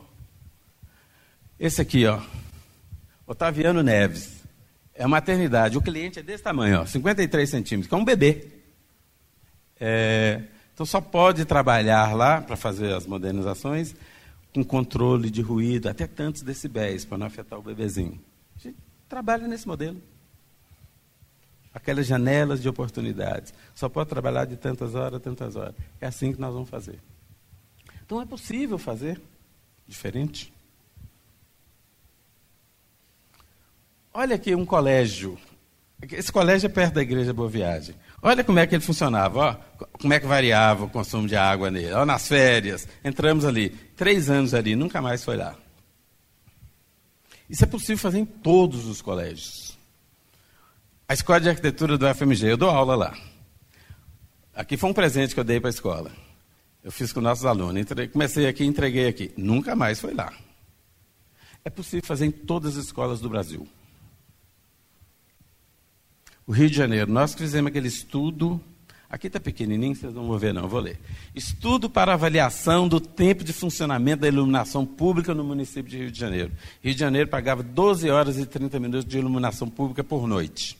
Esse 1.59 1.81
aqui, 1.81 2.05
ó. 2.05 2.21
Otaviano 3.27 3.83
Neves. 3.83 4.45
É 4.95 5.03
a 5.03 5.09
maternidade. 5.09 5.77
O 5.77 5.81
cliente 5.81 6.19
é 6.19 6.23
desse 6.23 6.41
tamanho, 6.41 6.79
ó, 6.79 6.85
53 6.85 7.49
centímetros, 7.49 7.89
que 7.89 7.93
é 7.93 7.97
um 7.97 8.05
bebê. 8.05 8.47
É, 9.77 10.41
então 10.73 10.85
só 10.85 11.01
pode 11.01 11.43
trabalhar 11.43 12.15
lá 12.15 12.39
para 12.39 12.55
fazer 12.55 12.93
as 12.93 13.05
modernizações 13.05 13.93
com 14.53 14.63
controle 14.63 15.29
de 15.29 15.41
ruído, 15.41 15.89
até 15.89 16.07
tantos 16.07 16.43
decibéis, 16.43 17.03
para 17.03 17.17
não 17.17 17.27
afetar 17.27 17.59
o 17.59 17.61
bebezinho. 17.61 18.17
A 18.55 18.59
gente 18.59 18.77
trabalha 19.09 19.49
nesse 19.49 19.67
modelo 19.67 20.01
aquelas 21.73 22.05
janelas 22.05 22.61
de 22.61 22.69
oportunidades. 22.69 23.53
Só 23.73 23.87
pode 23.87 24.09
trabalhar 24.09 24.45
de 24.45 24.55
tantas 24.55 24.95
horas, 24.95 25.21
tantas 25.21 25.55
horas. 25.55 25.75
É 25.99 26.07
assim 26.07 26.33
que 26.33 26.39
nós 26.39 26.53
vamos 26.53 26.69
fazer. 26.69 26.99
Então 28.05 28.21
é 28.21 28.25
possível 28.25 28.77
fazer 28.77 29.21
diferente. 29.87 30.53
Olha 34.13 34.35
aqui 34.35 34.53
um 34.53 34.65
colégio. 34.65 35.37
Esse 36.11 36.31
colégio 36.31 36.67
é 36.67 36.69
perto 36.69 36.95
da 36.95 37.01
igreja 37.01 37.31
Boa 37.31 37.47
Viagem. 37.47 37.95
Olha 38.21 38.43
como 38.43 38.59
é 38.59 38.67
que 38.67 38.75
ele 38.75 38.83
funcionava, 38.83 39.39
ó, 39.39 39.85
como 39.99 40.13
é 40.13 40.19
que 40.19 40.25
variava 40.25 40.85
o 40.85 40.89
consumo 40.89 41.27
de 41.27 41.35
água 41.35 41.71
nele. 41.71 41.93
Ó, 41.93 42.05
nas 42.05 42.27
férias, 42.27 42.87
entramos 43.03 43.45
ali, 43.45 43.69
três 43.69 44.29
anos 44.29 44.53
ali, 44.53 44.75
nunca 44.75 45.01
mais 45.01 45.23
foi 45.23 45.37
lá. 45.37 45.55
Isso 47.49 47.63
é 47.63 47.67
possível 47.67 47.97
fazer 47.97 48.19
em 48.19 48.25
todos 48.25 48.85
os 48.85 49.01
colégios. 49.01 49.70
A 51.11 51.13
escola 51.13 51.41
de 51.41 51.49
arquitetura 51.49 51.97
do 51.97 52.07
FMG, 52.15 52.51
eu 52.51 52.55
dou 52.55 52.69
aula 52.69 52.95
lá. 52.95 53.17
Aqui 54.55 54.77
foi 54.77 54.89
um 54.89 54.93
presente 54.93 55.33
que 55.33 55.41
eu 55.41 55.43
dei 55.43 55.59
para 55.59 55.67
a 55.67 55.69
escola. 55.69 56.09
Eu 56.81 56.89
fiz 56.89 57.11
com 57.11 57.19
nossos 57.19 57.43
alunos. 57.43 57.85
comecei 58.13 58.47
aqui, 58.47 58.63
entreguei 58.63 59.09
aqui. 59.09 59.29
Nunca 59.35 59.75
mais 59.75 59.99
foi 59.99 60.13
lá. 60.13 60.31
É 61.65 61.69
possível 61.69 62.07
fazer 62.07 62.27
em 62.27 62.31
todas 62.31 62.77
as 62.77 62.85
escolas 62.85 63.19
do 63.19 63.27
Brasil. 63.27 63.67
O 66.47 66.53
Rio 66.53 66.69
de 66.69 66.77
Janeiro, 66.77 67.11
nós 67.11 67.33
fizemos 67.33 67.67
aquele 67.67 67.89
estudo. 67.89 68.61
Aqui 69.09 69.27
está 69.27 69.37
pequenininho, 69.37 69.93
vocês 69.93 70.13
não 70.13 70.25
vão 70.25 70.37
ver, 70.37 70.53
não, 70.53 70.69
vou 70.69 70.79
ler. 70.79 70.97
Estudo 71.35 71.89
para 71.89 72.13
avaliação 72.13 72.87
do 72.87 73.01
tempo 73.01 73.43
de 73.43 73.51
funcionamento 73.51 74.21
da 74.21 74.29
iluminação 74.29 74.85
pública 74.85 75.33
no 75.33 75.43
município 75.43 75.91
de 75.91 75.97
Rio 75.97 76.11
de 76.11 76.17
Janeiro. 76.17 76.53
Rio 76.81 76.93
de 76.93 76.99
Janeiro 77.01 77.27
pagava 77.27 77.61
12 77.61 78.09
horas 78.09 78.37
e 78.37 78.45
30 78.45 78.79
minutos 78.79 79.05
de 79.05 79.17
iluminação 79.17 79.69
pública 79.69 80.05
por 80.05 80.25
noite. 80.25 80.79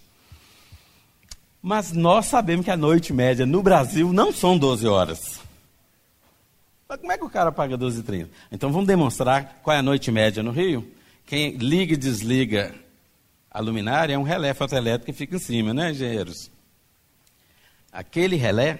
Mas 1.62 1.92
nós 1.92 2.26
sabemos 2.26 2.66
que 2.66 2.72
a 2.72 2.78
noite 2.78 3.14
média 3.14 3.46
no 3.46 3.62
Brasil 3.62 4.12
não 4.12 4.34
são 4.34 4.58
12 4.58 4.88
horas. 4.88 5.40
Mas 6.90 7.00
como 7.00 7.12
é 7.12 7.18
que 7.18 7.24
o 7.24 7.30
cara 7.30 7.52
paga 7.52 7.78
12 7.78 8.00
e 8.00 8.04
30? 8.04 8.30
Então 8.52 8.72
vamos 8.72 8.88
demonstrar 8.88 9.60
qual 9.62 9.76
é 9.76 9.80
a 9.80 9.84
noite 9.84 10.12
média 10.12 10.42
no 10.42 10.52
Rio? 10.52 10.86
Quem 11.26 11.52
liga 11.52 11.94
e 11.94 11.98
desliga 11.98 12.74
a 13.50 13.60
luminária 13.60 14.14
é 14.14 14.18
um 14.18 14.24
relé 14.24 14.54
fotoelétrico 14.54 15.06
que 15.06 15.18
fica 15.18 15.36
em 15.36 15.40
cima, 15.40 15.74
né, 15.74 15.92
engenheiros? 15.92 16.50
Aquele 17.92 18.36
relé 18.36 18.80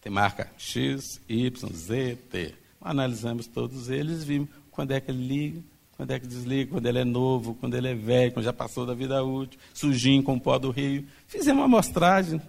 tem 0.00 0.10
marca 0.10 0.50
X, 0.58 1.20
Y, 1.28 1.72
Z, 1.72 2.16
T. 2.30 2.54
Analisamos 2.80 3.46
todos 3.46 3.88
eles, 3.88 4.24
vimos 4.24 4.48
quando 4.70 4.92
é 4.92 5.00
que 5.00 5.10
ele 5.10 5.26
liga, 5.26 5.62
quando 6.00 6.12
é 6.12 6.18
que 6.18 6.26
desliga, 6.26 6.70
quando 6.70 6.86
ele 6.86 6.98
é 6.98 7.04
novo, 7.04 7.54
quando 7.56 7.74
ele 7.74 7.88
é 7.88 7.94
velho, 7.94 8.32
quando 8.32 8.46
já 8.46 8.54
passou 8.54 8.86
da 8.86 8.94
vida 8.94 9.22
útil, 9.22 9.60
sujinho 9.74 10.22
com 10.22 10.32
o 10.32 10.40
pó 10.40 10.58
do 10.58 10.70
rio. 10.70 11.06
Fizemos 11.26 11.58
uma 11.58 11.66
amostragem 11.66 12.40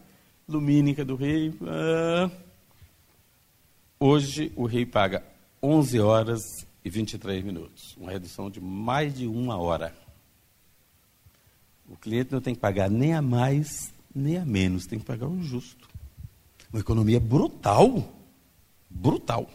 lumínica 0.48 1.04
do 1.04 1.18
rio. 1.18 1.54
Ah. 1.68 2.32
Hoje 4.00 4.54
o 4.56 4.66
rio 4.66 4.88
paga 4.88 5.22
11 5.62 6.00
horas 6.00 6.66
e 6.86 6.90
23 6.90 7.44
minutos, 7.44 7.98
uma 7.98 8.10
redução 8.10 8.50
de 8.50 8.62
mais 8.62 9.14
de 9.14 9.28
uma 9.28 9.58
hora. 9.58 9.94
O 11.90 11.98
cliente 11.98 12.32
não 12.32 12.40
tem 12.40 12.56
que 12.56 12.62
pagar 12.62 12.90
nem 12.90 13.14
a 13.14 13.22
mais, 13.22 13.94
nem 14.16 14.38
a 14.38 14.46
menos, 14.46 14.86
tem 14.86 14.98
que 14.98 15.04
pagar 15.04 15.28
o 15.28 15.44
justo. 15.44 15.90
Uma 16.72 16.80
economia 16.80 17.20
brutal. 17.20 18.02
Brutal. 18.90 19.50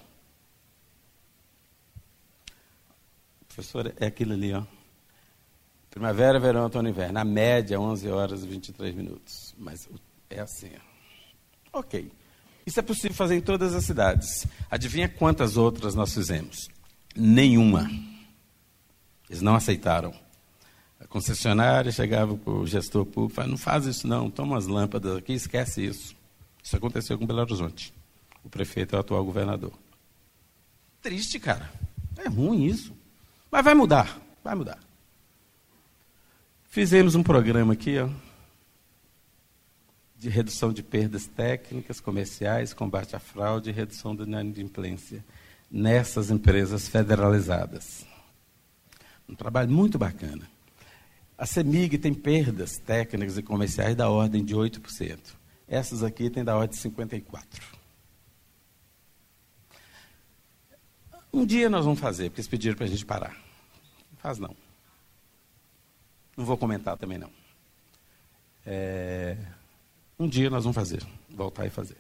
Professor, 3.57 3.91
é 3.97 4.05
aquilo 4.05 4.35
ali, 4.35 4.53
ó. 4.53 4.63
Primavera, 5.89 6.39
verão, 6.39 6.65
outono 6.65 6.91
inverno. 6.91 7.15
Na 7.15 7.25
média, 7.25 7.81
11 7.81 8.07
horas 8.11 8.45
e 8.45 8.47
23 8.47 8.95
minutos. 8.95 9.55
Mas 9.57 9.89
é 10.29 10.41
assim. 10.41 10.73
Ok. 11.73 12.13
Isso 12.67 12.79
é 12.79 12.83
possível 12.83 13.15
fazer 13.15 13.35
em 13.35 13.41
todas 13.41 13.75
as 13.75 13.87
cidades. 13.87 14.47
Adivinha 14.71 15.09
quantas 15.09 15.57
outras 15.57 15.95
nós 15.95 16.13
fizemos? 16.13 16.69
Nenhuma. 17.17 17.91
Eles 19.31 19.41
não 19.41 19.55
aceitaram. 19.55 20.13
A 21.01 21.07
concessionária 21.07 21.91
chegava 21.91 22.37
para 22.37 22.53
o 22.53 22.67
gestor 22.67 23.07
público 23.07 23.33
e 23.33 23.37
falava, 23.37 23.51
não 23.53 23.59
faz 23.59 23.87
isso 23.87 24.07
não, 24.07 24.31
toma 24.31 24.59
as 24.59 24.67
lâmpadas 24.67 25.17
aqui, 25.17 25.33
esquece 25.33 25.83
isso. 25.83 26.15
Isso 26.63 26.77
aconteceu 26.77 27.19
com 27.19 27.27
Belo 27.27 27.41
Horizonte. 27.41 27.95
O 28.45 28.51
prefeito 28.51 28.95
é 28.95 28.99
o 28.99 29.01
atual 29.01 29.25
governador. 29.25 29.73
Triste, 31.01 31.41
cara. 31.41 31.73
É 32.19 32.29
ruim 32.29 32.67
isso. 32.67 32.96
Mas 33.51 33.65
vai 33.65 33.75
mudar, 33.75 34.21
vai 34.43 34.55
mudar. 34.55 34.79
Fizemos 36.69 37.15
um 37.15 37.23
programa 37.23 37.73
aqui, 37.73 37.99
ó. 37.99 38.09
de 40.19 40.29
redução 40.29 40.73
de 40.73 40.83
perdas 40.83 41.27
técnicas, 41.27 42.01
comerciais, 42.01 42.75
combate 42.75 43.17
à 43.17 43.19
fraude 43.19 43.71
e 43.71 43.73
redução 43.73 44.15
da 44.15 44.25
inadimplência 44.25 45.25
nessas 45.71 46.31
empresas 46.31 46.89
federalizadas. 46.89 48.05
Um 49.29 49.35
trabalho 49.35 49.71
muito 49.71 49.99
bacana. 49.99 50.49
A 51.39 51.45
CEMIG 51.45 51.99
tem 51.99 52.15
perdas 52.15 52.79
técnicas 52.79 53.37
e 53.37 53.43
comerciais 53.43 53.95
da 53.95 54.09
ordem 54.09 54.45
de 54.45 54.55
8%. 54.55 55.19
Essas 55.69 56.03
aqui 56.03 56.31
têm 56.31 56.45
da 56.45 56.57
ordem 56.57 56.77
de 56.77 56.89
54%. 56.89 57.76
Um 61.37 61.45
dia 61.45 61.69
nós 61.69 61.85
vamos 61.85 62.01
fazer, 62.01 62.31
porque 62.31 62.41
eles 62.41 62.49
pediram 62.49 62.75
para 62.75 62.87
a 62.87 62.89
gente 62.89 63.05
parar. 63.05 63.35
Não 64.11 64.17
faz 64.17 64.39
não. 64.39 64.57
Não 66.35 66.47
vou 66.47 66.57
comentar 66.57 66.97
também 66.97 67.19
não. 67.19 67.31
É... 68.65 69.37
Um 70.19 70.27
dia 70.27 70.49
nós 70.49 70.65
vamos 70.65 70.75
fazer, 70.75 71.07
voltar 71.29 71.67
e 71.67 71.71
fazer. 71.71 71.99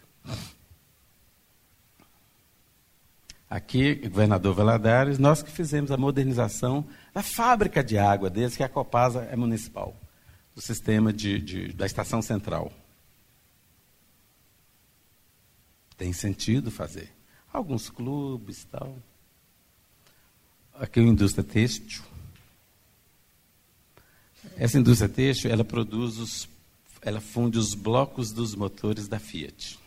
Aqui, 3.49 4.09
governador 4.09 4.55
Valadares, 4.55 5.19
nós 5.19 5.43
que 5.43 5.51
fizemos 5.51 5.91
a 5.91 5.99
modernização 5.99 6.89
da 7.13 7.23
fábrica 7.23 7.85
de 7.85 7.99
água 7.99 8.31
deles, 8.31 8.57
que 8.57 8.63
a 8.63 8.69
Copasa 8.71 9.21
é 9.25 9.37
municipal, 9.37 9.95
do 10.55 10.63
sistema 10.63 11.13
de, 11.13 11.39
de, 11.43 11.73
da 11.75 11.85
estação 11.85 12.23
central. 12.23 12.73
Tem 15.95 16.11
sentido 16.15 16.71
fazer. 16.71 17.15
Alguns 17.53 17.91
clubes 17.91 18.65
tal. 18.65 18.97
Aqui 20.79 21.01
a 21.01 21.03
indústria 21.03 21.43
têxtil. 21.43 22.03
Essa 24.59 24.79
indústria 24.79 25.09
têxtil, 25.09 25.51
ela 25.51 25.65
produz 25.65 26.19
os, 26.19 26.49
ela 27.01 27.19
funde 27.19 27.59
os 27.59 27.75
blocos 27.75 28.31
dos 28.31 28.55
motores 28.55 29.09
da 29.09 29.19
Fiat. 29.19 29.79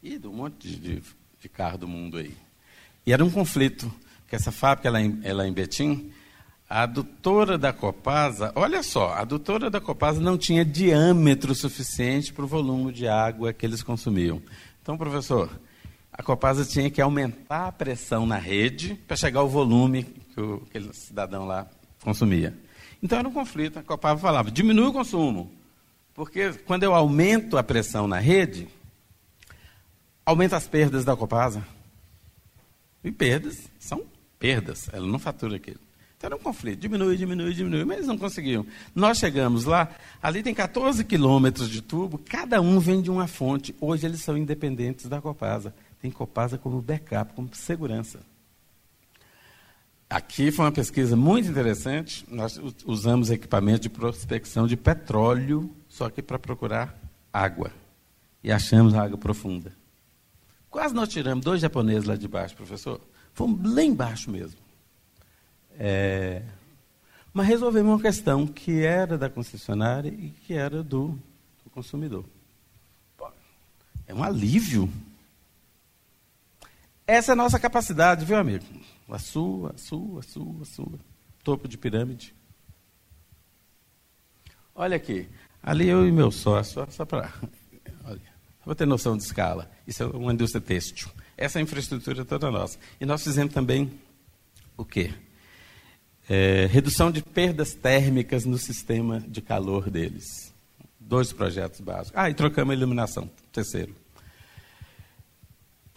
E 0.00 0.16
de 0.16 0.28
um 0.28 0.32
monte 0.32 0.76
de, 0.76 1.02
de 1.40 1.48
carro 1.48 1.76
do 1.76 1.88
mundo 1.88 2.18
aí. 2.18 2.36
E 3.04 3.12
era 3.12 3.24
um 3.24 3.30
conflito, 3.30 3.92
que 4.28 4.36
essa 4.36 4.52
fábrica, 4.52 4.86
ela, 4.86 5.00
ela 5.24 5.48
em 5.48 5.52
Betim, 5.52 6.12
a 6.70 6.82
adutora 6.82 7.58
da 7.58 7.72
Copasa, 7.72 8.52
olha 8.54 8.80
só, 8.84 9.08
a 9.08 9.20
adutora 9.22 9.68
da 9.68 9.80
Copasa 9.80 10.20
não 10.20 10.38
tinha 10.38 10.64
diâmetro 10.64 11.52
suficiente 11.52 12.32
para 12.32 12.44
o 12.44 12.48
volume 12.48 12.92
de 12.92 13.08
água 13.08 13.52
que 13.52 13.66
eles 13.66 13.82
consumiam. 13.82 14.40
Então, 14.80 14.96
professor, 14.96 15.50
a 16.16 16.22
Copasa 16.22 16.64
tinha 16.64 16.90
que 16.90 17.00
aumentar 17.00 17.68
a 17.68 17.72
pressão 17.72 18.24
na 18.24 18.38
rede 18.38 18.94
para 19.06 19.16
chegar 19.16 19.40
ao 19.40 19.48
volume 19.48 20.04
que 20.04 20.40
o, 20.40 20.62
aquele 20.68 20.92
cidadão 20.94 21.44
lá 21.46 21.68
consumia. 22.02 22.56
Então 23.02 23.18
era 23.18 23.28
um 23.28 23.32
conflito. 23.32 23.78
A 23.78 23.82
Copasa 23.82 24.20
falava: 24.20 24.50
diminui 24.50 24.86
o 24.86 24.92
consumo. 24.92 25.52
Porque 26.14 26.52
quando 26.64 26.84
eu 26.84 26.94
aumento 26.94 27.58
a 27.58 27.62
pressão 27.62 28.08
na 28.08 28.18
rede, 28.18 28.66
aumenta 30.24 30.56
as 30.56 30.66
perdas 30.66 31.04
da 31.04 31.14
Copasa. 31.14 31.62
E 33.04 33.12
perdas 33.12 33.70
são 33.78 34.02
perdas, 34.38 34.88
ela 34.92 35.06
não 35.06 35.18
fatura 35.18 35.56
aquilo. 35.56 35.80
Então 36.16 36.28
era 36.28 36.36
um 36.36 36.38
conflito, 36.38 36.80
diminui, 36.80 37.16
diminui, 37.18 37.52
diminui, 37.52 37.84
mas 37.84 37.98
eles 37.98 38.08
não 38.08 38.16
conseguiam. 38.16 38.66
Nós 38.94 39.18
chegamos 39.18 39.66
lá, 39.66 39.90
ali 40.22 40.42
tem 40.42 40.54
14 40.54 41.04
quilômetros 41.04 41.68
de 41.68 41.82
tubo, 41.82 42.16
cada 42.16 42.58
um 42.60 42.80
vem 42.80 43.02
de 43.02 43.10
uma 43.10 43.26
fonte. 43.26 43.76
Hoje 43.78 44.06
eles 44.06 44.22
são 44.22 44.36
independentes 44.36 45.06
da 45.06 45.20
Copasa. 45.20 45.74
Tem 46.00 46.10
Copasa 46.10 46.58
como 46.58 46.80
backup, 46.80 47.32
como 47.34 47.48
segurança. 47.54 48.20
Aqui 50.08 50.52
foi 50.52 50.64
uma 50.64 50.72
pesquisa 50.72 51.16
muito 51.16 51.48
interessante. 51.48 52.24
Nós 52.30 52.60
usamos 52.84 53.30
equipamento 53.30 53.80
de 53.80 53.88
prospecção 53.88 54.66
de 54.66 54.76
petróleo, 54.76 55.74
só 55.88 56.08
que 56.08 56.22
para 56.22 56.38
procurar 56.38 56.96
água. 57.32 57.72
E 58.42 58.52
achamos 58.52 58.94
água 58.94 59.18
profunda. 59.18 59.72
Quase 60.70 60.94
nós 60.94 61.08
tiramos 61.08 61.44
dois 61.44 61.60
japoneses 61.60 62.04
lá 62.04 62.14
de 62.14 62.28
baixo, 62.28 62.54
professor. 62.54 63.00
Fomos 63.34 63.72
lá 63.74 63.82
embaixo 63.82 64.30
mesmo. 64.30 64.58
É... 65.78 66.42
Mas 67.32 67.48
resolvemos 67.48 67.92
uma 67.92 68.00
questão 68.00 68.46
que 68.46 68.82
era 68.82 69.18
da 69.18 69.28
concessionária 69.28 70.08
e 70.08 70.30
que 70.46 70.54
era 70.54 70.82
do, 70.82 71.18
do 71.64 71.70
consumidor. 71.70 72.24
É 74.06 74.14
um 74.14 74.22
alívio. 74.22 74.88
Essa 77.06 77.32
é 77.32 77.34
a 77.34 77.36
nossa 77.36 77.58
capacidade, 77.58 78.24
viu, 78.24 78.36
amigo? 78.36 78.64
A 79.08 79.18
sua, 79.18 79.72
a 79.72 79.78
sua, 79.78 80.20
a 80.20 80.22
sua, 80.22 80.62
a 80.62 80.64
sua. 80.64 80.98
Topo 81.44 81.68
de 81.68 81.78
pirâmide. 81.78 82.34
Olha 84.74 84.96
aqui. 84.96 85.28
Ali 85.62 85.88
eu 85.88 86.06
e 86.06 86.10
meu 86.10 86.30
sócio, 86.32 86.86
só, 86.90 87.04
para. 87.04 87.32
Vou 88.64 88.74
ter 88.74 88.86
noção 88.86 89.16
de 89.16 89.22
escala. 89.22 89.70
Isso 89.86 90.02
é 90.02 90.06
uma 90.06 90.32
indústria 90.32 90.60
têxtil. 90.60 91.08
Essa 91.36 91.60
é 91.60 91.62
infraestrutura 91.62 92.24
toda 92.24 92.50
nossa. 92.50 92.78
E 93.00 93.06
nós 93.06 93.22
fizemos 93.22 93.54
também 93.54 93.92
o 94.76 94.84
quê? 94.84 95.14
É, 96.28 96.66
redução 96.66 97.12
de 97.12 97.22
perdas 97.22 97.74
térmicas 97.74 98.44
no 98.44 98.58
sistema 98.58 99.20
de 99.20 99.40
calor 99.40 99.88
deles. 99.88 100.52
Dois 100.98 101.32
projetos 101.32 101.80
básicos. 101.80 102.12
Ah, 102.14 102.28
e 102.28 102.34
trocamos 102.34 102.72
a 102.72 102.76
iluminação. 102.76 103.30
Terceiro. 103.52 103.94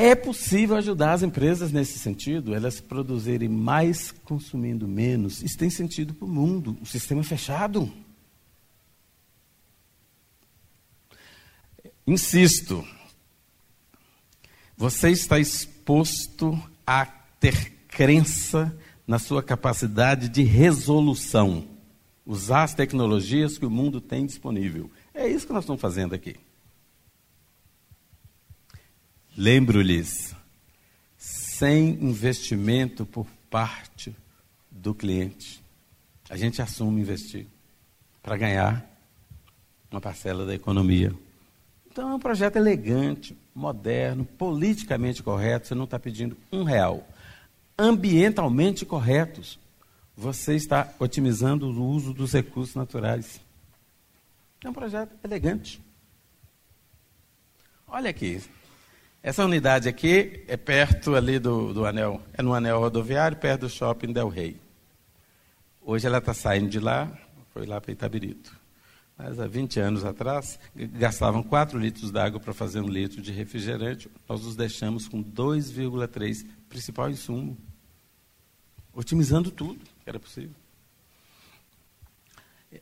É 0.02 0.16
possível 0.16 0.78
ajudar 0.78 1.12
as 1.12 1.24
empresas 1.24 1.74
nesse 1.74 2.00
sentido, 2.00 2.56
elas 2.56 2.80
produzirem 2.80 3.50
mais 3.50 4.12
consumindo 4.24 4.88
menos. 4.88 5.44
Isso 5.44 5.58
tem 5.58 5.70
sentido 5.70 6.14
para 6.14 6.24
o 6.24 6.30
mundo. 6.30 6.78
O 6.82 6.86
sistema 6.86 7.20
é 7.20 7.24
fechado. 7.26 7.92
Insisto, 12.08 12.88
você 14.78 15.10
está 15.10 15.38
exposto 15.38 16.58
a 16.88 17.06
ter 17.06 17.70
crença 17.90 18.74
na 19.06 19.20
sua 19.20 19.44
capacidade 19.44 20.30
de 20.30 20.44
resolução. 20.44 21.68
Usar 22.26 22.64
as 22.64 22.74
tecnologias 22.74 23.58
que 23.58 23.66
o 23.66 23.70
mundo 23.70 24.00
tem 24.00 24.26
disponível. 24.26 24.90
É 25.14 25.28
isso 25.28 25.46
que 25.46 25.52
nós 25.52 25.66
estamos 25.66 25.82
fazendo 25.82 26.16
aqui. 26.16 26.38
Lembro-lhes, 29.40 30.36
sem 31.16 31.92
investimento 31.92 33.06
por 33.06 33.26
parte 33.50 34.14
do 34.70 34.94
cliente, 34.94 35.64
a 36.30 36.36
gente 36.36 36.62
assume 36.62 37.00
investir 37.00 37.48
para 38.22 38.36
ganhar 38.36 38.86
uma 39.90 40.02
parcela 40.02 40.46
da 40.46 40.54
economia. 40.54 41.16
Então 41.90 42.12
é 42.12 42.16
um 42.16 42.20
projeto 42.20 42.58
elegante, 42.58 43.34
moderno, 43.56 44.26
politicamente 44.26 45.24
correto, 45.24 45.68
você 45.68 45.74
não 45.74 45.86
está 45.86 45.98
pedindo 45.98 46.36
um 46.52 46.64
real. 46.64 47.08
Ambientalmente 47.78 48.86
corretos, 48.86 49.58
você 50.18 50.54
está 50.54 50.94
otimizando 51.00 51.66
o 51.66 51.88
uso 51.88 52.14
dos 52.14 52.34
recursos 52.34 52.76
naturais. 52.76 53.40
É 54.62 54.70
um 54.70 54.74
projeto 54.74 55.16
elegante. 55.24 55.82
Olha 57.88 58.10
aqui, 58.10 58.42
essa 59.22 59.44
unidade 59.44 59.90
aqui 59.90 60.44
é 60.48 60.56
perto 60.56 61.16
ali 61.16 61.40
do, 61.40 61.74
do 61.74 61.86
anel, 61.86 62.22
é 62.34 62.42
no 62.42 62.54
anel 62.54 62.80
rodoviário, 62.80 63.38
perto 63.38 63.62
do 63.62 63.70
shopping 63.70 64.14
Del 64.14 64.30
Rey. 64.30 64.60
Hoje 65.82 66.08
ela 66.08 66.20
está 66.20 66.34
saindo 66.34 66.70
de 66.70 66.80
lá, 66.80 67.12
foi 67.54 67.66
lá 67.66 67.82
para 67.82 67.92
Itabirito. 67.92 68.58
Mas 69.18 69.38
há 69.38 69.48
20 69.48 69.82
anos 69.82 70.06
atrás, 70.06 70.58
gastavam 70.74 71.44
4 71.44 71.78
litros 71.78 72.10
d'água 72.10 72.40
para 72.40 72.54
fazer 72.54 72.80
um 72.80 72.88
litro 72.88 73.22
de 73.22 73.34
refrigerante. 73.34 74.10
Nós 74.28 74.46
os 74.46 74.56
deixamos 74.56 75.10
com 75.10 75.22
2,3, 75.22 76.46
principal 76.70 77.10
insumo. 77.10 77.58
Otimizando 78.94 79.52
tudo 79.52 79.80
que 80.02 80.10
era 80.10 80.20
possível. 80.20 80.56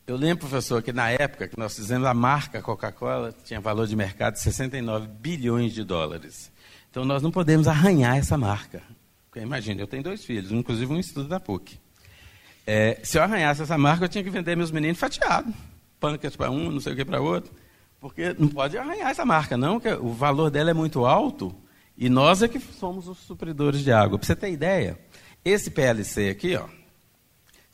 Eu 0.05 0.17
lembro, 0.17 0.47
professor, 0.47 0.81
que 0.81 0.91
na 0.91 1.09
época 1.09 1.47
que 1.47 1.57
nós 1.57 1.75
fizemos 1.75 2.05
a 2.07 2.13
marca 2.13 2.61
Coca-Cola, 2.61 3.33
tinha 3.43 3.59
valor 3.59 3.87
de 3.87 3.95
mercado 3.95 4.33
de 4.33 4.41
69 4.41 5.07
bilhões 5.07 5.73
de 5.73 5.83
dólares. 5.83 6.51
Então 6.91 7.05
nós 7.05 7.21
não 7.21 7.31
podemos 7.31 7.67
arranhar 7.67 8.17
essa 8.17 8.37
marca. 8.37 8.83
Porque, 9.25 9.39
imagina, 9.39 9.81
eu 9.81 9.87
tenho 9.87 10.03
dois 10.03 10.25
filhos, 10.25 10.51
inclusive 10.51 10.91
um 10.91 10.99
estudo 10.99 11.29
da 11.29 11.39
PUC. 11.39 11.79
É, 12.65 12.99
se 13.01 13.17
eu 13.17 13.23
arranhasse 13.23 13.61
essa 13.61 13.77
marca, 13.77 14.05
eu 14.05 14.09
tinha 14.09 14.23
que 14.23 14.29
vender 14.29 14.57
meus 14.57 14.71
meninos 14.71 14.99
fatiados. 14.99 15.53
Pâncreas 15.99 16.35
para 16.35 16.51
um, 16.51 16.69
não 16.69 16.81
sei 16.81 16.93
o 16.93 16.95
que 16.95 17.05
para 17.05 17.21
outro. 17.21 17.53
Porque 17.99 18.35
não 18.37 18.49
pode 18.49 18.77
arranhar 18.77 19.09
essa 19.09 19.25
marca, 19.25 19.55
não, 19.55 19.79
que 19.79 19.89
o 19.89 20.11
valor 20.11 20.51
dela 20.51 20.69
é 20.69 20.73
muito 20.73 21.05
alto 21.05 21.55
e 21.97 22.09
nós 22.09 22.43
é 22.43 22.47
que 22.47 22.59
somos 22.59 23.07
os 23.07 23.17
supridores 23.17 23.81
de 23.81 23.91
água. 23.91 24.19
Para 24.19 24.27
você 24.27 24.35
ter 24.35 24.51
ideia, 24.51 24.99
esse 25.43 25.71
PLC 25.71 26.29
aqui, 26.29 26.55
ó, 26.55 26.67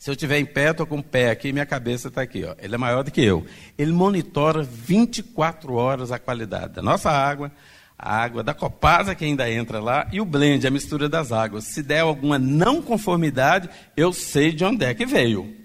se 0.04 0.10
eu 0.10 0.12
estiver 0.12 0.38
em 0.38 0.44
pé, 0.44 0.70
estou 0.70 0.86
com 0.86 0.98
o 0.98 1.02
pé 1.02 1.30
aqui, 1.30 1.50
minha 1.50 1.64
cabeça 1.64 2.08
está 2.08 2.20
aqui. 2.20 2.44
Ó. 2.44 2.54
Ele 2.58 2.74
é 2.74 2.76
maior 2.76 3.02
do 3.02 3.10
que 3.10 3.22
eu. 3.22 3.46
Ele 3.78 3.90
monitora 3.90 4.62
24 4.62 5.72
horas 5.72 6.12
a 6.12 6.18
qualidade 6.18 6.74
da 6.74 6.82
nossa 6.82 7.10
água, 7.10 7.50
a 7.98 8.14
água 8.14 8.42
da 8.42 8.52
Copasa 8.52 9.14
que 9.14 9.24
ainda 9.24 9.50
entra 9.50 9.80
lá 9.80 10.06
e 10.12 10.20
o 10.20 10.26
blend, 10.26 10.66
a 10.66 10.70
mistura 10.70 11.08
das 11.08 11.32
águas. 11.32 11.64
Se 11.64 11.82
der 11.82 12.00
alguma 12.00 12.38
não 12.38 12.82
conformidade, 12.82 13.70
eu 13.96 14.12
sei 14.12 14.52
de 14.52 14.62
onde 14.62 14.84
é 14.84 14.92
que 14.92 15.06
veio. 15.06 15.56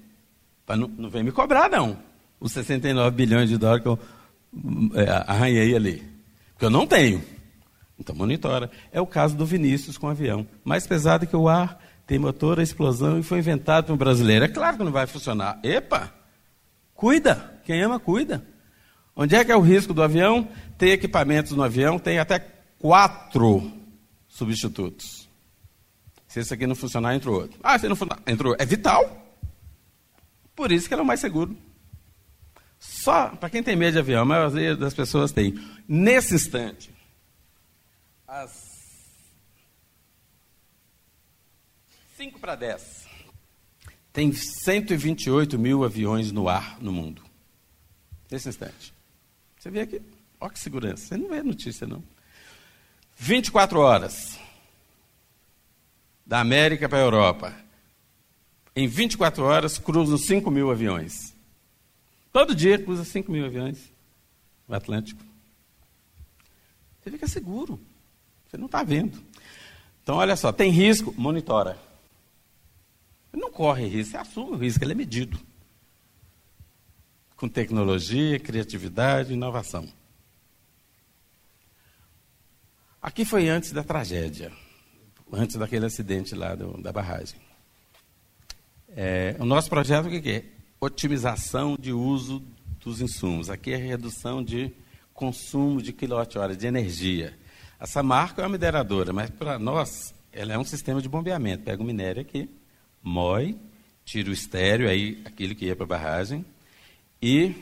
Não, 0.69 0.87
não 0.87 1.09
vem 1.09 1.21
me 1.21 1.33
cobrar, 1.33 1.69
não. 1.69 1.99
Os 2.39 2.53
69 2.53 3.13
bilhões 3.13 3.49
de 3.49 3.57
dólares 3.57 3.83
que 3.83 3.89
eu 3.89 3.99
é, 4.95 5.25
arranhei 5.27 5.75
ali. 5.75 6.01
Porque 6.53 6.63
eu 6.63 6.69
não 6.69 6.87
tenho. 6.87 7.21
Então 7.99 8.15
monitora. 8.15 8.71
É 8.89 9.01
o 9.01 9.05
caso 9.05 9.35
do 9.35 9.45
Vinícius 9.45 9.97
com 9.97 10.07
o 10.07 10.11
avião. 10.11 10.47
Mais 10.63 10.87
pesado 10.87 11.27
que 11.27 11.35
o 11.35 11.49
ar, 11.49 11.77
tem 12.09 12.17
motor, 12.17 12.59
a 12.59 12.63
explosão 12.63 13.19
e 13.19 13.23
foi 13.23 13.37
inventado 13.37 13.85
para 13.85 13.93
um 13.93 13.97
brasileiro. 13.97 14.43
É 14.43 14.47
claro 14.47 14.77
que 14.77 14.83
não 14.83 14.91
vai 14.91 15.05
funcionar. 15.05 15.59
Epa! 15.61 16.11
Cuida! 16.95 17.61
Quem 17.63 17.83
ama, 17.83 17.99
cuida. 17.99 18.43
Onde 19.15 19.35
é 19.35 19.45
que 19.45 19.51
é 19.51 19.55
o 19.55 19.61
risco 19.61 19.93
do 19.93 20.01
avião? 20.01 20.49
Tem 20.75 20.89
equipamentos 20.89 21.51
no 21.51 21.61
avião, 21.61 21.99
tem 21.99 22.17
até 22.17 22.39
quatro 22.79 23.71
substitutos. 24.27 25.29
Se 26.27 26.39
esse 26.39 26.51
aqui 26.51 26.65
não 26.65 26.73
funcionar, 26.73 27.13
entra 27.13 27.29
outro. 27.29 27.59
Ah, 27.61 27.77
se 27.77 27.87
não 27.87 27.95
funcionar, 27.95 28.23
entrou. 28.25 28.55
É 28.57 28.65
vital. 28.65 29.37
Por 30.55 30.71
isso 30.71 30.87
que 30.87 30.95
ele 30.95 31.01
é 31.01 31.03
o 31.03 31.07
mais 31.07 31.19
seguro. 31.19 31.55
Só 32.79 33.27
para 33.35 33.51
quem 33.51 33.61
tem 33.61 33.75
medo 33.75 33.93
de 33.93 33.99
avião, 33.99 34.23
a 34.23 34.25
maioria 34.25 34.75
das 34.75 34.95
pessoas 34.95 35.31
tem. 35.31 35.53
Nesse 35.87 36.33
instante, 36.33 36.89
às 38.27 38.68
5 42.19 42.37
para 42.37 42.53
10, 42.53 43.07
tem 44.11 44.33
128 44.33 45.57
mil 45.57 45.85
aviões 45.85 46.33
no 46.33 46.49
ar 46.49 46.77
no 46.81 46.91
mundo. 46.91 47.21
Nesse 48.29 48.49
instante. 48.49 48.93
Você 49.57 49.69
vê 49.69 49.79
aqui, 49.79 50.01
olha 50.37 50.51
que 50.51 50.59
segurança. 50.59 51.05
Você 51.05 51.15
não 51.15 51.29
vê 51.29 51.41
notícia, 51.41 51.87
não. 51.87 52.03
24 53.15 53.79
horas. 53.79 54.37
Da 56.25 56.41
América 56.41 56.89
para 56.89 56.97
a 56.97 57.03
Europa. 57.03 57.55
Em 58.75 58.85
24 58.85 59.41
horas 59.41 59.77
cruzam 59.77 60.17
5 60.17 60.51
mil 60.51 60.69
aviões. 60.69 61.33
Todo 62.33 62.53
dia 62.53 62.77
cruza 62.77 63.05
5 63.05 63.31
mil 63.31 63.45
aviões 63.45 63.93
no 64.67 64.75
Atlântico. 64.75 65.23
Você 67.01 67.11
fica 67.11 67.29
seguro. 67.29 67.79
Você 68.45 68.57
não 68.57 68.65
está 68.65 68.83
vendo. 68.83 69.23
Então, 70.03 70.17
olha 70.17 70.35
só, 70.35 70.51
tem 70.51 70.69
risco, 70.69 71.15
monitora. 71.17 71.87
Não 73.33 73.51
corre 73.51 73.85
risco, 73.85 74.11
você 74.11 74.17
assume 74.17 74.51
o 74.51 74.55
risco, 74.55 74.83
ele 74.83 74.93
é 74.93 74.95
medido. 74.95 75.39
Com 77.35 77.47
tecnologia, 77.47 78.39
criatividade, 78.39 79.33
inovação. 79.33 79.87
Aqui 83.01 83.23
foi 83.23 83.47
antes 83.47 83.71
da 83.71 83.83
tragédia, 83.83 84.51
antes 85.31 85.55
daquele 85.55 85.85
acidente 85.85 86.35
lá 86.35 86.53
do, 86.53 86.81
da 86.81 86.91
barragem. 86.91 87.39
É, 88.89 89.35
o 89.39 89.45
nosso 89.45 89.69
projeto 89.69 90.07
o 90.07 90.09
que 90.09 90.29
é? 90.29 90.45
Otimização 90.81 91.77
de 91.79 91.93
uso 91.93 92.43
dos 92.79 92.99
insumos. 92.99 93.49
Aqui 93.49 93.71
é 93.71 93.77
redução 93.77 94.43
de 94.43 94.73
consumo 95.13 95.81
de 95.81 95.93
quilowatt-hora 95.93 96.55
de 96.55 96.65
energia. 96.65 97.37
Essa 97.79 98.03
marca 98.03 98.41
é 98.41 98.45
uma 98.45 98.51
mineradora, 98.51 99.13
mas 99.13 99.29
para 99.29 99.57
nós 99.59 100.13
ela 100.31 100.53
é 100.53 100.57
um 100.57 100.63
sistema 100.63 101.01
de 101.01 101.07
bombeamento. 101.07 101.63
Pega 101.63 101.81
o 101.81 101.85
minério 101.85 102.21
aqui, 102.21 102.49
moe, 103.01 103.57
tira 104.05 104.29
o 104.29 104.33
estéreo, 104.33 104.89
aí 104.89 105.21
aquele 105.25 105.53
que 105.55 105.65
ia 105.65 105.75
para 105.75 105.85
a 105.85 105.87
barragem, 105.87 106.45
e 107.21 107.53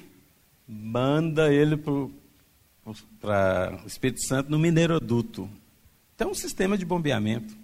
manda 0.67 1.51
ele 1.53 1.77
para 1.77 1.93
o 3.83 3.87
Espírito 3.87 4.25
Santo 4.25 4.49
no 4.49 4.59
mineroduto. 4.59 5.49
Então, 6.15 6.31
um 6.31 6.35
sistema 6.35 6.77
de 6.77 6.85
bombeamento. 6.85 7.55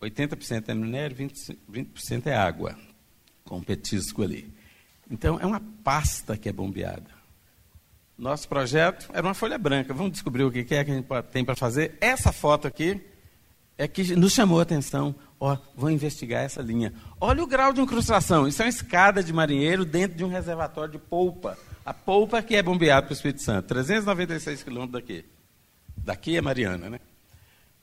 80% 0.00 0.68
é 0.68 0.74
minério, 0.74 1.16
20%, 1.16 1.56
20 1.68 2.26
é 2.26 2.34
água, 2.34 2.76
com 3.44 3.62
petisco 3.62 4.22
ali. 4.22 4.52
Então, 5.10 5.38
é 5.40 5.46
uma 5.46 5.60
pasta 5.84 6.36
que 6.36 6.48
é 6.48 6.52
bombeada. 6.52 7.16
Nosso 8.18 8.48
projeto 8.48 9.08
era 9.12 9.26
uma 9.26 9.34
folha 9.34 9.58
branca. 9.58 9.94
Vamos 9.94 10.12
descobrir 10.12 10.42
o 10.44 10.50
que 10.50 10.60
é 10.60 10.64
que 10.64 10.74
a 10.74 10.94
gente 10.94 11.06
tem 11.30 11.44
para 11.44 11.54
fazer. 11.54 11.96
Essa 12.00 12.32
foto 12.32 12.66
aqui 12.66 13.00
é 13.76 13.86
que 13.86 14.16
nos 14.16 14.32
chamou 14.32 14.58
a 14.58 14.62
atenção. 14.62 15.14
Ó, 15.38 15.56
vou 15.74 15.90
investigar 15.90 16.42
essa 16.44 16.62
linha. 16.62 16.94
Olha 17.20 17.42
o 17.42 17.46
grau 17.46 17.72
de 17.72 17.80
incrustação. 17.80 18.48
Isso 18.48 18.62
é 18.62 18.64
uma 18.64 18.70
escada 18.70 19.22
de 19.22 19.32
marinheiro 19.32 19.84
dentro 19.84 20.16
de 20.16 20.24
um 20.24 20.28
reservatório 20.28 20.92
de 20.92 20.98
polpa. 20.98 21.58
A 21.84 21.92
polpa 21.92 22.42
que 22.42 22.56
é 22.56 22.62
bombeada 22.62 23.02
para 23.02 23.12
o 23.12 23.14
Espírito 23.16 23.42
Santo. 23.42 23.66
396 23.66 24.62
quilômetros 24.62 25.02
daqui. 25.02 25.24
Daqui 25.96 26.36
é 26.36 26.40
Mariana, 26.40 26.88
né? 26.88 27.00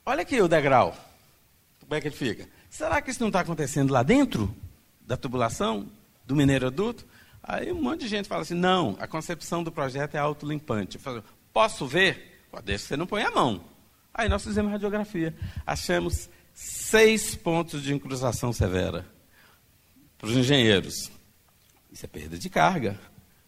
Olha 0.05 0.23
aqui 0.23 0.41
o 0.41 0.47
degrau. 0.47 0.95
Como 1.79 1.93
é 1.93 2.01
que 2.01 2.07
ele 2.07 2.15
fica? 2.15 2.47
Será 2.69 3.01
que 3.01 3.11
isso 3.11 3.21
não 3.21 3.27
está 3.27 3.41
acontecendo 3.41 3.91
lá 3.91 4.01
dentro 4.03 4.53
da 5.01 5.15
tubulação, 5.15 5.87
do 6.25 6.35
mineroduto? 6.35 7.05
Aí 7.41 7.71
um 7.71 7.81
monte 7.81 8.01
de 8.01 8.07
gente 8.07 8.27
fala 8.27 8.41
assim: 8.41 8.55
não, 8.55 8.97
a 8.99 9.07
concepção 9.07 9.63
do 9.63 9.71
projeto 9.71 10.15
é 10.15 10.17
autolimpante. 10.17 10.95
Eu 10.95 11.01
falo, 11.01 11.23
Posso 11.53 11.85
ver? 11.85 12.41
Deixa 12.65 12.83
que 12.83 12.87
você 12.89 12.97
não 12.97 13.05
põe 13.05 13.21
a 13.21 13.31
mão. 13.31 13.63
Aí 14.11 14.27
nós 14.27 14.43
fizemos 14.43 14.71
radiografia. 14.71 15.35
Achamos 15.65 16.29
seis 16.53 17.35
pontos 17.35 17.81
de 17.81 17.93
encruzação 17.93 18.53
severa 18.53 19.05
para 20.17 20.27
os 20.27 20.35
engenheiros. 20.35 21.11
Isso 21.91 22.05
é 22.05 22.07
perda 22.07 22.37
de 22.37 22.49
carga. 22.49 22.99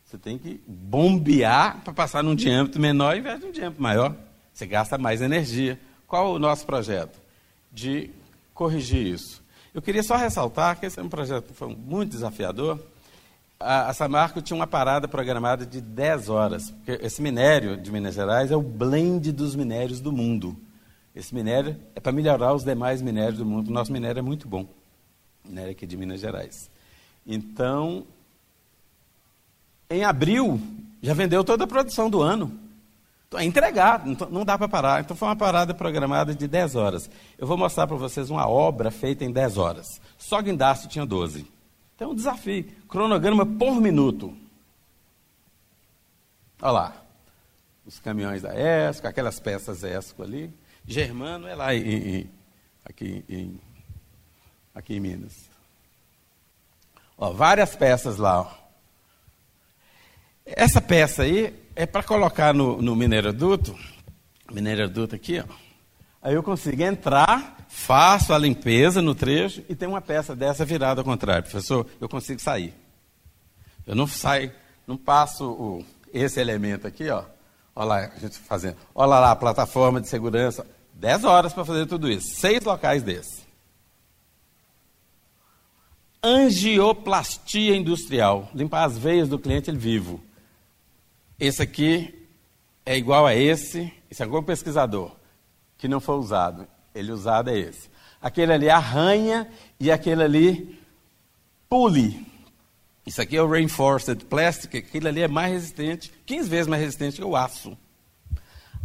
Você 0.05 0.17
tem 0.17 0.37
que 0.37 0.61
bombear 0.67 1.81
para 1.83 1.93
passar 1.93 2.23
num 2.23 2.35
diâmetro 2.35 2.81
menor 2.81 3.15
em 3.15 3.21
vez 3.21 3.39
de 3.39 3.45
um 3.45 3.51
diâmetro 3.51 3.81
maior. 3.81 4.15
Você 4.53 4.65
gasta 4.65 4.97
mais 4.97 5.21
energia. 5.21 5.79
Qual 6.07 6.33
o 6.33 6.39
nosso 6.39 6.65
projeto? 6.65 7.19
De 7.71 8.09
corrigir 8.53 9.05
isso. 9.05 9.43
Eu 9.73 9.81
queria 9.81 10.03
só 10.03 10.15
ressaltar 10.15 10.79
que 10.79 10.85
esse 10.85 10.99
é 10.99 11.03
um 11.03 11.09
projeto 11.09 11.47
que 11.47 11.53
foi 11.53 11.75
muito 11.75 12.11
desafiador 12.11 12.79
a, 13.59 13.89
a 13.89 13.93
Samarco 13.93 14.41
tinha 14.41 14.55
uma 14.55 14.67
parada 14.67 15.07
programada 15.07 15.65
de 15.65 15.81
10 15.81 16.29
horas. 16.29 16.71
Porque 16.71 17.03
esse 17.05 17.21
minério 17.21 17.77
de 17.77 17.91
Minas 17.91 18.15
Gerais 18.15 18.51
é 18.51 18.55
o 18.55 18.61
blend 18.61 19.31
dos 19.31 19.55
minérios 19.55 19.99
do 19.99 20.11
mundo. 20.11 20.55
Esse 21.15 21.33
minério 21.33 21.79
é 21.95 21.99
para 21.99 22.11
melhorar 22.11 22.53
os 22.53 22.63
demais 22.63 23.01
minérios 23.01 23.37
do 23.37 23.45
mundo. 23.45 23.69
O 23.69 23.71
nosso 23.71 23.91
minério 23.91 24.19
é 24.19 24.21
muito 24.21 24.47
bom. 24.47 24.67
Minério 25.45 25.71
aqui 25.71 25.87
de 25.87 25.95
Minas 25.95 26.19
Gerais. 26.19 26.69
Então, 27.25 28.05
em 29.89 30.03
abril, 30.03 30.59
já 31.01 31.13
vendeu 31.13 31.43
toda 31.43 31.63
a 31.63 31.67
produção 31.67 32.09
do 32.09 32.21
ano. 32.21 32.59
Então, 33.27 33.39
é 33.39 33.45
entregar, 33.45 34.05
não 34.05 34.43
dá 34.43 34.57
para 34.57 34.67
parar. 34.67 35.01
Então, 35.01 35.15
foi 35.15 35.27
uma 35.27 35.35
parada 35.35 35.73
programada 35.73 36.35
de 36.35 36.47
10 36.47 36.75
horas. 36.75 37.09
Eu 37.37 37.47
vou 37.47 37.57
mostrar 37.57 37.87
para 37.87 37.95
vocês 37.95 38.29
uma 38.29 38.47
obra 38.47 38.91
feita 38.91 39.23
em 39.23 39.31
10 39.31 39.57
horas. 39.57 40.01
Só 40.17 40.41
guindaste 40.41 40.89
tinha 40.89 41.05
12. 41.05 41.47
Então, 41.95 42.11
um 42.11 42.15
desafio. 42.15 42.65
Cronograma 42.89 43.45
por 43.45 43.79
minuto. 43.79 44.35
Olha 46.61 46.71
lá. 46.71 46.95
Os 47.85 47.99
caminhões 47.99 48.41
da 48.41 48.53
ESCO, 48.53 49.07
aquelas 49.07 49.39
peças 49.39 49.83
ESCO 49.83 50.21
ali. 50.21 50.51
Germano 50.87 51.47
é 51.47 51.55
lá 51.55 51.73
em, 51.73 51.81
em, 51.81 52.29
aqui, 52.83 53.25
em, 53.27 53.59
aqui 54.73 54.95
em 54.95 54.99
Minas. 54.99 55.49
Ó, 57.17 57.31
várias 57.31 57.75
peças 57.75 58.17
lá. 58.17 58.41
Ó. 58.41 58.51
Essa 60.45 60.79
peça 60.79 61.23
aí 61.23 61.53
é 61.75 61.85
para 61.85 62.03
colocar 62.03 62.53
no, 62.53 62.81
no 62.81 62.95
mineroduto. 62.95 63.75
Mineroduto 64.51 65.15
aqui, 65.15 65.39
ó. 65.39 65.65
Aí 66.21 66.33
eu 66.33 66.41
consigo 66.41 66.81
entrar, 66.81 67.65
faço 67.69 68.33
a 68.33 68.37
limpeza 68.37 68.99
no 68.99 69.13
trecho 69.13 69.63
e 69.69 69.75
tem 69.75 69.87
uma 69.87 70.01
peça 70.01 70.35
dessa 70.35 70.65
virada 70.65 71.01
ao 71.01 71.05
contrário. 71.05 71.43
Professor, 71.43 71.85
eu 72.01 72.09
consigo 72.09 72.39
sair. 72.41 72.73
Eu 73.85 73.95
não 73.95 74.07
saio, 74.07 74.51
não 74.87 74.97
passo 74.97 75.45
o, 75.51 75.85
esse 76.11 76.39
elemento 76.39 76.87
aqui, 76.87 77.09
ó. 77.09 77.23
Olha 77.75 77.87
lá, 77.87 77.97
a 78.15 78.19
gente 78.19 78.39
fazendo. 78.39 78.77
Olha 78.93 79.19
lá 79.19 79.31
a 79.31 79.35
plataforma 79.35 79.99
de 79.99 80.07
segurança. 80.07 80.65
Dez 80.95 81.25
horas 81.25 81.53
para 81.53 81.65
fazer 81.65 81.85
tudo 81.85 82.09
isso. 82.09 82.35
Seis 82.35 82.63
locais 82.63 83.03
desses. 83.03 83.45
Angioplastia 86.23 87.75
industrial. 87.75 88.49
Limpar 88.55 88.85
as 88.85 88.97
veias 88.97 89.27
do 89.27 89.37
cliente 89.37 89.69
ele 89.69 89.77
vivo. 89.77 90.23
Esse 91.37 91.61
aqui 91.61 92.27
é 92.85 92.97
igual 92.97 93.27
a 93.27 93.35
esse. 93.35 93.93
Esse 94.09 94.21
é 94.21 94.25
algum 94.25 94.41
pesquisador 94.41 95.11
que 95.77 95.87
não 95.87 95.99
foi 95.99 96.15
usado. 96.15 96.65
Ele 96.95 97.11
usado 97.11 97.49
é 97.49 97.59
esse. 97.59 97.89
Aquele 98.21 98.53
ali 98.53 98.69
arranha 98.69 99.47
e 99.77 99.91
aquele 99.91 100.23
ali 100.23 100.79
pule. 101.69 102.25
Isso 103.05 103.21
aqui 103.21 103.35
é 103.35 103.41
o 103.41 103.49
reinforced 103.49 104.25
plastic, 104.25 104.75
aquele 104.75 105.07
ali 105.07 105.21
é 105.21 105.27
mais 105.27 105.51
resistente, 105.51 106.11
15 106.25 106.49
vezes 106.49 106.67
mais 106.67 106.81
resistente 106.81 107.17
que 107.17 107.23
o 107.23 107.35
aço. 107.35 107.77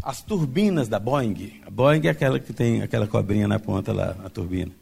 As 0.03 0.23
turbinas 0.23 0.89
da 0.89 0.99
Boeing, 0.99 1.61
a 1.67 1.71
Boeing 1.71 2.07
é 2.07 2.11
aquela 2.11 2.41
que 2.41 2.53
tem 2.53 2.83
aquela 2.83 3.07
cobrinha 3.07 3.47
na 3.47 3.59
ponta 3.59 3.93
lá, 3.93 4.17
a 4.25 4.31
turbina. 4.31 4.73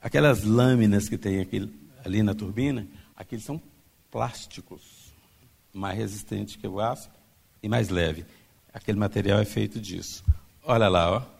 Aquelas 0.00 0.42
lâminas 0.42 1.08
que 1.08 1.18
tem 1.18 1.40
aqui, 1.40 1.70
ali 2.04 2.22
na 2.22 2.34
turbina, 2.34 2.86
aqueles 3.16 3.44
são 3.44 3.60
plásticos, 4.10 5.12
mais 5.72 5.96
resistentes 5.98 6.56
que 6.56 6.66
o 6.66 6.80
aço 6.80 7.10
e 7.62 7.68
mais 7.68 7.88
leve. 7.88 8.24
Aquele 8.72 8.98
material 8.98 9.38
é 9.38 9.44
feito 9.44 9.80
disso. 9.80 10.24
Olha 10.62 10.88
lá, 10.88 11.10
ó 11.10 11.34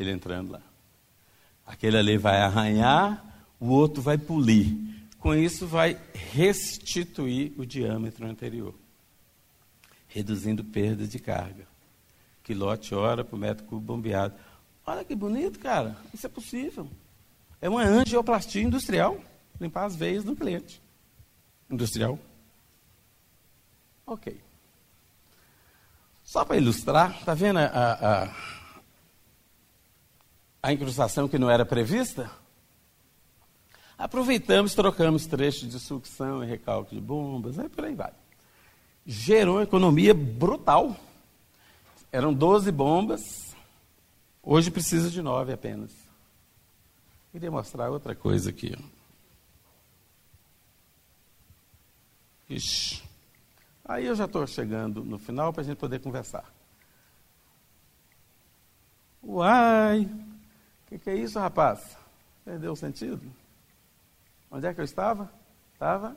ele 0.00 0.10
entrando 0.10 0.52
lá. 0.52 0.62
Aquele 1.66 1.96
ali 1.98 2.16
vai 2.16 2.40
arranhar, 2.40 3.44
o 3.60 3.66
outro 3.66 4.02
vai 4.02 4.16
polir. 4.16 4.74
Com 5.18 5.34
isso, 5.34 5.66
vai 5.66 6.00
restituir 6.32 7.52
o 7.58 7.66
diâmetro 7.66 8.26
anterior. 8.26 8.74
reduzindo 10.08 10.64
perda 10.64 11.06
de 11.06 11.20
carga. 11.20 11.69
Quilowatt-hora 12.42 13.24
por 13.24 13.38
metro 13.38 13.64
cubo 13.64 13.80
bombeado. 13.80 14.34
Olha 14.86 15.04
que 15.04 15.14
bonito, 15.14 15.58
cara. 15.58 15.96
Isso 16.12 16.26
é 16.26 16.28
possível. 16.28 16.88
É 17.60 17.68
uma 17.68 17.82
angioplastia 17.82 18.62
industrial. 18.62 19.18
Limpar 19.60 19.84
as 19.84 19.94
veias 19.94 20.24
do 20.24 20.34
cliente. 20.34 20.82
Industrial. 21.70 22.18
Ok. 24.06 24.40
Só 26.24 26.44
para 26.44 26.56
ilustrar, 26.56 27.18
está 27.18 27.34
vendo 27.34 27.58
a, 27.58 27.66
a, 27.66 28.34
a 30.62 30.72
incrustação 30.72 31.28
que 31.28 31.38
não 31.38 31.50
era 31.50 31.66
prevista? 31.66 32.30
Aproveitamos, 33.98 34.74
trocamos 34.74 35.26
trechos 35.26 35.68
de 35.68 35.78
sucção 35.78 36.42
e 36.42 36.46
recalque 36.46 36.94
de 36.94 37.00
bombas, 37.00 37.58
aí 37.58 37.68
por 37.68 37.84
aí 37.84 37.94
vai. 37.94 38.12
Gerou 39.04 39.56
uma 39.56 39.62
economia 39.62 40.14
brutal. 40.14 40.96
Eram 42.12 42.34
12 42.34 42.72
bombas, 42.72 43.54
hoje 44.42 44.70
precisa 44.70 45.10
de 45.10 45.22
9 45.22 45.52
apenas. 45.52 45.92
Queria 47.30 47.50
mostrar 47.50 47.90
outra 47.90 48.14
coisa 48.14 48.50
aqui. 48.50 48.76
Ixi. 52.48 53.02
Aí 53.84 54.06
eu 54.06 54.14
já 54.14 54.24
estou 54.24 54.46
chegando 54.46 55.04
no 55.04 55.18
final 55.18 55.52
para 55.52 55.62
a 55.62 55.64
gente 55.64 55.78
poder 55.78 56.00
conversar. 56.00 56.44
Uai! 59.22 60.02
O 60.02 60.88
que, 60.88 60.98
que 60.98 61.10
é 61.10 61.14
isso, 61.14 61.38
rapaz? 61.38 61.96
Perdeu 62.44 62.72
o 62.72 62.76
sentido? 62.76 63.22
Onde 64.50 64.66
é 64.66 64.74
que 64.74 64.80
eu 64.80 64.84
estava? 64.84 65.30
Estava 65.72 66.16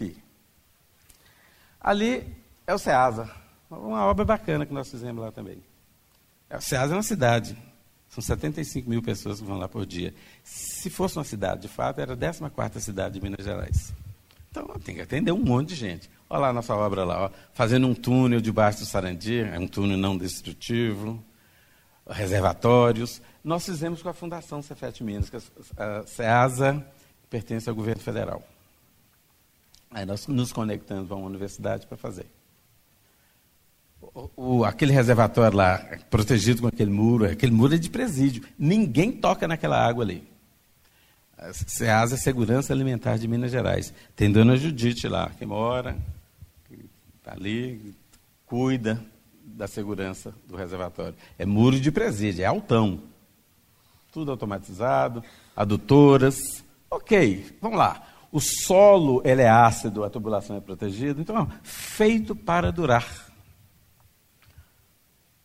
aqui. 0.00 0.22
Ali 1.80 2.34
é 2.66 2.74
o 2.74 2.78
Ceasa. 2.78 3.39
Uma 3.70 4.04
obra 4.04 4.24
bacana 4.24 4.66
que 4.66 4.74
nós 4.74 4.90
fizemos 4.90 5.22
lá 5.22 5.30
também. 5.30 5.62
É, 6.48 6.56
o 6.56 6.60
Ceasa 6.60 6.92
é 6.92 6.96
uma 6.96 7.02
cidade. 7.02 7.56
São 8.08 8.20
75 8.20 8.90
mil 8.90 9.00
pessoas 9.00 9.38
que 9.38 9.46
vão 9.46 9.56
lá 9.56 9.68
por 9.68 9.86
dia. 9.86 10.12
Se 10.42 10.90
fosse 10.90 11.16
uma 11.16 11.24
cidade, 11.24 11.62
de 11.62 11.68
fato, 11.68 12.00
era 12.00 12.14
a 12.14 12.50
14 12.50 12.84
cidade 12.84 13.14
de 13.14 13.20
Minas 13.20 13.44
Gerais. 13.44 13.94
Então, 14.50 14.66
tem 14.84 14.96
que 14.96 15.02
atender 15.02 15.30
um 15.30 15.38
monte 15.38 15.68
de 15.68 15.74
gente. 15.76 16.10
Olha 16.28 16.40
lá 16.40 16.48
a 16.48 16.52
nossa 16.52 16.74
obra 16.74 17.04
lá, 17.04 17.26
ó, 17.26 17.30
fazendo 17.52 17.86
um 17.86 17.94
túnel 17.94 18.40
debaixo 18.40 18.80
do 18.80 18.86
Sarandir, 18.86 19.46
é 19.46 19.58
um 19.58 19.68
túnel 19.68 19.96
não 19.96 20.18
destrutivo, 20.18 21.22
reservatórios. 22.08 23.22
Nós 23.44 23.64
fizemos 23.64 24.02
com 24.02 24.08
a 24.08 24.12
Fundação 24.12 24.60
Cefet 24.60 25.04
Minas, 25.04 25.30
que 25.30 25.36
a 25.76 26.02
SEASA 26.04 26.84
pertence 27.28 27.68
ao 27.68 27.76
governo 27.76 28.02
federal. 28.02 28.42
Aí 29.92 30.04
nós 30.04 30.26
nos 30.26 30.52
conectamos 30.52 31.10
a 31.12 31.14
uma 31.14 31.26
universidade 31.26 31.86
para 31.86 31.96
fazer. 31.96 32.26
O, 34.36 34.64
aquele 34.64 34.92
reservatório 34.92 35.56
lá, 35.56 35.78
protegido 36.08 36.62
com 36.62 36.68
aquele 36.68 36.90
muro, 36.90 37.26
aquele 37.26 37.52
muro 37.52 37.74
é 37.74 37.78
de 37.78 37.90
presídio. 37.90 38.42
Ninguém 38.58 39.12
toca 39.12 39.46
naquela 39.46 39.78
água 39.78 40.02
ali. 40.02 40.28
SEASA 41.52 42.14
é 42.14 42.18
Segurança 42.18 42.72
Alimentar 42.72 43.18
de 43.18 43.28
Minas 43.28 43.50
Gerais. 43.50 43.92
Tem 44.14 44.30
dona 44.30 44.56
Judite 44.56 45.08
lá, 45.08 45.30
que 45.30 45.46
mora, 45.46 45.96
está 47.18 47.32
ali, 47.32 47.94
cuida 48.46 49.02
da 49.42 49.66
segurança 49.66 50.34
do 50.46 50.56
reservatório. 50.56 51.14
É 51.38 51.46
muro 51.46 51.78
de 51.78 51.92
presídio, 51.92 52.42
é 52.42 52.46
altão. 52.46 53.02
Tudo 54.12 54.30
automatizado, 54.30 55.22
adutoras. 55.54 56.64
Ok, 56.90 57.56
vamos 57.60 57.78
lá. 57.78 58.02
O 58.32 58.40
solo 58.40 59.22
ele 59.24 59.42
é 59.42 59.48
ácido, 59.48 60.04
a 60.04 60.10
tubulação 60.10 60.56
é 60.56 60.60
protegida. 60.60 61.20
Então, 61.20 61.50
feito 61.62 62.34
para 62.34 62.70
durar. 62.70 63.29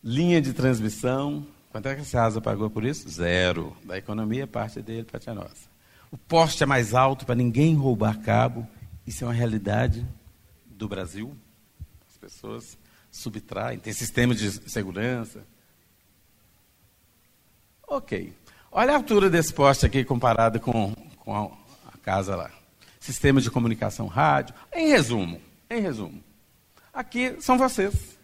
Linha 0.05 0.39
de 0.39 0.53
transmissão. 0.53 1.43
Quanto 1.71 1.87
é 1.87 1.95
que 1.95 2.01
a 2.01 2.05
SEASA 2.05 2.39
pagou 2.39 2.69
por 2.69 2.85
isso? 2.85 3.09
Zero. 3.09 3.75
Da 3.83 3.97
economia, 3.97 4.45
parte 4.45 4.79
dele, 4.79 5.03
parte 5.03 5.27
a 5.31 5.33
nossa. 5.33 5.67
O 6.11 6.17
poste 6.17 6.61
é 6.61 6.65
mais 6.67 6.93
alto 6.93 7.25
para 7.25 7.33
ninguém 7.33 7.73
roubar 7.73 8.19
cabo. 8.19 8.67
Isso 9.07 9.23
é 9.23 9.27
uma 9.27 9.33
realidade 9.33 10.05
do 10.67 10.87
Brasil. 10.87 11.35
As 12.07 12.17
pessoas 12.17 12.77
subtraem, 13.11 13.79
tem 13.79 13.91
sistemas 13.93 14.37
de 14.37 14.69
segurança. 14.69 15.41
Ok. 17.87 18.31
Olha 18.71 18.93
a 18.93 18.95
altura 18.95 19.27
desse 19.27 19.51
poste 19.51 19.87
aqui 19.87 20.03
comparado 20.03 20.59
com, 20.59 20.93
com 21.17 21.35
a, 21.35 21.45
a 21.91 21.97
casa 21.97 22.35
lá. 22.35 22.51
Sistema 22.99 23.41
de 23.41 23.49
comunicação 23.49 24.05
rádio. 24.05 24.53
Em 24.71 24.87
resumo, 24.87 25.41
em 25.67 25.81
resumo, 25.81 26.23
aqui 26.93 27.37
são 27.41 27.57
vocês. 27.57 28.14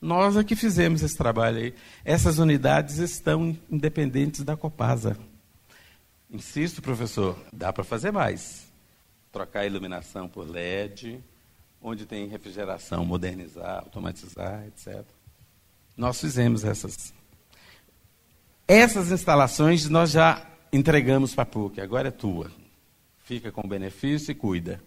Nós 0.00 0.36
é 0.36 0.44
que 0.44 0.54
fizemos 0.54 1.02
esse 1.02 1.16
trabalho 1.16 1.58
aí. 1.58 1.74
Essas 2.04 2.38
unidades 2.38 2.98
estão 2.98 3.56
independentes 3.70 4.44
da 4.44 4.56
Copasa. 4.56 5.16
Insisto, 6.30 6.80
professor, 6.80 7.36
dá 7.52 7.72
para 7.72 7.82
fazer 7.82 8.12
mais. 8.12 8.70
Trocar 9.32 9.60
a 9.60 9.66
iluminação 9.66 10.28
por 10.28 10.48
LED, 10.48 11.20
onde 11.82 12.06
tem 12.06 12.28
refrigeração, 12.28 13.04
modernizar, 13.04 13.78
automatizar, 13.78 14.64
etc. 14.66 15.04
Nós 15.96 16.20
fizemos 16.20 16.64
essas. 16.64 17.12
Essas 18.66 19.10
instalações 19.10 19.88
nós 19.88 20.10
já 20.10 20.46
entregamos 20.72 21.34
para 21.34 21.42
a 21.42 21.46
PUC, 21.46 21.80
agora 21.80 22.08
é 22.08 22.12
tua. 22.12 22.50
Fica 23.24 23.50
com 23.50 23.66
benefício 23.66 24.30
e 24.30 24.34
cuida. 24.34 24.80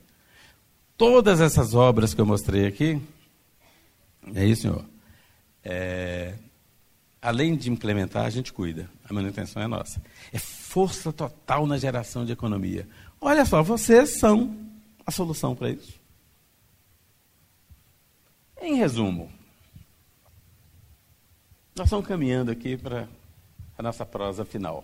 Todas 0.95 1.41
essas 1.41 1.73
obras 1.73 2.13
que 2.13 2.21
eu 2.21 2.25
mostrei 2.25 2.67
aqui, 2.67 3.01
é 4.35 4.45
isso, 4.45 4.63
senhor? 4.63 4.90
É, 5.63 6.35
além 7.21 7.55
de 7.55 7.69
implementar, 7.69 8.25
a 8.25 8.29
gente 8.29 8.51
cuida. 8.51 8.89
A 9.07 9.13
manutenção 9.13 9.61
é 9.61 9.67
nossa. 9.67 10.01
É 10.31 10.39
força 10.39 11.11
total 11.13 11.67
na 11.67 11.77
geração 11.77 12.25
de 12.25 12.31
economia. 12.31 12.87
Olha 13.19 13.45
só, 13.45 13.61
vocês 13.61 14.17
são 14.17 14.55
a 15.05 15.11
solução 15.11 15.55
para 15.55 15.69
isso. 15.69 15.99
Em 18.61 18.75
resumo, 18.75 19.31
nós 21.75 21.87
estamos 21.87 22.07
caminhando 22.07 22.51
aqui 22.51 22.77
para 22.77 23.07
a 23.77 23.83
nossa 23.83 24.05
prosa 24.05 24.45
final. 24.45 24.83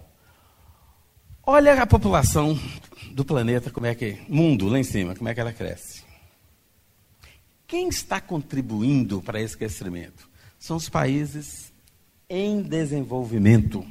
Olha 1.44 1.82
a 1.82 1.88
população 1.88 2.60
do 3.12 3.24
planeta, 3.24 3.72
como 3.72 3.86
é 3.86 3.96
que. 3.96 4.20
Mundo, 4.28 4.68
lá 4.68 4.80
em 4.80 4.84
cima, 4.84 5.16
como 5.16 5.30
é 5.30 5.34
que 5.34 5.40
ela 5.40 5.54
cresce. 5.54 6.04
Quem 7.66 7.88
está 7.88 8.20
contribuindo 8.20 9.22
para 9.22 9.40
esse 9.42 9.58
crescimento? 9.58 10.28
São 10.60 10.78
os 10.78 10.90
países 10.90 11.72
em 12.30 12.62
desenvolvimento. 12.62 13.86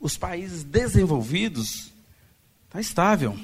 Os 0.00 0.16
países 0.16 0.64
desenvolvidos 0.64 1.92
está 2.66 2.80
estável. 2.80 3.38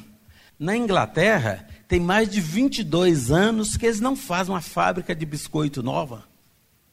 Na 0.59 0.77
Inglaterra, 0.77 1.69
tem 1.89 1.99
mais 1.99 2.29
de 2.29 2.41
22 2.41 3.31
anos 3.31 3.77
que 3.77 3.87
eles 3.87 4.01
não 4.01 4.15
fazem 4.15 4.53
uma 4.53 4.61
fábrica 4.61 5.15
de 5.15 5.25
biscoito 5.25 5.83
nova. 5.83 6.25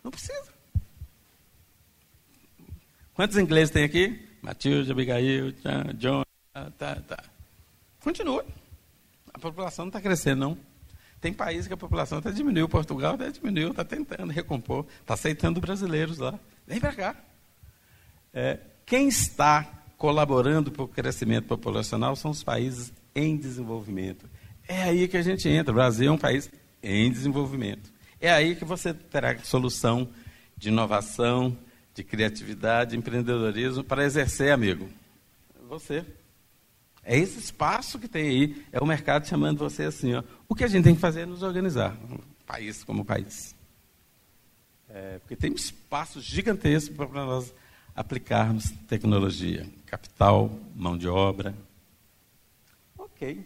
Não 0.03 0.11
precisa. 0.11 0.47
Quantos 3.13 3.37
ingleses 3.37 3.73
tem 3.73 3.83
aqui? 3.83 4.25
Matilde, 4.41 4.91
Abigail, 4.91 5.53
John, 5.95 6.23
tá, 6.77 6.95
tá. 6.95 7.23
Continua. 7.99 8.45
A 9.33 9.39
população 9.39 9.85
não 9.85 9.89
está 9.89 9.99
crescendo, 9.99 10.39
não. 10.39 10.57
Tem 11.27 11.33
países 11.33 11.67
que 11.67 11.73
a 11.73 11.77
população 11.77 12.19
até 12.19 12.31
diminuiu. 12.31 12.69
Portugal 12.69 13.15
até 13.15 13.29
diminuiu, 13.29 13.71
está 13.71 13.83
tentando 13.83 14.31
recompor, 14.31 14.85
está 15.01 15.13
aceitando 15.13 15.59
brasileiros 15.59 16.19
lá. 16.19 16.39
Vem 16.65 16.79
para 16.79 16.93
cá. 16.93 17.15
É, 18.33 18.59
quem 18.85 19.09
está 19.09 19.83
colaborando 19.97 20.71
para 20.71 20.83
o 20.83 20.87
crescimento 20.87 21.45
populacional 21.45 22.15
são 22.15 22.31
os 22.31 22.43
países 22.43 22.93
em 23.13 23.35
desenvolvimento. 23.35 24.29
É 24.69 24.83
aí 24.83 25.05
que 25.09 25.17
a 25.17 25.21
gente 25.21 25.49
entra. 25.49 25.73
O 25.73 25.75
Brasil 25.75 26.07
é 26.07 26.11
um 26.13 26.17
país 26.17 26.49
em 26.81 27.11
desenvolvimento. 27.11 27.91
É 28.21 28.31
aí 28.31 28.55
que 28.55 28.63
você 28.63 28.93
terá 28.93 29.37
solução 29.39 30.07
de 30.55 30.69
inovação, 30.69 31.57
de 31.93 32.05
criatividade, 32.05 32.91
de 32.91 32.97
empreendedorismo 32.97 33.83
para 33.83 34.05
exercer, 34.05 34.53
amigo. 34.53 34.87
Você. 35.67 36.05
É 37.09 37.17
esse 37.17 37.39
espaço 37.39 37.97
que 37.97 38.07
tem 38.09 38.27
aí, 38.27 38.65
é 38.69 38.81
o 38.81 38.85
mercado 38.85 39.25
chamando 39.25 39.59
você 39.59 39.83
assim. 39.83 40.13
Ó. 40.13 40.23
O 40.45 40.53
que 40.53 40.65
a 40.65 40.67
gente 40.67 40.83
tem 40.83 40.93
que 40.93 40.99
fazer 40.99 41.21
é 41.21 41.25
nos 41.25 41.41
organizar, 41.41 41.95
um 42.11 42.17
país 42.45 42.83
como 42.83 43.05
país. 43.05 43.55
É, 44.89 45.17
porque 45.19 45.37
tem 45.37 45.53
espaço 45.53 46.19
gigantesco 46.19 46.93
para 46.93 47.25
nós 47.25 47.53
aplicarmos 47.95 48.71
tecnologia, 48.89 49.65
capital, 49.85 50.51
mão 50.75 50.97
de 50.97 51.07
obra. 51.07 51.55
Ok. 52.97 53.41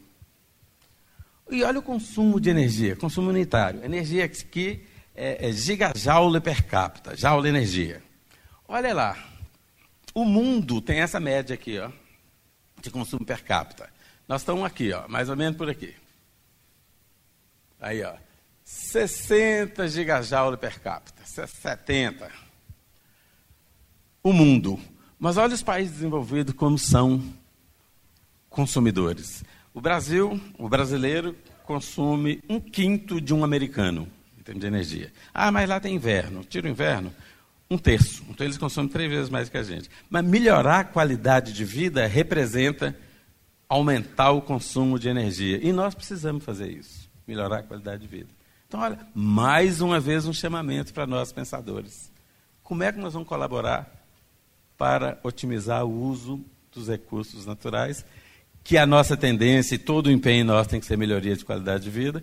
E 1.52 1.64
olha 1.64 1.78
o 1.78 1.84
consumo 1.84 2.40
de 2.40 2.50
energia, 2.50 2.96
consumo 2.96 3.30
unitário. 3.30 3.86
Energia 3.86 4.28
que 4.28 4.84
é, 5.14 5.50
é 5.50 5.52
gigajoule 5.52 6.42
per 6.42 6.66
capita, 6.66 7.16
joule 7.16 7.50
energia. 7.50 8.02
Olha 8.68 8.92
lá, 8.92 9.24
o 10.16 10.26
mundo 10.26 10.82
tem 10.82 11.00
essa 11.02 11.20
média 11.20 11.54
aqui, 11.54 11.78
ó, 11.78 11.92
de 12.82 12.92
consumo 12.92 13.26
per 13.26 13.44
capita. 13.44 13.90
Nós 14.28 14.42
estamos 14.42 14.64
aqui, 14.64 14.92
ó, 14.92 15.08
mais 15.08 15.30
ou 15.30 15.36
menos 15.36 15.58
por 15.58 15.70
aqui. 15.70 15.94
Aí, 17.80 18.04
ó, 18.04 18.14
60 18.64 19.88
gigajoule 19.88 20.58
per 20.58 20.80
capita, 20.80 21.24
70. 21.26 22.32
O 24.24 24.32
mundo. 24.32 24.80
Mas 25.20 25.38
olha 25.38 25.54
os 25.54 25.64
países 25.64 25.94
desenvolvidos 25.94 26.54
como 26.54 26.78
são 26.78 27.22
consumidores. 28.50 29.44
O 29.74 29.82
Brasil, 29.82 30.40
o 30.58 30.68
brasileiro, 30.68 31.36
consome 31.64 32.44
um 32.50 32.60
quinto 32.60 33.22
de 33.22 33.34
um 33.34 33.44
americano 33.44 34.08
em 34.38 34.44
termos 34.44 34.62
de 34.62 34.68
energia. 34.68 35.14
Ah, 35.34 35.52
mas 35.52 35.70
lá 35.70 35.80
tem 35.80 35.96
inverno. 35.96 36.44
Tira 36.44 36.68
o 36.68 36.70
inverno, 36.70 37.14
um 37.72 37.78
terço. 37.78 38.22
Então 38.30 38.46
eles 38.46 38.58
consomem 38.58 38.92
três 38.92 39.10
vezes 39.10 39.30
mais 39.30 39.48
que 39.48 39.58
a 39.58 39.64
gente. 39.64 39.90
Mas 40.10 40.26
melhorar 40.26 40.80
a 40.82 40.84
qualidade 40.84 41.54
de 41.54 41.64
vida 41.64 42.06
representa 42.06 42.94
aumentar 43.70 44.32
o 44.32 44.42
consumo 44.42 45.00
de 45.00 45.08
energia. 45.08 45.58
E 45.66 45.72
nós 45.72 45.96
precisamos 45.96 46.44
fazer 46.44 46.70
isso, 46.70 47.10
melhorar 47.26 47.60
a 47.60 47.64
qualidade 47.64 48.02
de 48.02 48.08
vida. 48.10 48.28
Então, 48.68 48.82
olha, 48.82 49.00
mais 49.16 49.80
uma 49.80 50.02
vez 50.02 50.28
um 50.28 50.34
chamamento 50.34 50.94
para 50.94 51.08
nós 51.08 51.32
pensadores. 51.32 52.12
Como 52.62 52.84
é 52.84 52.92
que 52.92 53.00
nós 53.00 53.14
vamos 53.14 53.28
colaborar 53.28 53.90
para 54.78 55.18
otimizar 55.24 55.86
o 55.86 56.10
uso 56.10 56.44
dos 56.74 56.90
recursos 56.90 57.46
naturais, 57.46 58.06
que 58.64 58.78
a 58.78 58.86
nossa 58.86 59.16
tendência 59.16 59.76
e 59.76 59.78
todo 59.78 60.08
o 60.08 60.12
empenho 60.12 60.44
nosso 60.44 60.70
tem 60.70 60.80
que 60.80 60.86
ser 60.86 60.98
melhoria 60.98 61.36
de 61.36 61.46
qualidade 61.46 61.86
de 61.86 61.90
vida, 61.90 62.22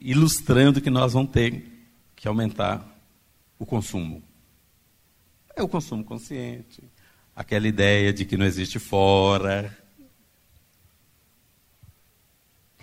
ilustrando 0.00 0.80
que 0.80 0.90
nós 0.90 1.12
vamos 1.12 1.30
ter 1.30 1.90
que 2.16 2.26
aumentar 2.26 2.86
o 3.58 3.66
consumo. 3.66 4.22
É 5.54 5.62
o 5.62 5.68
consumo 5.68 6.04
consciente, 6.04 6.82
aquela 7.34 7.66
ideia 7.66 8.12
de 8.12 8.24
que 8.24 8.36
não 8.36 8.46
existe 8.46 8.78
fora, 8.78 9.76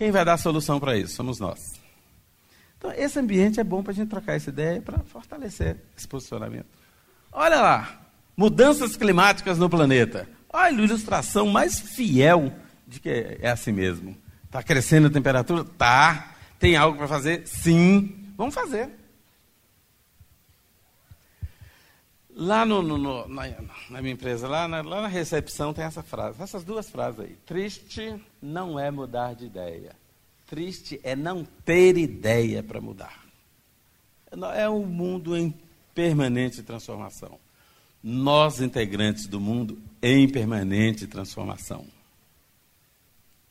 quem 0.00 0.10
vai 0.10 0.24
dar 0.24 0.32
a 0.32 0.38
solução 0.38 0.80
para 0.80 0.96
isso? 0.96 1.14
Somos 1.14 1.38
nós. 1.38 1.78
Então, 2.78 2.90
esse 2.92 3.18
ambiente 3.18 3.60
é 3.60 3.64
bom 3.64 3.82
para 3.82 3.92
a 3.92 3.94
gente 3.94 4.08
trocar 4.08 4.34
essa 4.34 4.48
ideia 4.48 4.80
para 4.80 4.98
fortalecer 5.00 5.76
esse 5.94 6.08
posicionamento. 6.08 6.64
Olha 7.30 7.60
lá, 7.60 8.00
mudanças 8.34 8.96
climáticas 8.96 9.58
no 9.58 9.68
planeta. 9.68 10.26
Olha 10.50 10.68
a 10.78 10.82
ilustração 10.82 11.48
mais 11.48 11.78
fiel 11.78 12.50
de 12.88 12.98
que 12.98 13.36
é 13.42 13.50
assim 13.50 13.72
mesmo. 13.72 14.16
Está 14.46 14.62
crescendo 14.62 15.08
a 15.08 15.10
temperatura? 15.10 15.64
Tá. 15.64 16.34
Tem 16.58 16.76
algo 16.76 16.96
para 16.96 17.06
fazer? 17.06 17.46
Sim. 17.46 18.32
Vamos 18.38 18.54
fazer. 18.54 18.88
Lá 22.40 22.64
no, 22.64 22.80
no, 22.80 22.96
no, 22.96 23.28
na, 23.28 23.54
na, 23.90 24.00
minha 24.00 24.14
empresa, 24.14 24.48
lá 24.48 24.66
na, 24.66 24.80
lá 24.80 25.02
na 25.02 25.08
recepção, 25.08 25.74
tem 25.74 25.84
essa 25.84 26.02
frase, 26.02 26.42
essas 26.42 26.64
duas 26.64 26.88
frases 26.88 27.20
aí. 27.20 27.36
Triste 27.44 28.18
não 28.40 28.80
é 28.80 28.90
mudar 28.90 29.34
de 29.34 29.44
ideia. 29.44 29.94
Triste 30.46 30.98
é 31.02 31.14
não 31.14 31.44
ter 31.44 31.98
ideia 31.98 32.62
para 32.62 32.80
mudar. 32.80 33.26
É 34.56 34.66
um 34.70 34.86
mundo 34.86 35.36
em 35.36 35.54
permanente 35.94 36.62
transformação. 36.62 37.38
Nós, 38.02 38.58
integrantes 38.62 39.26
do 39.26 39.38
mundo, 39.38 39.78
em 40.00 40.26
permanente 40.26 41.06
transformação. 41.06 41.84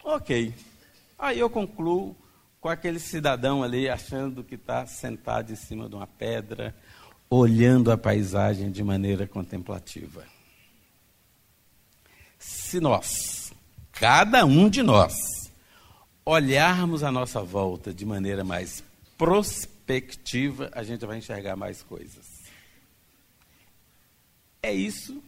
Ok. 0.04 0.52
Aí 1.20 1.38
eu 1.38 1.50
concluo 1.52 2.16
com 2.60 2.70
aquele 2.70 2.98
cidadão 2.98 3.62
ali 3.62 3.88
achando 3.88 4.44
que 4.44 4.56
está 4.56 4.88
sentado 4.88 5.52
em 5.52 5.56
cima 5.56 5.88
de 5.88 5.94
uma 5.94 6.08
pedra, 6.08 6.74
olhando 7.30 7.92
a 7.92 7.98
paisagem 7.98 8.72
de 8.72 8.84
maneira 8.84 9.28
contemplativa. 9.28 10.26
Se 12.40 12.80
nós, 12.80 13.54
cada 13.92 14.46
um 14.46 14.70
de 14.70 14.82
nós, 14.82 15.14
olharmos 16.26 17.04
a 17.04 17.12
nossa 17.12 17.42
volta 17.44 17.94
de 17.94 18.06
maneira 18.06 18.44
mais 18.44 18.84
prospectiva, 19.18 20.72
a 20.74 20.84
gente 20.84 21.06
vai 21.06 21.18
enxergar 21.18 21.56
mais 21.56 21.84
coisas. 21.84 22.26
É 24.62 24.74
isso 24.74 25.22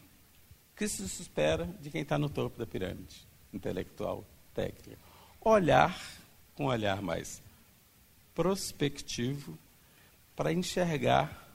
que 0.76 0.88
se 0.88 1.04
espera 1.04 1.70
de 1.80 1.90
quem 1.90 2.02
está 2.02 2.18
no 2.18 2.30
topo 2.30 2.58
da 2.58 2.66
pirâmide 2.66 3.28
intelectual, 3.54 4.26
técnica. 4.54 4.98
Olhar 5.40 6.00
com 6.56 6.66
um 6.66 6.68
olhar 6.68 7.02
mais 7.02 7.42
prospectivo 8.34 9.58
para 10.36 10.52
enxergar 10.52 11.51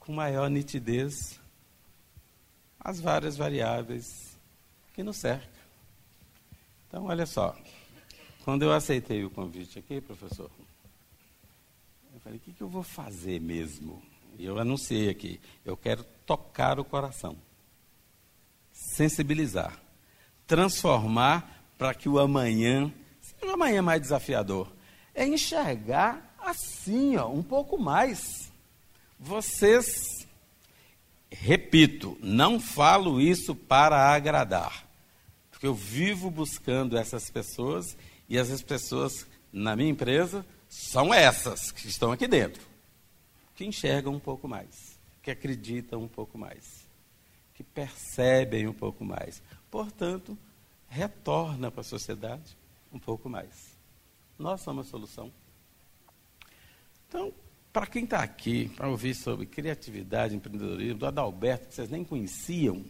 com 0.00 0.12
maior 0.12 0.50
nitidez 0.50 1.38
as 2.80 2.98
várias 2.98 3.36
variáveis 3.36 4.36
que 4.94 5.02
nos 5.02 5.18
cercam. 5.18 5.48
Então, 6.88 7.04
olha 7.04 7.26
só, 7.26 7.54
quando 8.42 8.62
eu 8.62 8.72
aceitei 8.72 9.24
o 9.24 9.30
convite 9.30 9.78
aqui, 9.78 10.00
professor, 10.00 10.50
eu 12.12 12.20
falei, 12.20 12.38
o 12.38 12.40
que, 12.40 12.52
que 12.52 12.62
eu 12.62 12.68
vou 12.68 12.82
fazer 12.82 13.40
mesmo? 13.40 14.02
E 14.38 14.44
eu 14.44 14.58
anunciei 14.58 15.10
aqui, 15.10 15.40
eu 15.64 15.76
quero 15.76 16.02
tocar 16.24 16.80
o 16.80 16.84
coração, 16.84 17.36
sensibilizar, 18.72 19.78
transformar 20.46 21.64
para 21.76 21.94
que 21.94 22.08
o 22.08 22.18
amanhã 22.18 22.92
seja 23.20 23.46
um 23.46 23.54
amanhã 23.54 23.82
mais 23.82 24.00
desafiador. 24.00 24.72
É 25.14 25.26
enxergar 25.26 26.34
assim, 26.38 27.16
ó, 27.16 27.28
um 27.28 27.42
pouco 27.42 27.78
mais 27.78 28.49
vocês, 29.22 30.26
repito, 31.30 32.16
não 32.22 32.58
falo 32.58 33.20
isso 33.20 33.54
para 33.54 34.14
agradar, 34.14 34.88
porque 35.50 35.66
eu 35.66 35.74
vivo 35.74 36.30
buscando 36.30 36.96
essas 36.96 37.28
pessoas 37.28 37.98
e 38.26 38.38
essas 38.38 38.62
pessoas 38.62 39.26
na 39.52 39.76
minha 39.76 39.90
empresa 39.90 40.44
são 40.70 41.12
essas 41.12 41.70
que 41.70 41.86
estão 41.86 42.10
aqui 42.10 42.26
dentro, 42.26 42.66
que 43.54 43.66
enxergam 43.66 44.14
um 44.14 44.18
pouco 44.18 44.48
mais, 44.48 44.98
que 45.22 45.30
acreditam 45.30 46.02
um 46.02 46.08
pouco 46.08 46.38
mais, 46.38 46.88
que 47.52 47.62
percebem 47.62 48.66
um 48.66 48.72
pouco 48.72 49.04
mais. 49.04 49.42
Portanto, 49.70 50.36
retorna 50.88 51.70
para 51.70 51.82
a 51.82 51.84
sociedade 51.84 52.56
um 52.90 52.98
pouco 52.98 53.28
mais. 53.28 53.76
Nós 54.38 54.62
somos 54.62 54.86
a 54.86 54.90
solução. 54.90 55.30
Então, 57.06 57.34
para 57.72 57.86
quem 57.86 58.04
está 58.04 58.20
aqui 58.20 58.68
para 58.76 58.88
ouvir 58.88 59.14
sobre 59.14 59.46
criatividade, 59.46 60.34
empreendedorismo, 60.34 60.98
do 60.98 61.06
Adalberto, 61.06 61.68
que 61.68 61.74
vocês 61.74 61.90
nem 61.90 62.04
conheciam, 62.04 62.84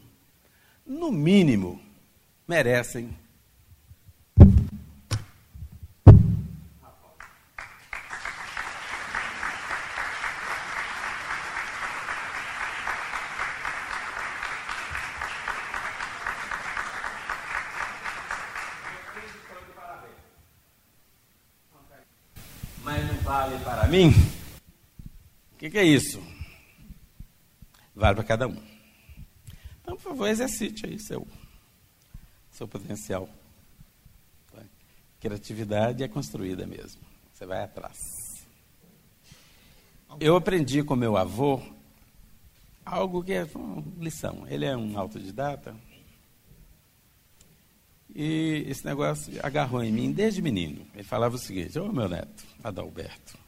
no 0.86 1.12
mínimo, 1.12 1.80
merecem 2.48 3.14
mas 22.82 23.06
não 23.06 23.14
vale 23.22 23.58
para 23.62 23.86
mim 23.86 24.10
que, 25.60 25.68
que 25.68 25.69
é 25.80 25.84
isso? 25.84 26.22
Vale 27.94 28.14
para 28.14 28.24
cada 28.24 28.46
um. 28.46 28.62
Então, 29.80 29.96
por 29.96 30.02
favor, 30.02 30.28
exercite 30.28 30.86
aí 30.86 30.98
seu, 30.98 31.26
seu 32.50 32.68
potencial. 32.68 33.28
Criatividade 35.18 36.02
é 36.02 36.08
construída 36.08 36.66
mesmo. 36.66 37.00
Você 37.32 37.44
vai 37.44 37.62
atrás. 37.62 37.98
Eu 40.18 40.34
aprendi 40.34 40.82
com 40.82 40.96
meu 40.96 41.16
avô 41.16 41.60
algo 42.84 43.22
que 43.22 43.32
é 43.32 43.46
uma 43.54 43.84
lição. 43.98 44.46
Ele 44.48 44.64
é 44.64 44.76
um 44.76 44.98
autodidata. 44.98 45.74
E 48.14 48.64
esse 48.66 48.84
negócio 48.84 49.32
agarrou 49.44 49.84
em 49.84 49.92
mim 49.92 50.10
desde 50.10 50.42
menino. 50.42 50.86
Ele 50.94 51.04
falava 51.04 51.36
o 51.36 51.38
seguinte: 51.38 51.78
Ô 51.78 51.92
meu 51.92 52.08
neto, 52.08 52.44
Adalberto, 52.64 53.38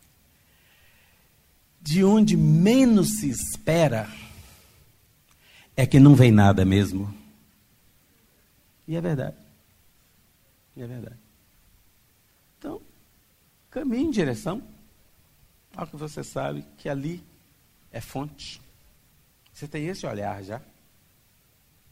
de 1.82 2.04
onde 2.04 2.36
menos 2.36 3.18
se 3.18 3.28
espera, 3.28 4.08
é 5.76 5.84
que 5.84 5.98
não 5.98 6.14
vem 6.14 6.30
nada 6.30 6.64
mesmo. 6.64 7.12
E 8.86 8.94
é 8.94 9.00
verdade. 9.00 9.36
E 10.76 10.82
é 10.82 10.86
verdade. 10.86 11.18
Então, 12.58 12.80
caminhe 13.68 14.04
em 14.04 14.10
direção 14.10 14.62
ao 15.76 15.86
que 15.86 15.96
você 15.96 16.22
sabe 16.22 16.64
que 16.78 16.88
ali 16.88 17.22
é 17.90 18.00
fonte. 18.00 18.62
Você 19.52 19.66
tem 19.66 19.86
esse 19.86 20.06
olhar 20.06 20.42
já. 20.44 20.62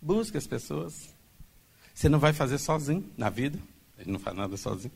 Busque 0.01 0.39
as 0.39 0.47
pessoas. 0.47 1.13
Você 1.93 2.09
não 2.09 2.21
vai 2.21 2.33
fazer 2.33 2.59
sozinho 2.59 3.11
na 3.17 3.29
vida. 3.29 3.59
Ele 3.99 4.13
não 4.13 4.21
faz 4.21 4.37
nada 4.37 4.57
sozinho. 4.57 4.93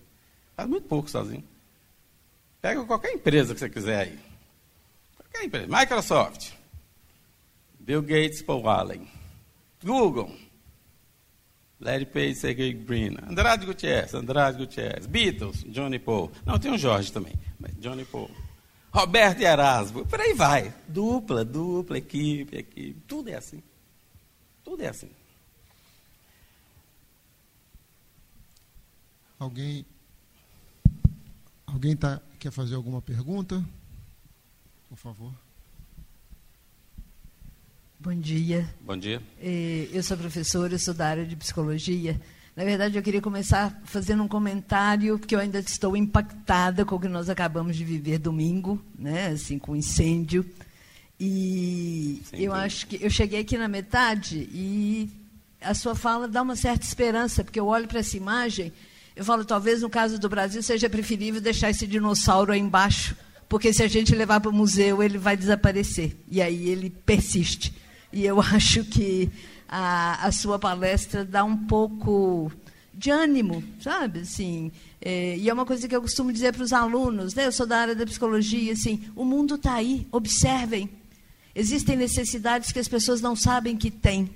Faz 0.57 0.69
muito 0.69 0.87
pouco 0.87 1.11
sozinho. 1.11 1.45
Pega 2.61 2.85
qualquer 2.85 3.13
empresa 3.13 3.53
que 3.53 3.61
você 3.61 3.69
quiser 3.69 4.01
aí. 4.01 4.34
Qualquer 5.35 5.47
empresa. 5.47 5.67
Microsoft, 5.67 6.53
Bill 7.81 8.03
Gates, 8.03 8.41
Paul 8.41 8.69
Allen, 8.69 9.09
Google, 9.83 10.31
Larry 11.81 12.07
Page, 12.07 12.37
Sergey 12.37 12.73
Brin, 12.73 13.17
Andrade 13.29 13.67
Gutierrez, 13.67 14.15
Andrade 14.15 14.57
Gutierrez, 14.57 15.07
Beatles, 15.07 15.65
Johnny 15.65 15.99
Paul. 15.99 16.31
Não, 16.47 16.59
tem 16.59 16.71
um 16.71 16.79
Jorge 16.79 17.13
também. 17.13 17.35
Johnny 17.79 18.05
Paul. 18.05 18.31
Roberto 18.93 19.41
e 19.41 19.45
Erasmo, 19.45 20.07
por 20.07 20.21
aí 20.21 20.33
vai. 20.33 20.73
Dupla, 20.87 21.45
dupla, 21.45 21.99
equipe, 21.99 22.57
equipe. 22.57 23.01
Tudo 23.09 23.29
é 23.29 23.35
assim. 23.35 23.61
Tudo 24.63 24.83
é 24.83 24.89
assim. 24.89 25.11
Alguém, 29.37 29.85
alguém 31.67 31.97
tá, 31.97 32.21
quer 32.39 32.53
fazer 32.53 32.77
alguma 32.77 33.03
pergunta? 33.03 33.63
Por 34.95 35.01
favor. 35.01 35.33
Bom 37.99 38.15
dia. 38.15 38.73
Bom 38.81 38.97
dia. 38.97 39.21
Eh, 39.43 39.89
eu 39.93 40.05
sou 40.05 40.17
professora, 40.17 40.75
eu 40.75 40.79
sou 40.79 40.95
da 40.95 41.09
área 41.09 41.27
de 41.27 41.35
psicologia. 41.35 42.21
Na 42.55 42.63
verdade, 42.63 42.97
eu 42.97 43.03
queria 43.03 43.21
começar 43.21 43.83
fazendo 43.87 44.23
um 44.23 44.29
comentário, 44.29 45.19
porque 45.19 45.35
eu 45.35 45.41
ainda 45.41 45.59
estou 45.59 45.97
impactada 45.97 46.85
com 46.85 46.95
o 46.95 47.01
que 47.01 47.09
nós 47.09 47.29
acabamos 47.29 47.75
de 47.77 47.85
viver 47.85 48.19
domingo, 48.19 48.81
né, 48.97 49.31
assim, 49.31 49.59
com 49.59 49.73
o 49.73 49.77
incêndio. 49.77 50.49
E 51.19 52.23
Sem 52.27 52.43
eu 52.43 52.53
acho 52.53 52.87
que 52.87 53.05
eu 53.05 53.11
cheguei 53.11 53.41
aqui 53.41 53.59
na 53.59 53.67
metade 53.67 54.49
e 54.53 55.11
a 55.61 55.75
sua 55.75 55.97
fala 55.97 56.29
dá 56.29 56.41
uma 56.41 56.55
certa 56.55 56.87
esperança, 56.87 57.43
porque 57.43 57.59
eu 57.59 57.67
olho 57.67 57.89
para 57.89 57.99
essa 57.99 58.17
imagem, 58.17 58.73
eu 59.17 59.25
falo, 59.25 59.45
talvez 59.45 59.83
no 59.83 59.91
caso 59.91 60.21
do 60.21 60.29
Brasil 60.29 60.63
seja 60.63 60.89
preferível 60.89 61.41
deixar 61.41 61.71
esse 61.71 61.85
dinossauro 61.85 62.53
aí 62.53 62.61
embaixo, 62.61 63.17
porque 63.49 63.73
se 63.73 63.83
a 63.83 63.89
gente 63.89 64.15
levar 64.15 64.41
para 64.41 64.51
o 64.51 64.55
museu, 64.55 65.03
ele 65.03 65.19
vai 65.19 65.37
desaparecer. 65.37 66.17
E 66.31 66.41
aí 66.41 66.69
ele 66.69 66.91
persiste. 66.91 67.75
E 68.13 68.25
eu 68.25 68.41
acho 68.43 68.85
que 68.85 69.31
a, 69.69 70.27
a 70.27 70.33
sua 70.33 70.59
palestra 70.59 71.25
dá 71.25 71.45
um 71.45 71.57
pouco 71.57 72.51
de 72.93 73.11
ânimo, 73.11 73.63
sabe? 73.81 74.21
Assim, 74.21 74.71
é, 75.01 75.37
e 75.37 75.49
é 75.49 75.53
uma 75.53 75.67
coisa 75.67 75.89
que 75.89 75.95
eu 75.95 76.01
costumo 76.01 76.33
dizer 76.33 76.53
para 76.53 76.63
os 76.63 76.73
alunos, 76.73 77.35
né? 77.35 77.47
eu 77.47 77.53
sou 77.53 77.67
da 77.67 77.79
área 77.79 77.95
da 77.95 78.07
psicologia, 78.07 78.73
assim, 78.73 79.03
o 79.17 79.25
mundo 79.25 79.57
está 79.57 79.75
aí, 79.75 80.07
observem. 80.13 80.89
Existem 81.55 81.97
necessidades 81.97 82.73
que 82.73 82.79
as 82.79 82.89
pessoas 82.89 83.21
não 83.21 83.37
sabem 83.37 83.77
que 83.77 83.91
têm. 83.91 84.31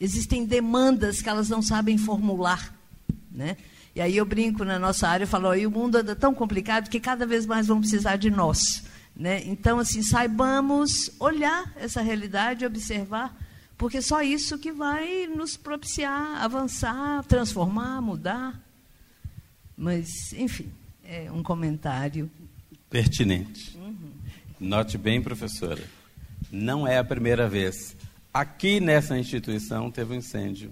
Existem 0.00 0.44
demandas 0.44 1.22
que 1.22 1.28
elas 1.28 1.48
não 1.48 1.62
sabem 1.62 1.96
formular. 1.96 2.74
Né? 3.30 3.56
E 3.96 4.00
aí 4.02 4.18
eu 4.18 4.26
brinco 4.26 4.62
na 4.62 4.78
nossa 4.78 5.08
área, 5.08 5.24
eu 5.24 5.28
falo, 5.28 5.48
oh, 5.48 5.68
o 5.68 5.70
mundo 5.70 5.96
anda 5.96 6.14
tão 6.14 6.34
complicado 6.34 6.90
que 6.90 7.00
cada 7.00 7.24
vez 7.24 7.46
mais 7.46 7.66
vão 7.66 7.80
precisar 7.80 8.16
de 8.16 8.28
nós. 8.28 8.84
Né? 9.16 9.42
Então, 9.46 9.78
assim, 9.78 10.02
saibamos 10.02 11.10
olhar 11.18 11.72
essa 11.76 12.02
realidade, 12.02 12.66
observar, 12.66 13.34
porque 13.78 14.02
só 14.02 14.20
isso 14.20 14.58
que 14.58 14.70
vai 14.70 15.26
nos 15.26 15.56
propiciar 15.56 16.44
avançar, 16.44 17.24
transformar, 17.24 18.02
mudar. 18.02 18.62
Mas, 19.74 20.30
enfim, 20.34 20.70
é 21.02 21.32
um 21.32 21.42
comentário. 21.42 22.30
Pertinente. 22.90 23.78
Uhum. 23.78 24.12
Note 24.60 24.98
bem, 24.98 25.22
professora, 25.22 25.82
não 26.52 26.86
é 26.86 26.98
a 26.98 27.04
primeira 27.04 27.48
vez. 27.48 27.96
Aqui 28.32 28.78
nessa 28.78 29.18
instituição 29.18 29.90
teve 29.90 30.12
um 30.12 30.16
incêndio. 30.18 30.70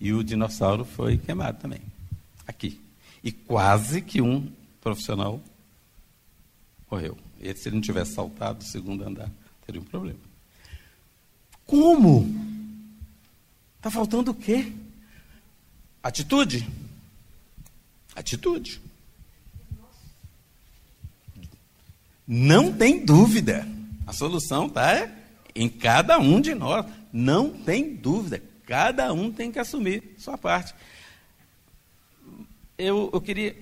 E 0.00 0.12
o 0.12 0.22
dinossauro 0.22 0.84
foi 0.84 1.18
queimado 1.18 1.58
também. 1.58 1.80
Aqui. 2.46 2.80
E 3.22 3.32
quase 3.32 4.02
que 4.02 4.20
um 4.20 4.50
profissional 4.80 5.40
morreu. 6.90 7.16
E 7.40 7.54
se 7.54 7.68
ele 7.68 7.76
não 7.76 7.82
tivesse 7.82 8.14
saltado 8.14 8.58
do 8.58 8.64
segundo 8.64 9.04
andar, 9.04 9.30
teria 9.66 9.80
um 9.80 9.84
problema. 9.84 10.18
Como? 11.66 12.26
Está 13.76 13.90
faltando 13.90 14.30
o 14.30 14.34
quê? 14.34 14.72
Atitude. 16.02 16.68
Atitude. 18.14 18.80
Não 22.26 22.72
tem 22.72 23.04
dúvida. 23.04 23.66
A 24.06 24.12
solução 24.12 24.66
está 24.66 25.10
em 25.54 25.68
cada 25.68 26.18
um 26.18 26.40
de 26.40 26.54
nós. 26.54 26.86
Não 27.12 27.50
tem 27.50 27.94
dúvida. 27.94 28.42
Cada 28.66 29.12
um 29.12 29.30
tem 29.30 29.52
que 29.52 29.58
assumir 29.58 30.14
sua 30.18 30.38
parte. 30.38 30.74
Eu, 32.78 33.10
eu 33.12 33.20
queria. 33.20 33.54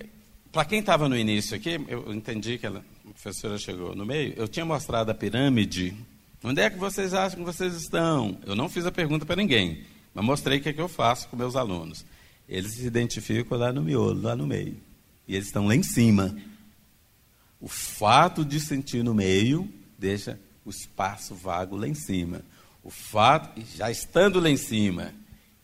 Para 0.51 0.65
quem 0.65 0.79
estava 0.79 1.09
no 1.09 1.17
início 1.17 1.55
aqui, 1.55 1.79
eu 1.87 2.13
entendi 2.13 2.57
que 2.57 2.65
ela, 2.65 2.83
a 3.05 3.09
professora 3.09 3.57
chegou 3.57 3.95
no 3.95 4.05
meio. 4.05 4.33
Eu 4.37 4.47
tinha 4.47 4.65
mostrado 4.65 5.11
a 5.11 5.13
pirâmide 5.13 5.95
Onde 6.43 6.59
é 6.59 6.69
que 6.69 6.77
vocês 6.77 7.13
acham 7.13 7.39
que 7.39 7.45
vocês 7.45 7.73
estão? 7.73 8.37
Eu 8.45 8.53
não 8.53 8.67
fiz 8.67 8.85
a 8.85 8.91
pergunta 8.91 9.25
para 9.25 9.37
ninguém, 9.37 9.85
mas 10.13 10.25
mostrei 10.25 10.57
o 10.57 10.61
que, 10.61 10.69
é 10.69 10.73
que 10.73 10.81
eu 10.81 10.89
faço 10.89 11.29
com 11.29 11.37
meus 11.37 11.55
alunos. 11.55 12.05
Eles 12.49 12.73
se 12.73 12.85
identificam 12.85 13.57
lá 13.57 13.71
no 13.71 13.81
miolo, 13.81 14.21
lá 14.21 14.35
no 14.35 14.45
meio. 14.45 14.75
E 15.25 15.35
eles 15.35 15.47
estão 15.47 15.65
lá 15.65 15.73
em 15.73 15.81
cima. 15.81 16.35
O 17.61 17.69
fato 17.69 18.43
de 18.43 18.59
sentir 18.59 19.05
no 19.05 19.13
meio 19.13 19.71
deixa 19.97 20.37
o 20.65 20.69
espaço 20.69 21.33
vago 21.33 21.77
lá 21.77 21.87
em 21.87 21.93
cima. 21.93 22.41
O 22.83 22.89
fato, 22.89 23.61
já 23.77 23.89
estando 23.89 24.39
lá 24.39 24.49
em 24.49 24.57
cima, 24.57 25.13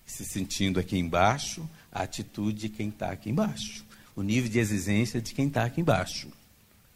se 0.05 0.24
sentindo 0.24 0.80
aqui 0.80 0.97
embaixo, 0.97 1.67
a 1.91 2.03
atitude 2.03 2.59
de 2.61 2.70
quem 2.70 2.89
está 2.89 3.11
aqui 3.11 3.30
embaixo. 3.30 3.84
O 4.15 4.22
nível 4.22 4.49
de 4.49 4.59
exigência 4.59 5.22
de 5.22 5.34
quem 5.34 5.47
está 5.47 5.63
aqui 5.63 5.82
embaixo. 5.82 6.28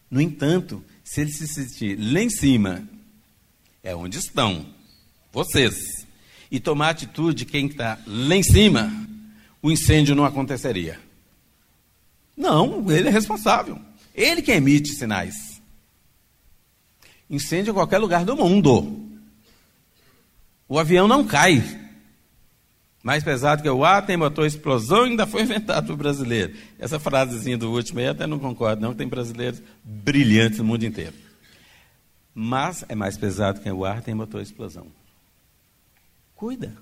No 0.09 0.21
entanto, 0.21 0.84
se 1.03 1.21
ele 1.21 1.32
se 1.32 1.47
sentir 1.47 1.97
lá 1.99 2.21
em 2.21 2.30
cima, 2.30 2.88
é 3.84 3.95
onde 3.95 4.17
estão 4.17 4.65
vocês. 5.32 6.05
E 6.49 6.59
tomar 6.59 6.89
atitude 6.89 7.45
quem 7.45 7.67
está 7.67 7.99
lá 8.05 8.36
em 8.36 8.43
cima, 8.43 8.91
o 9.61 9.71
incêndio 9.71 10.15
não 10.15 10.24
aconteceria. 10.24 10.99
Não, 12.38 12.89
ele 12.91 13.09
é 13.09 13.11
responsável. 13.11 13.80
Ele 14.13 14.41
que 14.41 14.51
emite 14.51 14.93
sinais. 14.93 15.61
Incêndio 17.30 17.71
em 17.71 17.74
qualquer 17.74 17.97
lugar 17.97 18.24
do 18.24 18.36
mundo. 18.36 19.12
O 20.74 20.80
avião 20.80 21.07
não 21.07 21.24
cai. 21.24 21.63
Mais 23.03 23.24
pesado 23.24 23.61
que 23.61 23.69
o 23.69 23.86
ar, 23.86 24.03
tem 24.03 24.17
motor 24.17 24.47
explosão 24.47 25.05
e 25.05 25.11
ainda 25.11 25.28
foi 25.28 25.43
inventado 25.45 25.86
por 25.86 25.95
brasileiro. 25.95 26.55
Essa 26.80 26.99
frasezinha 26.99 27.55
do 27.55 27.71
último 27.71 27.99
aí 27.99 28.07
até 28.07 28.26
não 28.26 28.39
concordo, 28.39 28.82
não, 28.82 28.91
tem 28.91 29.07
brasileiros 29.07 29.61
brilhantes 29.84 30.57
no 30.57 30.63
mundo 30.63 30.84
inteiro. 30.84 31.13
Mas 32.34 32.84
é 32.89 32.95
mais 32.95 33.15
pesado 33.15 33.61
que 33.61 33.69
o 33.69 33.86
ar, 33.86 34.01
tem 34.01 34.15
motor 34.15 34.41
explosão. 34.41 34.88
Cuida. 36.34 36.74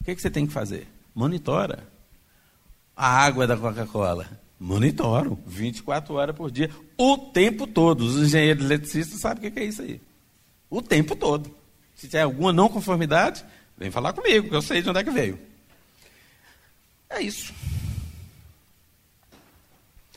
O 0.00 0.04
que, 0.04 0.12
é 0.12 0.14
que 0.14 0.22
você 0.22 0.30
tem 0.30 0.46
que 0.46 0.52
fazer? 0.54 0.88
Monitora. 1.14 1.86
A 2.96 3.06
água 3.06 3.46
da 3.46 3.54
Coca-Cola. 3.54 4.26
Monitoro. 4.58 5.38
24 5.46 6.14
horas 6.14 6.34
por 6.34 6.50
dia. 6.50 6.70
O 6.96 7.18
tempo 7.18 7.66
todo. 7.66 8.00
Os 8.00 8.16
engenheiros 8.16 8.64
eletricistas 8.64 9.20
sabem 9.20 9.50
o 9.50 9.52
que 9.52 9.60
é 9.60 9.64
isso 9.64 9.82
aí. 9.82 10.00
O 10.70 10.80
tempo 10.80 11.14
todo. 11.14 11.54
Se 11.96 12.06
tiver 12.06 12.22
alguma 12.22 12.52
não 12.52 12.68
conformidade, 12.68 13.44
vem 13.76 13.90
falar 13.90 14.12
comigo, 14.12 14.48
que 14.48 14.54
eu 14.54 14.62
sei 14.62 14.82
de 14.82 14.88
onde 14.88 15.00
é 15.00 15.04
que 15.04 15.10
veio. 15.10 15.38
É 17.08 17.20
isso. 17.20 17.52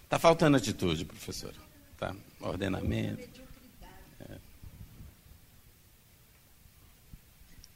Está 0.03 0.19
faltando 0.19 0.57
atitude, 0.57 1.05
professora. 1.05 1.55
Tá? 1.97 2.13
Ordenamento. 2.41 3.39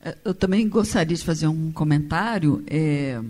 É, 0.06 0.18
eu 0.26 0.34
também 0.34 0.68
gostaria 0.68 1.16
de 1.16 1.24
fazer 1.24 1.48
um 1.48 1.72
comentário. 1.72 2.62
É, 2.68 3.22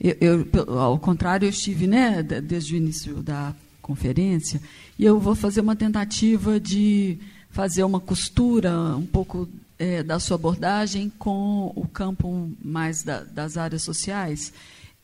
eu, 0.00 0.48
eu, 0.50 0.78
ao 0.78 0.98
contrário, 0.98 1.44
eu 1.44 1.50
estive 1.50 1.86
né, 1.86 2.22
desde 2.22 2.74
o 2.74 2.76
início 2.78 3.22
da 3.22 3.54
conferência 3.82 4.62
e 4.98 5.04
eu 5.04 5.20
vou 5.20 5.34
fazer 5.34 5.60
uma 5.60 5.76
tentativa 5.76 6.58
de 6.58 7.18
fazer 7.50 7.82
uma 7.84 8.00
costura 8.00 8.72
um 8.96 9.04
pouco 9.04 9.46
é, 9.82 10.00
da 10.00 10.20
sua 10.20 10.36
abordagem 10.36 11.12
com 11.18 11.72
o 11.74 11.88
campo 11.88 12.48
mais 12.62 13.02
da, 13.02 13.24
das 13.24 13.56
áreas 13.56 13.82
sociais. 13.82 14.52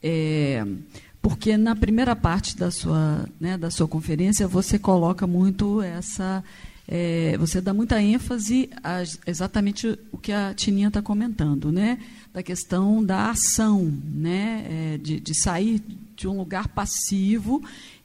É, 0.00 0.64
porque 1.20 1.56
na 1.56 1.74
primeira 1.74 2.14
parte 2.14 2.56
da 2.56 2.70
sua, 2.70 3.28
né, 3.40 3.58
da 3.58 3.72
sua 3.72 3.88
conferência 3.88 4.46
você 4.46 4.78
coloca 4.78 5.26
muito 5.26 5.82
essa 5.82 6.44
é, 6.86 7.36
você 7.38 7.60
dá 7.60 7.74
muita 7.74 8.00
ênfase 8.00 8.70
a 8.84 9.02
exatamente 9.26 9.98
o 10.12 10.16
que 10.16 10.30
a 10.30 10.54
Tininha 10.54 10.88
está 10.88 11.02
comentando, 11.02 11.72
né? 11.72 11.98
da 12.32 12.42
questão 12.42 13.04
da 13.04 13.30
ação, 13.30 13.92
né? 14.04 14.64
É, 14.94 14.98
de, 14.98 15.18
de 15.18 15.34
sair 15.34 15.82
de 16.14 16.28
um 16.28 16.38
lugar 16.38 16.68
passivo 16.68 17.60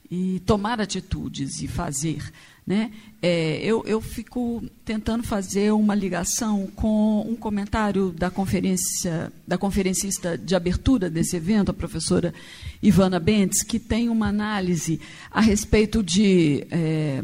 e 0.10 0.40
tomar 0.40 0.82
atitudes 0.82 1.62
e 1.62 1.68
fazer. 1.68 2.32
Né? 2.66 2.92
É, 3.22 3.58
eu, 3.62 3.84
eu 3.86 4.00
fico 4.00 4.64
tentando 4.86 5.22
fazer 5.24 5.72
uma 5.74 5.94
ligação 5.94 6.68
com 6.76 7.22
um 7.22 7.36
comentário 7.36 8.12
da 8.12 8.30
conferência 8.30 9.32
da 9.46 9.58
conferencista 9.58 10.38
de 10.38 10.56
abertura 10.56 11.10
desse 11.10 11.36
evento, 11.36 11.72
a 11.72 11.74
professora 11.74 12.34
Ivana 12.82 13.20
Bentes, 13.20 13.64
que 13.64 13.80
tem 13.80 14.08
uma 14.08 14.28
análise 14.28 15.00
a 15.30 15.42
respeito 15.42 16.02
de, 16.02 16.66
é, 16.72 17.22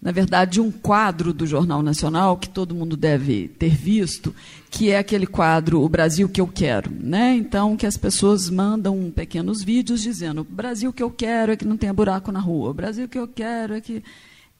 na 0.00 0.10
verdade, 0.10 0.60
um 0.60 0.72
quadro 0.72 1.32
do 1.32 1.46
Jornal 1.46 1.80
Nacional 1.80 2.36
que 2.36 2.48
todo 2.48 2.74
mundo 2.74 2.96
deve 2.96 3.46
ter 3.46 3.74
visto, 3.74 4.34
que 4.68 4.90
é 4.90 4.98
aquele 4.98 5.26
quadro 5.26 5.80
O 5.80 5.88
Brasil 5.88 6.28
que 6.28 6.40
eu 6.40 6.48
quero. 6.48 6.90
Né? 6.90 7.36
Então, 7.36 7.76
que 7.76 7.86
as 7.86 7.96
pessoas 7.96 8.50
mandam 8.50 9.12
pequenos 9.14 9.62
vídeos 9.62 10.02
dizendo: 10.02 10.40
o 10.40 10.44
Brasil 10.44 10.92
que 10.92 11.02
eu 11.02 11.10
quero 11.10 11.52
é 11.52 11.56
que 11.56 11.64
não 11.64 11.76
tenha 11.76 11.92
buraco 11.92 12.32
na 12.32 12.40
rua, 12.40 12.70
o 12.70 12.74
Brasil 12.74 13.08
que 13.08 13.18
eu 13.18 13.28
quero 13.28 13.74
é 13.74 13.80
que 13.80 14.02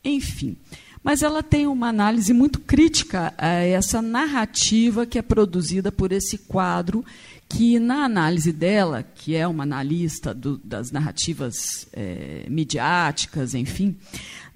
enfim. 0.05 0.57
Mas 1.03 1.23
ela 1.23 1.43
tem 1.43 1.67
uma 1.67 1.89
análise 1.89 2.33
muito 2.33 2.61
crítica 2.61 3.35
a 3.37 3.49
essa 3.49 4.01
narrativa 4.01 5.05
que 5.05 5.19
é 5.19 5.23
produzida 5.23 5.91
por 5.91 6.13
esse 6.13 6.39
quadro, 6.39 7.05
que, 7.49 7.79
na 7.79 8.05
análise 8.05 8.53
dela, 8.53 9.03
que 9.03 9.35
é 9.35 9.47
uma 9.47 9.65
analista 9.65 10.33
do, 10.33 10.57
das 10.59 10.91
narrativas 10.91 11.87
é, 11.93 12.47
midiáticas, 12.49 13.53
enfim, 13.55 13.97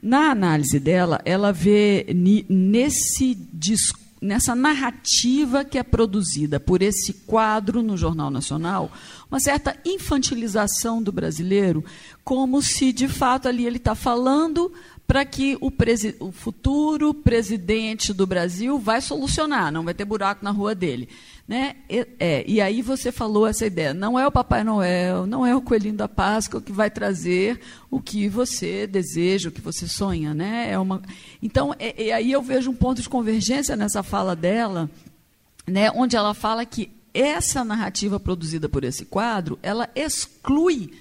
na 0.03 0.31
análise 0.31 0.79
dela, 0.79 1.21
ela 1.25 1.53
vê 1.53 2.07
nesse 2.49 3.37
nessa 4.21 4.55
narrativa 4.55 5.63
que 5.63 5.79
é 5.79 5.83
produzida 5.83 6.59
por 6.59 6.81
esse 6.81 7.13
quadro 7.13 7.83
no 7.83 7.97
Jornal 7.97 8.31
Nacional, 8.31 8.91
uma 9.31 9.39
certa 9.39 9.77
infantilização 9.85 11.03
do 11.03 11.13
brasileiro, 11.13 11.85
como 12.25 12.63
se 12.63 12.93
de 12.93 13.09
fato 13.09 13.47
ali 13.47 13.67
ele 13.67 13.77
está 13.77 13.95
falando 13.95 14.73
para 15.07 15.25
que 15.25 15.57
o, 15.61 15.73
o, 16.21 16.33
futuro 16.33 17.15
presidente 17.15 18.13
do 18.13 18.27
Brasil 18.27 18.79
vai 18.79 19.01
solucionar, 19.01 19.71
não 19.71 19.85
vai 19.85 19.95
ter 19.95 20.05
buraco 20.05 20.45
na 20.45 20.51
rua 20.51 20.75
dele. 20.75 21.09
Né? 21.47 21.77
E, 21.89 22.07
é, 22.19 22.45
e 22.47 22.61
aí 22.61 22.83
você 22.83 23.13
falou 23.13 23.47
essa 23.47 23.65
ideia, 23.65 23.95
não 23.95 24.19
é 24.19 24.27
o 24.27 24.33
Papai 24.33 24.65
Noel, 24.65 25.25
não 25.25 25.47
é 25.47 25.55
o 25.55 25.61
Coelhinho 25.61 25.95
da 25.95 26.09
Páscoa 26.09 26.61
que 26.61 26.73
vai 26.73 26.91
trazer 26.91 27.61
o 27.89 28.01
que 28.01 28.29
você 28.29 28.85
deseja, 28.85 29.49
o 29.49 29.53
que 29.53 29.61
você 29.61 29.87
sonha. 29.87 30.35
Né? 30.35 30.73
É 30.73 30.79
uma... 30.79 31.01
Então, 31.41 31.73
é, 31.79 32.13
aí 32.13 32.33
eu 32.33 32.43
vejo 32.43 32.71
um 32.71 32.75
ponto 32.75 33.01
de 33.01 33.09
convergência 33.09 33.77
nessa 33.77 34.03
fala 34.03 34.35
dela, 34.35 34.91
né, 35.69 35.91
onde 35.93 36.17
ela 36.17 36.35
fala 36.35 36.65
que 36.65 36.91
essa 37.15 37.65
narrativa 37.65 38.19
produzida 38.19 38.69
por 38.69 38.85
esse 38.85 39.05
quadro, 39.05 39.59
ela 39.63 39.89
exclui 39.95 40.93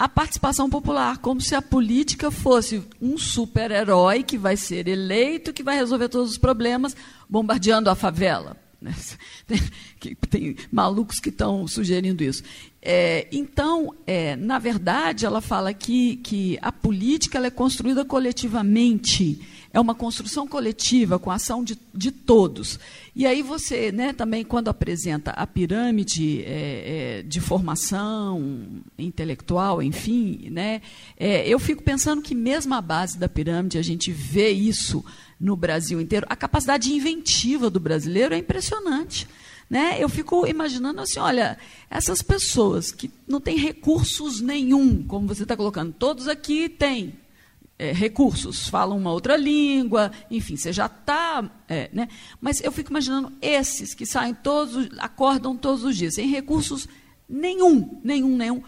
a 0.00 0.08
participação 0.08 0.70
popular, 0.70 1.18
como 1.18 1.42
se 1.42 1.54
a 1.54 1.60
política 1.60 2.30
fosse 2.30 2.82
um 3.02 3.18
super-herói 3.18 4.22
que 4.22 4.38
vai 4.38 4.56
ser 4.56 4.88
eleito, 4.88 5.52
que 5.52 5.62
vai 5.62 5.76
resolver 5.76 6.08
todos 6.08 6.30
os 6.30 6.38
problemas, 6.38 6.96
bombardeando 7.28 7.90
a 7.90 7.94
favela. 7.94 8.56
Né? 8.80 8.94
Tem, 10.00 10.14
tem, 10.30 10.56
malucos 10.72 11.20
que 11.20 11.28
estão 11.28 11.66
sugerindo 11.66 12.24
isso. 12.24 12.42
É, 12.80 13.28
então, 13.30 13.94
é, 14.06 14.34
na 14.36 14.58
verdade, 14.58 15.26
ela 15.26 15.42
fala 15.42 15.74
que, 15.74 16.16
que 16.16 16.58
a 16.62 16.72
política 16.72 17.38
é 17.46 17.50
construída 17.50 18.02
coletivamente 18.02 19.38
é 19.72 19.78
uma 19.78 19.94
construção 19.94 20.48
coletiva 20.48 21.18
com 21.18 21.30
a 21.30 21.34
ação 21.34 21.62
de, 21.62 21.78
de 21.94 22.10
todos. 22.10 22.78
E 23.14 23.26
aí 23.26 23.42
você, 23.42 23.90
né, 23.90 24.12
também, 24.12 24.44
quando 24.44 24.68
apresenta 24.68 25.32
a 25.32 25.46
pirâmide 25.46 26.42
é, 26.42 27.18
é, 27.18 27.22
de 27.22 27.40
formação 27.40 28.82
intelectual, 28.98 29.82
enfim, 29.82 30.48
né, 30.50 30.80
é, 31.16 31.46
eu 31.48 31.58
fico 31.58 31.82
pensando 31.82 32.22
que 32.22 32.34
mesmo 32.34 32.72
a 32.74 32.80
base 32.80 33.18
da 33.18 33.28
pirâmide, 33.28 33.78
a 33.78 33.82
gente 33.82 34.12
vê 34.12 34.50
isso 34.50 35.04
no 35.40 35.56
Brasil 35.56 36.00
inteiro, 36.00 36.26
a 36.28 36.36
capacidade 36.36 36.92
inventiva 36.92 37.68
do 37.68 37.80
brasileiro 37.80 38.34
é 38.34 38.38
impressionante. 38.38 39.26
Né? 39.68 39.96
Eu 40.00 40.08
fico 40.08 40.46
imaginando 40.48 41.00
assim, 41.00 41.20
olha, 41.20 41.56
essas 41.88 42.22
pessoas 42.22 42.90
que 42.90 43.08
não 43.26 43.40
têm 43.40 43.56
recursos 43.56 44.40
nenhum, 44.40 45.04
como 45.04 45.28
você 45.28 45.44
está 45.44 45.56
colocando, 45.56 45.92
todos 45.92 46.26
aqui 46.26 46.68
têm, 46.68 47.14
é, 47.80 47.92
recursos, 47.92 48.68
falam 48.68 48.98
uma 48.98 49.10
outra 49.10 49.38
língua, 49.38 50.12
enfim, 50.30 50.54
você 50.54 50.70
já 50.70 50.84
está. 50.84 51.50
É, 51.66 51.88
né? 51.94 52.08
Mas 52.38 52.60
eu 52.60 52.70
fico 52.70 52.90
imaginando 52.90 53.32
esses 53.40 53.94
que 53.94 54.04
saem 54.04 54.34
todos, 54.34 54.90
acordam 54.98 55.56
todos 55.56 55.82
os 55.82 55.96
dias, 55.96 56.16
sem 56.16 56.28
recursos 56.28 56.86
nenhum, 57.26 57.98
nenhum, 58.04 58.36
nenhum. 58.36 58.62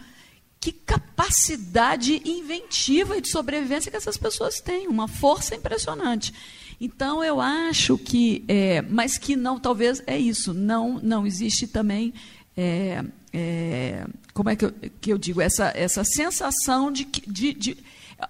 Que 0.59 0.71
capacidade 0.71 2.23
inventiva 2.25 3.15
e 3.15 3.21
de 3.21 3.29
sobrevivência 3.29 3.91
que 3.91 3.97
essas 3.97 4.17
pessoas 4.17 4.59
têm, 4.59 4.87
uma 4.87 5.07
força 5.07 5.53
impressionante. 5.53 6.33
Então 6.81 7.23
eu 7.23 7.39
acho 7.39 7.99
que, 7.99 8.43
é, 8.47 8.81
mas 8.81 9.19
que 9.19 9.35
não, 9.35 9.59
talvez 9.59 10.01
é 10.07 10.17
isso, 10.17 10.55
não, 10.55 10.99
não 11.03 11.27
existe 11.27 11.67
também 11.67 12.15
é, 12.57 13.03
é, 13.31 14.05
como 14.33 14.49
é 14.49 14.55
que 14.55 14.65
eu, 14.65 14.73
que 15.01 15.13
eu, 15.13 15.17
digo, 15.17 15.39
essa, 15.39 15.71
essa 15.75 16.03
sensação 16.03 16.91
de, 16.91 17.05
de, 17.27 17.53
de, 17.53 17.77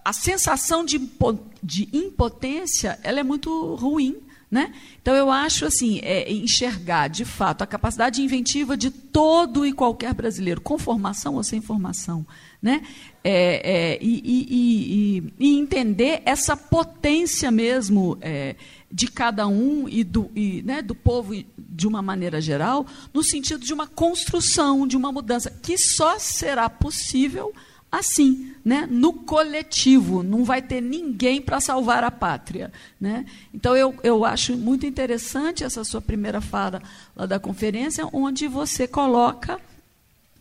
a 0.04 0.14
sensação 0.14 0.86
de, 0.86 1.00
de 1.62 1.90
impotência 1.92 3.00
ela 3.04 3.20
é 3.20 3.24
muito 3.24 3.76
ruim. 3.76 4.18
Né? 4.50 4.72
Então, 5.02 5.16
eu 5.16 5.32
acho 5.32 5.66
assim, 5.66 6.00
é, 6.04 6.32
enxergar 6.32 7.08
de 7.08 7.26
fato 7.26 7.64
a 7.64 7.68
capacidade 7.68 8.22
inventiva 8.22 8.78
de 8.78 8.92
todo 8.92 9.66
e 9.66 9.74
qualquer 9.74 10.14
brasileiro, 10.14 10.62
com 10.62 10.78
formação 10.78 11.34
ou 11.34 11.44
sem 11.44 11.60
formação, 11.60 12.24
né? 12.62 12.84
É, 13.24 13.94
é, 13.94 14.00
e, 14.00 14.22
e, 14.24 14.48
e, 14.50 15.34
e, 15.40 15.58
entender 15.58 16.22
essa 16.24 16.56
potência 16.56 17.50
mesmo 17.50 18.16
é, 18.22 18.56
de 18.92 19.08
cada 19.08 19.48
um 19.48 19.90
e 19.90 20.04
do, 20.04 20.30
né, 20.64 20.84
do 20.84 20.94
povo 20.94 21.34
de 21.58 21.88
uma 21.88 22.04
maneira 22.04 22.40
geral, 22.40 22.86
no 23.12 23.24
sentido 23.24 23.66
de 23.66 23.74
uma 23.74 23.88
construção, 23.88 24.86
de 24.86 24.96
uma 24.96 25.12
mudança, 25.12 25.50
que 25.50 25.80
só 25.80 26.20
será 26.20 26.70
possível 26.70 27.52
assim, 27.94 28.52
né? 28.66 28.88
no 28.90 29.14
coletivo, 29.14 30.24
não 30.24 30.44
vai 30.44 30.64
ter 30.64 30.82
ninguém 30.82 31.40
para 31.40 31.62
salvar 31.62 32.04
a 32.04 32.10
pátria. 32.10 32.74
Né? 33.00 33.24
Então, 33.54 33.78
eu, 33.78 33.94
eu 34.02 34.26
acho 34.26 34.58
muito 34.58 34.84
interessante 34.88 35.64
essa 35.64 35.84
sua 35.84 36.02
primeira 36.02 36.42
fala 36.42 36.82
lá 37.16 37.28
da 37.28 37.40
conferência, 37.40 38.10
onde 38.12 38.48
você 38.48 38.88
coloca, 38.88 39.60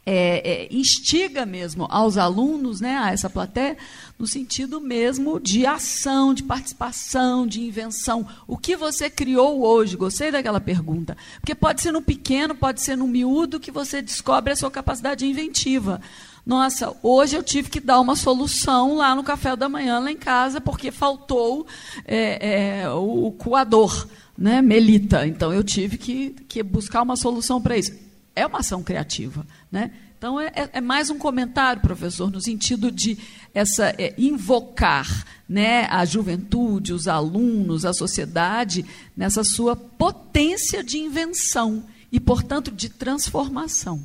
é, 0.07 0.51
é, 0.51 0.69
instiga 0.75 1.45
mesmo 1.45 1.87
aos 1.91 2.17
alunos, 2.17 2.81
né, 2.81 2.97
a 2.97 3.13
essa 3.13 3.29
plateia, 3.29 3.77
no 4.19 4.27
sentido 4.27 4.81
mesmo 4.81 5.39
de 5.39 5.67
ação, 5.67 6.33
de 6.33 6.43
participação, 6.43 7.47
de 7.47 7.61
invenção. 7.61 8.27
O 8.47 8.57
que 8.57 8.75
você 8.77 9.11
criou 9.11 9.63
hoje? 9.63 9.95
Gostei 9.95 10.31
daquela 10.31 10.59
pergunta. 10.59 11.19
Porque 11.39 11.55
pode 11.55 11.83
ser 11.83 11.93
no 11.93 12.01
pequeno, 12.01 12.55
pode 12.55 12.81
ser 12.81 12.97
no 12.97 13.07
miúdo 13.07 13.61
que 13.61 13.71
você 13.71 14.01
descobre 14.01 14.55
a 14.55 14.57
sua 14.57 14.71
capacidade 14.71 15.27
inventiva. 15.27 16.01
Nossa, 16.45 16.95
hoje 17.03 17.37
eu 17.37 17.43
tive 17.43 17.71
que 17.71 17.79
dar 17.79 18.01
uma 18.01 18.17
solução 18.17 18.97
lá 18.97 19.15
no 19.15 19.23
café 19.23 19.55
da 19.55 19.69
manhã, 19.69 20.01
lá 20.01 20.11
em 20.11 20.17
casa, 20.17 20.61
porque 20.61 20.91
faltou 20.91 21.67
é, 22.05 22.81
é, 22.81 22.91
o, 22.91 23.31
coador, 23.31 24.09
né, 24.37 24.61
melita. 24.61 25.25
Então 25.27 25.53
eu 25.53 25.63
tive 25.63 25.97
que, 25.97 26.31
que 26.49 26.63
buscar 26.63 27.03
uma 27.03 27.15
solução 27.15 27.63
para 27.63 27.79
isso. 27.79 27.93
É 28.35 28.45
uma 28.45 28.59
ação 28.59 28.83
criativa. 28.83 29.47
Né? 29.71 29.93
Então 30.19 30.41
é, 30.41 30.47
é, 30.55 30.71
é, 30.73 30.81
mais 30.81 31.11
um 31.11 31.19
comentário, 31.19 31.81
professor, 31.81 32.29
no 32.29 32.41
sentido 32.41 32.91
de 32.91 33.17
essa 33.55 33.95
é, 33.97 34.13
invocar 34.19 35.25
né, 35.49 35.87
a 35.91 36.05
juventude, 36.05 36.93
os 36.93 37.07
alunos, 37.07 37.85
a 37.85 37.93
sociedade, 37.93 38.85
nessa 39.17 39.45
sua 39.45 39.77
potência 39.77 40.83
de 40.83 40.99
invenção 40.99 41.85
e, 42.11 42.19
portanto, 42.19 42.73
de 42.73 42.89
transformação. 42.89 44.05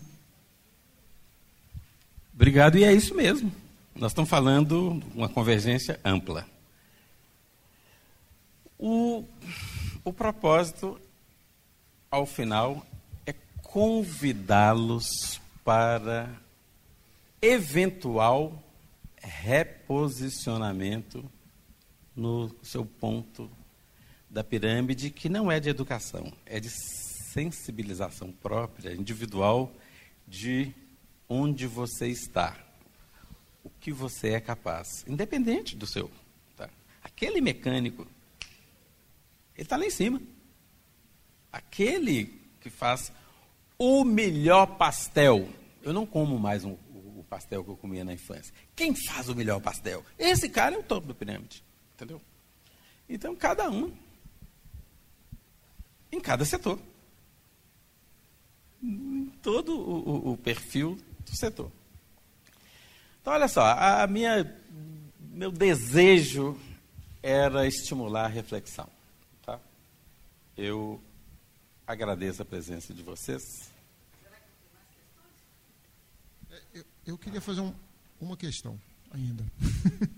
Obrigado, 2.37 2.77
e 2.77 2.83
é 2.83 2.93
isso 2.93 3.15
mesmo. 3.15 3.51
Nós 3.95 4.11
estamos 4.11 4.29
falando 4.29 5.01
uma 5.15 5.27
convergência 5.27 5.99
ampla. 6.05 6.45
O, 8.77 9.23
o 10.03 10.13
propósito, 10.13 11.01
ao 12.11 12.27
final, 12.27 12.85
é 13.25 13.33
convidá-los 13.63 15.41
para 15.65 16.29
eventual 17.41 18.63
reposicionamento 19.19 21.25
no 22.15 22.55
seu 22.61 22.85
ponto 22.85 23.49
da 24.29 24.43
pirâmide, 24.43 25.09
que 25.09 25.27
não 25.27 25.51
é 25.51 25.59
de 25.59 25.69
educação, 25.69 26.31
é 26.45 26.59
de 26.59 26.69
sensibilização 26.69 28.31
própria, 28.31 28.93
individual, 28.93 29.71
de 30.27 30.71
onde 31.29 31.67
você 31.67 32.07
está, 32.07 32.57
o 33.63 33.69
que 33.69 33.91
você 33.91 34.29
é 34.29 34.39
capaz, 34.39 35.03
independente 35.07 35.75
do 35.75 35.85
seu. 35.85 36.09
Tá? 36.55 36.69
Aquele 37.03 37.41
mecânico, 37.41 38.07
ele 39.55 39.63
está 39.63 39.75
lá 39.75 39.85
em 39.85 39.89
cima. 39.89 40.21
Aquele 41.51 42.25
que 42.61 42.69
faz 42.69 43.11
o 43.77 44.03
melhor 44.03 44.77
pastel. 44.77 45.49
Eu 45.81 45.93
não 45.93 46.05
como 46.05 46.37
mais 46.37 46.63
um, 46.63 46.73
o 46.93 47.25
pastel 47.29 47.63
que 47.63 47.69
eu 47.69 47.77
comia 47.77 48.03
na 48.03 48.13
infância. 48.13 48.53
Quem 48.75 48.93
faz 48.93 49.29
o 49.29 49.35
melhor 49.35 49.59
pastel? 49.61 50.03
Esse 50.17 50.49
cara 50.49 50.75
é 50.75 50.77
o 50.77 50.83
topo 50.83 51.07
da 51.07 51.13
pirâmide. 51.13 51.63
Entendeu? 51.95 52.21
Então, 53.09 53.35
cada 53.35 53.69
um, 53.69 53.91
em 56.11 56.19
cada 56.19 56.45
setor. 56.45 56.79
Todo 59.41 59.77
o, 59.77 60.09
o, 60.09 60.31
o 60.33 60.37
perfil 60.37 60.97
setor. 61.35 61.71
Então, 63.21 63.33
olha 63.33 63.47
só, 63.47 63.65
a 63.65 64.07
minha, 64.07 64.55
meu 65.19 65.51
desejo 65.51 66.57
era 67.21 67.67
estimular 67.67 68.25
a 68.25 68.29
reflexão. 68.29 68.89
Tá? 69.45 69.59
Eu 70.55 71.01
agradeço 71.85 72.41
a 72.41 72.45
presença 72.45 72.93
de 72.93 73.03
vocês. 73.03 73.41
É, 76.49 76.61
eu, 76.73 76.85
eu 77.05 77.17
queria 77.17 77.41
fazer 77.41 77.61
um, 77.61 77.73
uma 78.19 78.37
questão 78.37 78.79
ainda. 79.11 79.43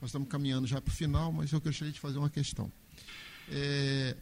Nós 0.00 0.10
estamos 0.10 0.28
caminhando 0.28 0.66
já 0.66 0.80
para 0.80 0.92
o 0.92 0.94
final, 0.94 1.32
mas 1.32 1.52
eu 1.52 1.60
gostaria 1.60 1.92
de 1.92 2.00
fazer 2.00 2.18
uma 2.18 2.30
questão. 2.30 2.70
É, 3.50 4.16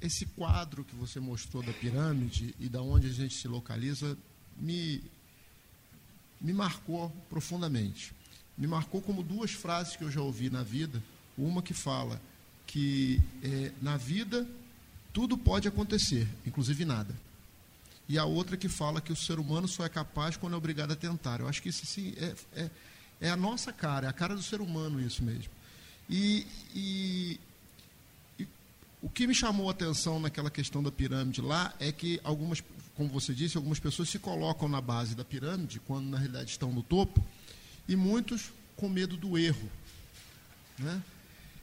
esse 0.00 0.26
quadro 0.26 0.84
que 0.84 0.94
você 0.94 1.20
mostrou 1.20 1.62
da 1.62 1.72
pirâmide 1.72 2.54
e 2.58 2.68
da 2.68 2.82
onde 2.82 3.06
a 3.06 3.12
gente 3.12 3.34
se 3.34 3.46
localiza 3.46 4.16
me, 4.56 5.02
me 6.40 6.52
marcou 6.52 7.10
profundamente. 7.28 8.12
Me 8.56 8.66
marcou 8.66 9.00
como 9.00 9.22
duas 9.22 9.52
frases 9.52 9.96
que 9.96 10.04
eu 10.04 10.10
já 10.10 10.20
ouvi 10.20 10.50
na 10.50 10.62
vida. 10.62 11.02
Uma 11.36 11.62
que 11.62 11.74
fala 11.74 12.20
que 12.66 13.20
é, 13.42 13.72
na 13.80 13.96
vida 13.96 14.46
tudo 15.12 15.36
pode 15.36 15.66
acontecer, 15.66 16.28
inclusive 16.46 16.84
nada. 16.84 17.14
E 18.08 18.18
a 18.18 18.24
outra 18.24 18.56
que 18.56 18.68
fala 18.68 19.00
que 19.00 19.12
o 19.12 19.16
ser 19.16 19.38
humano 19.38 19.66
só 19.66 19.84
é 19.84 19.88
capaz 19.88 20.36
quando 20.36 20.54
é 20.54 20.56
obrigado 20.56 20.92
a 20.92 20.96
tentar. 20.96 21.40
Eu 21.40 21.48
acho 21.48 21.62
que 21.62 21.68
isso 21.68 21.82
assim, 21.84 22.14
é, 22.16 22.34
é 22.62 22.70
é 23.20 23.28
a 23.28 23.36
nossa 23.36 23.72
cara, 23.72 24.06
é 24.06 24.10
a 24.10 24.12
cara 24.12 24.34
do 24.34 24.42
ser 24.42 24.60
humano 24.60 25.00
isso 25.00 25.22
mesmo. 25.22 25.52
E, 26.08 26.46
e, 26.74 27.40
e, 28.38 28.48
o 29.02 29.08
que 29.08 29.26
me 29.26 29.34
chamou 29.34 29.68
a 29.68 29.72
atenção 29.72 30.18
naquela 30.18 30.50
questão 30.50 30.82
da 30.82 30.90
pirâmide 30.90 31.42
lá 31.42 31.74
é 31.78 31.92
que 31.92 32.18
algumas, 32.24 32.64
como 33.00 33.08
você 33.08 33.32
disse, 33.32 33.56
algumas 33.56 33.78
pessoas 33.78 34.10
se 34.10 34.18
colocam 34.18 34.68
na 34.68 34.78
base 34.78 35.14
da 35.14 35.24
pirâmide, 35.24 35.80
quando 35.80 36.10
na 36.10 36.18
realidade 36.18 36.50
estão 36.50 36.70
no 36.70 36.82
topo, 36.82 37.26
e 37.88 37.96
muitos 37.96 38.52
com 38.76 38.90
medo 38.90 39.16
do 39.16 39.38
erro. 39.38 39.70
Né? 40.78 41.02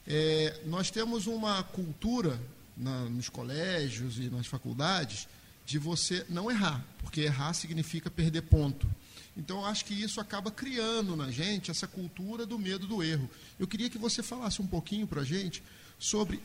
É, 0.04 0.60
nós 0.66 0.90
temos 0.90 1.28
uma 1.28 1.62
cultura 1.62 2.40
na, 2.76 3.04
nos 3.04 3.28
colégios 3.28 4.18
e 4.18 4.28
nas 4.28 4.48
faculdades 4.48 5.28
de 5.64 5.78
você 5.78 6.26
não 6.28 6.50
errar, 6.50 6.84
porque 6.98 7.20
errar 7.20 7.52
significa 7.52 8.10
perder 8.10 8.42
ponto. 8.42 8.90
Então, 9.36 9.64
acho 9.64 9.84
que 9.84 9.94
isso 9.94 10.20
acaba 10.20 10.50
criando 10.50 11.14
na 11.14 11.30
gente 11.30 11.70
essa 11.70 11.86
cultura 11.86 12.44
do 12.44 12.58
medo 12.58 12.84
do 12.84 13.00
erro. 13.00 13.30
Eu 13.60 13.68
queria 13.68 13.88
que 13.88 13.96
você 13.96 14.24
falasse 14.24 14.60
um 14.60 14.66
pouquinho 14.66 15.06
para 15.06 15.20
a 15.20 15.24
gente 15.24 15.62
sobre 16.00 16.42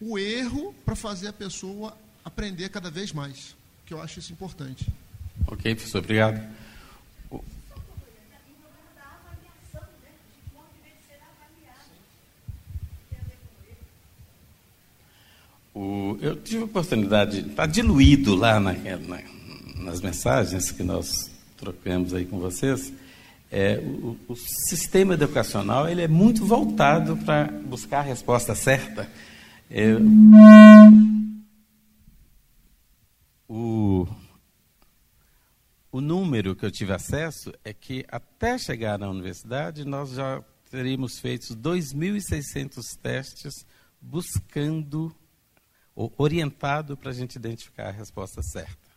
o 0.00 0.18
erro 0.18 0.74
para 0.84 0.96
fazer 0.96 1.28
a 1.28 1.32
pessoa 1.32 1.96
aprender 2.24 2.70
cada 2.70 2.90
vez 2.90 3.12
mais, 3.12 3.54
que 3.86 3.94
eu 3.94 4.00
acho 4.00 4.18
isso 4.18 4.32
importante. 4.32 4.86
Ok, 5.46 5.74
professor, 5.74 5.98
obrigado. 5.98 6.40
O, 15.74 16.18
eu 16.20 16.36
tive 16.36 16.62
a 16.62 16.64
oportunidade, 16.66 17.40
está 17.40 17.64
diluído 17.64 18.34
lá 18.34 18.60
na, 18.60 18.74
na, 18.74 19.18
nas 19.76 20.00
mensagens 20.02 20.70
que 20.70 20.82
nós 20.82 21.30
trocamos 21.56 22.12
aí 22.12 22.26
com 22.26 22.38
vocês, 22.38 22.92
é, 23.50 23.78
o, 23.78 24.16
o, 24.28 24.36
sistema 24.36 25.14
educacional 25.14 25.88
ele 25.88 26.02
é 26.02 26.08
muito 26.08 26.44
voltado 26.44 27.16
para 27.18 27.44
buscar 27.64 27.98
a 27.98 28.02
resposta 28.02 28.54
certa. 28.54 29.08
É, 29.70 29.94
o 35.92 36.00
número 36.00 36.56
que 36.56 36.64
eu 36.64 36.70
tive 36.70 36.94
acesso 36.94 37.52
é 37.62 37.74
que 37.74 38.04
até 38.08 38.56
chegar 38.56 38.98
na 38.98 39.10
universidade 39.10 39.84
nós 39.84 40.12
já 40.12 40.42
teríamos 40.70 41.18
feito 41.18 41.54
2.600 41.54 42.96
testes 42.96 43.66
buscando, 44.00 45.14
orientado 45.94 46.96
para 46.96 47.10
a 47.10 47.12
gente 47.12 47.36
identificar 47.36 47.88
a 47.88 47.92
resposta 47.92 48.42
certa. 48.42 48.90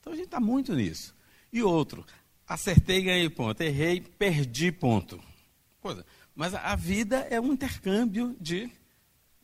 Então 0.00 0.14
a 0.14 0.16
gente 0.16 0.24
está 0.24 0.40
muito 0.40 0.74
nisso. 0.74 1.14
E 1.52 1.62
outro, 1.62 2.06
acertei, 2.48 3.02
ganhei 3.02 3.28
ponto. 3.28 3.60
Errei, 3.60 4.00
perdi 4.00 4.72
ponto. 4.72 5.22
Coisa. 5.78 6.06
Mas 6.34 6.54
a 6.54 6.74
vida 6.74 7.18
é 7.30 7.38
um 7.38 7.52
intercâmbio 7.52 8.34
de, 8.40 8.70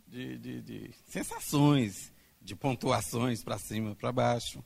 de, 0.09 0.39
de, 0.39 0.63
de 0.63 0.91
sensações, 1.07 2.11
de 2.41 2.57
pontuações 2.57 3.45
para 3.45 3.59
cima, 3.59 3.95
para 3.95 4.11
baixo. 4.11 4.65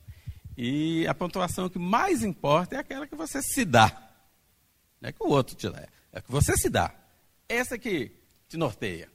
E 0.57 1.07
a 1.07 1.13
pontuação 1.13 1.69
que 1.69 1.79
mais 1.79 2.23
importa 2.23 2.75
é 2.75 2.79
aquela 2.79 3.07
que 3.07 3.15
você 3.15 3.41
se 3.41 3.65
dá. 3.65 4.09
Não 4.99 5.09
é 5.09 5.11
que 5.11 5.23
o 5.23 5.29
outro 5.29 5.55
te 5.55 5.69
dá, 5.69 5.87
é 6.11 6.21
que 6.21 6.31
você 6.31 6.55
se 6.57 6.69
dá. 6.69 6.93
Essa 7.47 7.77
que 7.77 8.11
te 8.47 8.57
norteia. 8.57 9.09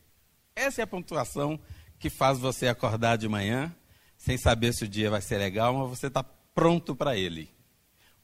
Essa 0.55 0.83
é 0.83 0.85
a 0.85 0.87
pontuação 0.87 1.61
que 1.99 2.11
faz 2.11 2.39
você 2.39 2.69
acordar 2.69 3.17
de 3.17 3.29
manhã 3.29 3.75
sem 4.17 4.39
saber 4.39 4.73
se 4.73 4.85
o 4.85 4.89
dia 4.89 5.11
vai 5.11 5.21
ser 5.21 5.39
legal, 5.39 5.75
mas 5.75 5.99
você 5.99 6.07
está 6.07 6.25
pronto 6.55 6.97
para 6.97 7.17
ele 7.17 7.55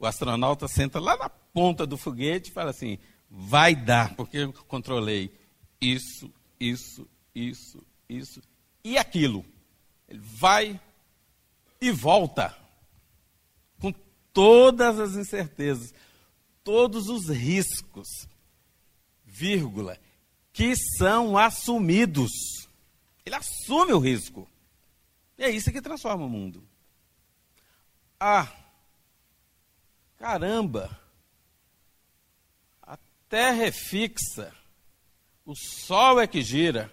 o 0.02 0.06
astronauta 0.06 0.66
senta 0.66 0.98
lá 0.98 1.16
na 1.16 1.28
ponta 1.28 1.86
do 1.86 1.97
foguete 1.97 2.51
e 2.51 2.52
fala 2.52 2.70
assim: 2.70 2.98
vai 3.30 3.72
dar, 3.72 4.16
porque 4.16 4.39
eu 4.39 4.52
controlei 4.66 5.32
isso, 5.80 6.28
isso, 6.59 7.09
isso, 7.32 7.78
isso 8.09 8.43
e 8.82 8.98
aquilo. 8.98 9.44
Ele 10.09 10.18
vai 10.20 10.80
e 11.80 11.93
volta 11.93 12.56
todas 14.32 14.98
as 14.98 15.14
incertezas, 15.14 15.92
todos 16.64 17.09
os 17.09 17.28
riscos, 17.28 18.09
vírgula, 19.24 19.98
que 20.52 20.74
são 20.98 21.36
assumidos. 21.36 22.30
Ele 23.24 23.36
assume 23.36 23.92
o 23.92 23.98
risco. 23.98 24.48
E 25.38 25.44
é 25.44 25.50
isso 25.50 25.72
que 25.72 25.80
transforma 25.80 26.24
o 26.24 26.28
mundo. 26.28 26.62
Ah, 28.18 28.52
Caramba! 30.22 30.96
A 32.80 32.96
terra 33.28 33.64
é 33.64 33.72
fixa, 33.72 34.54
o 35.44 35.52
sol 35.56 36.20
é 36.20 36.28
que 36.28 36.42
gira. 36.42 36.92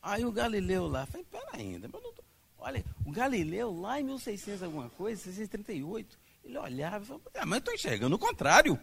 Aí 0.00 0.24
o 0.24 0.32
Galileu 0.32 0.86
lá, 0.86 1.04
falei, 1.04 1.26
pera 1.26 1.50
ainda, 1.52 1.90
mas 1.92 2.02
não. 2.02 2.14
Olha, 2.62 2.84
o 3.04 3.12
Galileu 3.12 3.72
lá 3.78 4.00
em 4.00 4.04
1600 4.04 4.62
alguma 4.62 4.88
coisa, 4.90 5.22
638, 5.22 6.18
ele 6.44 6.58
olhava 6.58 7.04
e 7.04 7.06
falou, 7.06 7.22
ah, 7.34 7.46
mas 7.46 7.52
eu 7.52 7.58
estou 7.58 7.74
enxergando 7.74 8.16
o 8.16 8.18
contrário. 8.18 8.78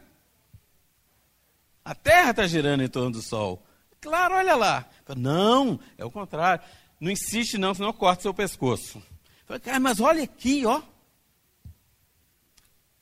A 1.83 1.95
Terra 1.95 2.31
está 2.31 2.47
girando 2.47 2.83
em 2.83 2.87
torno 2.87 3.11
do 3.11 3.21
Sol. 3.21 3.65
Claro, 3.99 4.35
olha 4.35 4.55
lá. 4.55 4.87
Falei, 5.05 5.23
não, 5.23 5.79
é 5.97 6.05
o 6.05 6.11
contrário. 6.11 6.63
Não 6.99 7.09
insiste 7.09 7.57
não, 7.57 7.73
senão 7.73 7.91
corta 7.91 8.23
seu 8.23 8.33
pescoço. 8.33 9.01
Falei, 9.45 9.59
cara, 9.59 9.79
mas 9.79 9.99
olha 9.99 10.23
aqui, 10.23 10.65
ó 10.65 10.81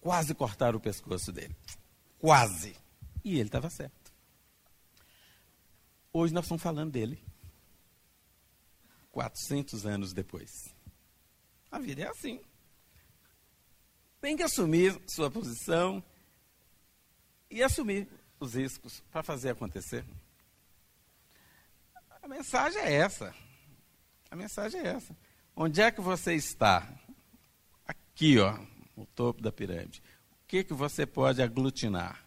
quase 0.08 0.34
cortaram 0.34 0.78
o 0.78 0.82
pescoço 0.82 1.34
dele. 1.34 1.54
Quase. 2.18 2.74
E 3.26 3.34
ele 3.34 3.50
estava 3.50 3.70
certo. 3.70 4.14
Hoje 6.14 6.34
nós 6.34 6.46
estamos 6.46 6.64
falando 6.64 6.92
dele. 6.94 7.22
400 9.18 9.84
anos 9.88 10.14
depois. 10.14 10.76
A 11.72 11.80
vida 11.80 12.04
é 12.04 12.08
assim. 12.08 12.40
Tem 14.22 14.38
que 14.38 14.44
assumir 14.44 14.96
sua 15.08 15.32
posição 15.32 16.04
e 17.50 17.64
assumir 17.64 18.08
os 18.40 18.54
riscos 18.54 19.04
para 19.12 19.24
fazer 19.24 19.50
acontecer. 19.50 20.06
A 22.22 22.28
mensagem 22.28 22.80
é 22.80 22.94
essa. 22.94 23.34
A 24.30 24.36
mensagem 24.36 24.82
é 24.82 24.90
essa. 24.90 25.18
Onde 25.56 25.82
é 25.82 25.90
que 25.90 26.00
você 26.00 26.36
está? 26.36 26.88
Aqui, 27.88 28.38
ó, 28.38 28.56
o 28.96 29.04
topo 29.08 29.42
da 29.42 29.52
pirâmide. 29.52 30.00
O 30.44 30.48
que, 30.48 30.64
que 30.64 30.76
você 30.76 31.08
pode 31.08 31.42
aglutinar? 31.42 32.24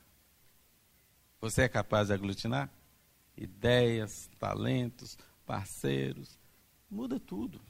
Você 1.40 1.62
é 1.62 1.68
capaz 1.68 2.08
de 2.08 2.14
aglutinar? 2.14 2.68
Ideias, 3.36 4.28
talentos, 4.40 5.16
parceiros, 5.46 6.39
muda 6.90 7.20
tudo. 7.20 7.60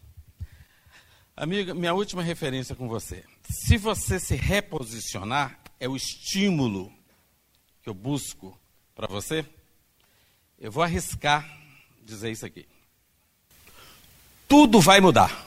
Amiga, 1.36 1.74
minha 1.74 1.94
última 1.94 2.22
referência 2.22 2.74
com 2.74 2.88
você. 2.88 3.24
Se 3.48 3.76
você 3.76 4.18
se 4.18 4.34
reposicionar, 4.34 5.58
é 5.78 5.88
o 5.88 5.96
estímulo 5.96 6.92
que 7.82 7.88
eu 7.88 7.94
busco 7.94 8.58
para 8.94 9.06
você. 9.06 9.44
Eu 10.58 10.70
vou 10.72 10.82
arriscar 10.82 11.48
dizer 12.02 12.30
isso 12.30 12.44
aqui. 12.44 12.66
Tudo 14.48 14.80
vai 14.80 15.00
mudar. 15.00 15.46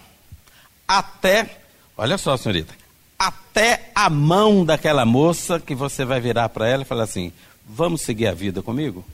Até, 0.88 1.62
olha 1.98 2.18
só, 2.18 2.38
senhorita, 2.38 2.74
até 3.18 3.91
a 3.94 4.10
mão 4.10 4.66
daquela 4.66 5.06
moça 5.06 5.60
que 5.60 5.76
você 5.76 6.06
vai 6.06 6.20
virar 6.20 6.50
para 6.50 6.68
ela 6.68 6.84
e 6.84 6.86
falar 6.86 7.04
assim: 7.04 7.32
vamos 7.66 8.02
seguir 8.02 8.28
a 8.28 8.34
vida 8.34 8.62
comigo? 8.62 9.06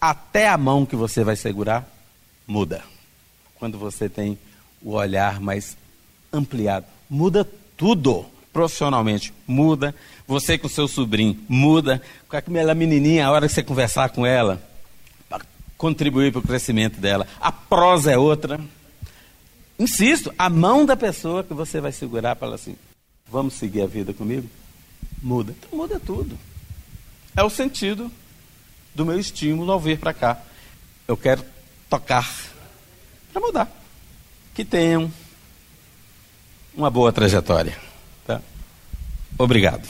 Até 0.00 0.48
a 0.48 0.56
mão 0.56 0.86
que 0.86 0.94
você 0.94 1.24
vai 1.24 1.34
segurar 1.34 1.88
muda. 2.46 2.84
Quando 3.58 3.78
você 3.78 4.08
tem 4.08 4.38
o 4.80 4.92
olhar 4.92 5.40
mais 5.40 5.76
ampliado, 6.32 6.86
muda 7.08 7.48
tudo. 7.76 8.26
Profissionalmente, 8.52 9.32
muda. 9.46 9.94
Você 10.26 10.56
com 10.56 10.68
seu 10.68 10.88
sobrinho, 10.88 11.38
muda. 11.48 12.02
Com 12.28 12.36
aquela 12.36 12.74
menininha, 12.74 13.26
a 13.26 13.30
hora 13.30 13.46
que 13.46 13.54
você 13.54 13.62
conversar 13.62 14.10
com 14.10 14.24
ela, 14.24 14.62
para 15.28 15.44
contribuir 15.76 16.32
para 16.32 16.40
o 16.40 16.42
crescimento 16.42 17.00
dela. 17.00 17.26
A 17.40 17.52
prosa 17.52 18.10
é 18.10 18.18
outra. 18.18 18.60
Insisto, 19.78 20.32
a 20.38 20.48
mão 20.48 20.84
da 20.84 20.96
pessoa 20.96 21.44
que 21.44 21.54
você 21.54 21.80
vai 21.80 21.92
segurar 21.92 22.34
para 22.34 22.48
ela 22.48 22.56
assim, 22.56 22.74
vamos 23.30 23.54
seguir 23.54 23.82
a 23.82 23.86
vida 23.86 24.12
comigo? 24.12 24.48
Muda. 25.22 25.54
Então 25.56 25.78
muda 25.78 26.00
tudo. 26.00 26.36
É 27.36 27.42
o 27.44 27.50
sentido 27.50 28.10
do 28.94 29.06
meu 29.06 29.20
estímulo 29.20 29.70
ao 29.70 29.78
vir 29.78 29.98
para 29.98 30.12
cá. 30.12 30.40
Eu 31.06 31.16
quero 31.16 31.44
tocar 31.88 32.47
para 33.38 33.46
mudar. 33.46 33.82
Que 34.54 34.64
tenham 34.64 35.12
uma 36.74 36.90
boa 36.90 37.12
trajetória. 37.12 37.76
Tá? 38.26 38.40
Obrigado. 39.38 39.88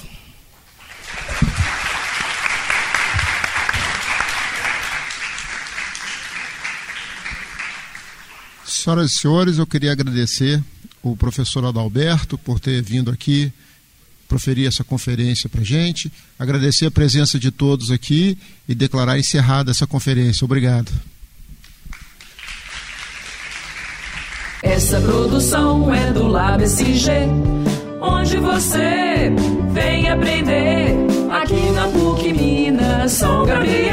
Senhoras 8.65 9.11
e 9.11 9.19
senhores, 9.19 9.59
eu 9.59 9.67
queria 9.67 9.93
agradecer 9.93 10.63
o 11.03 11.17
professor 11.17 11.65
Adalberto 11.65 12.39
por 12.39 12.61
ter 12.61 12.83
vindo 12.83 13.11
aqui 13.11 13.53
proferir 14.27 14.69
essa 14.69 14.85
conferência 14.85 15.49
para 15.49 15.65
gente, 15.65 16.13
agradecer 16.39 16.85
a 16.85 16.91
presença 16.91 17.39
de 17.39 17.51
todos 17.51 17.91
aqui 17.91 18.37
e 18.69 18.75
declarar 18.75 19.19
encerrada 19.19 19.71
essa 19.71 19.87
conferência. 19.87 20.45
Obrigado. 20.45 20.93
Essa 24.63 25.01
produção 25.01 25.95
é 25.95 26.13
do 26.13 26.27
LabSG, 26.27 27.11
onde 28.01 28.39
você 28.39 29.33
vem 29.71 30.11
aprender 30.11 30.97
aqui 31.31 31.71
na 31.71 31.87
PUC 31.89 32.33
Minas 32.33 33.13
São 33.13 33.47
Gabriel. 33.47 33.88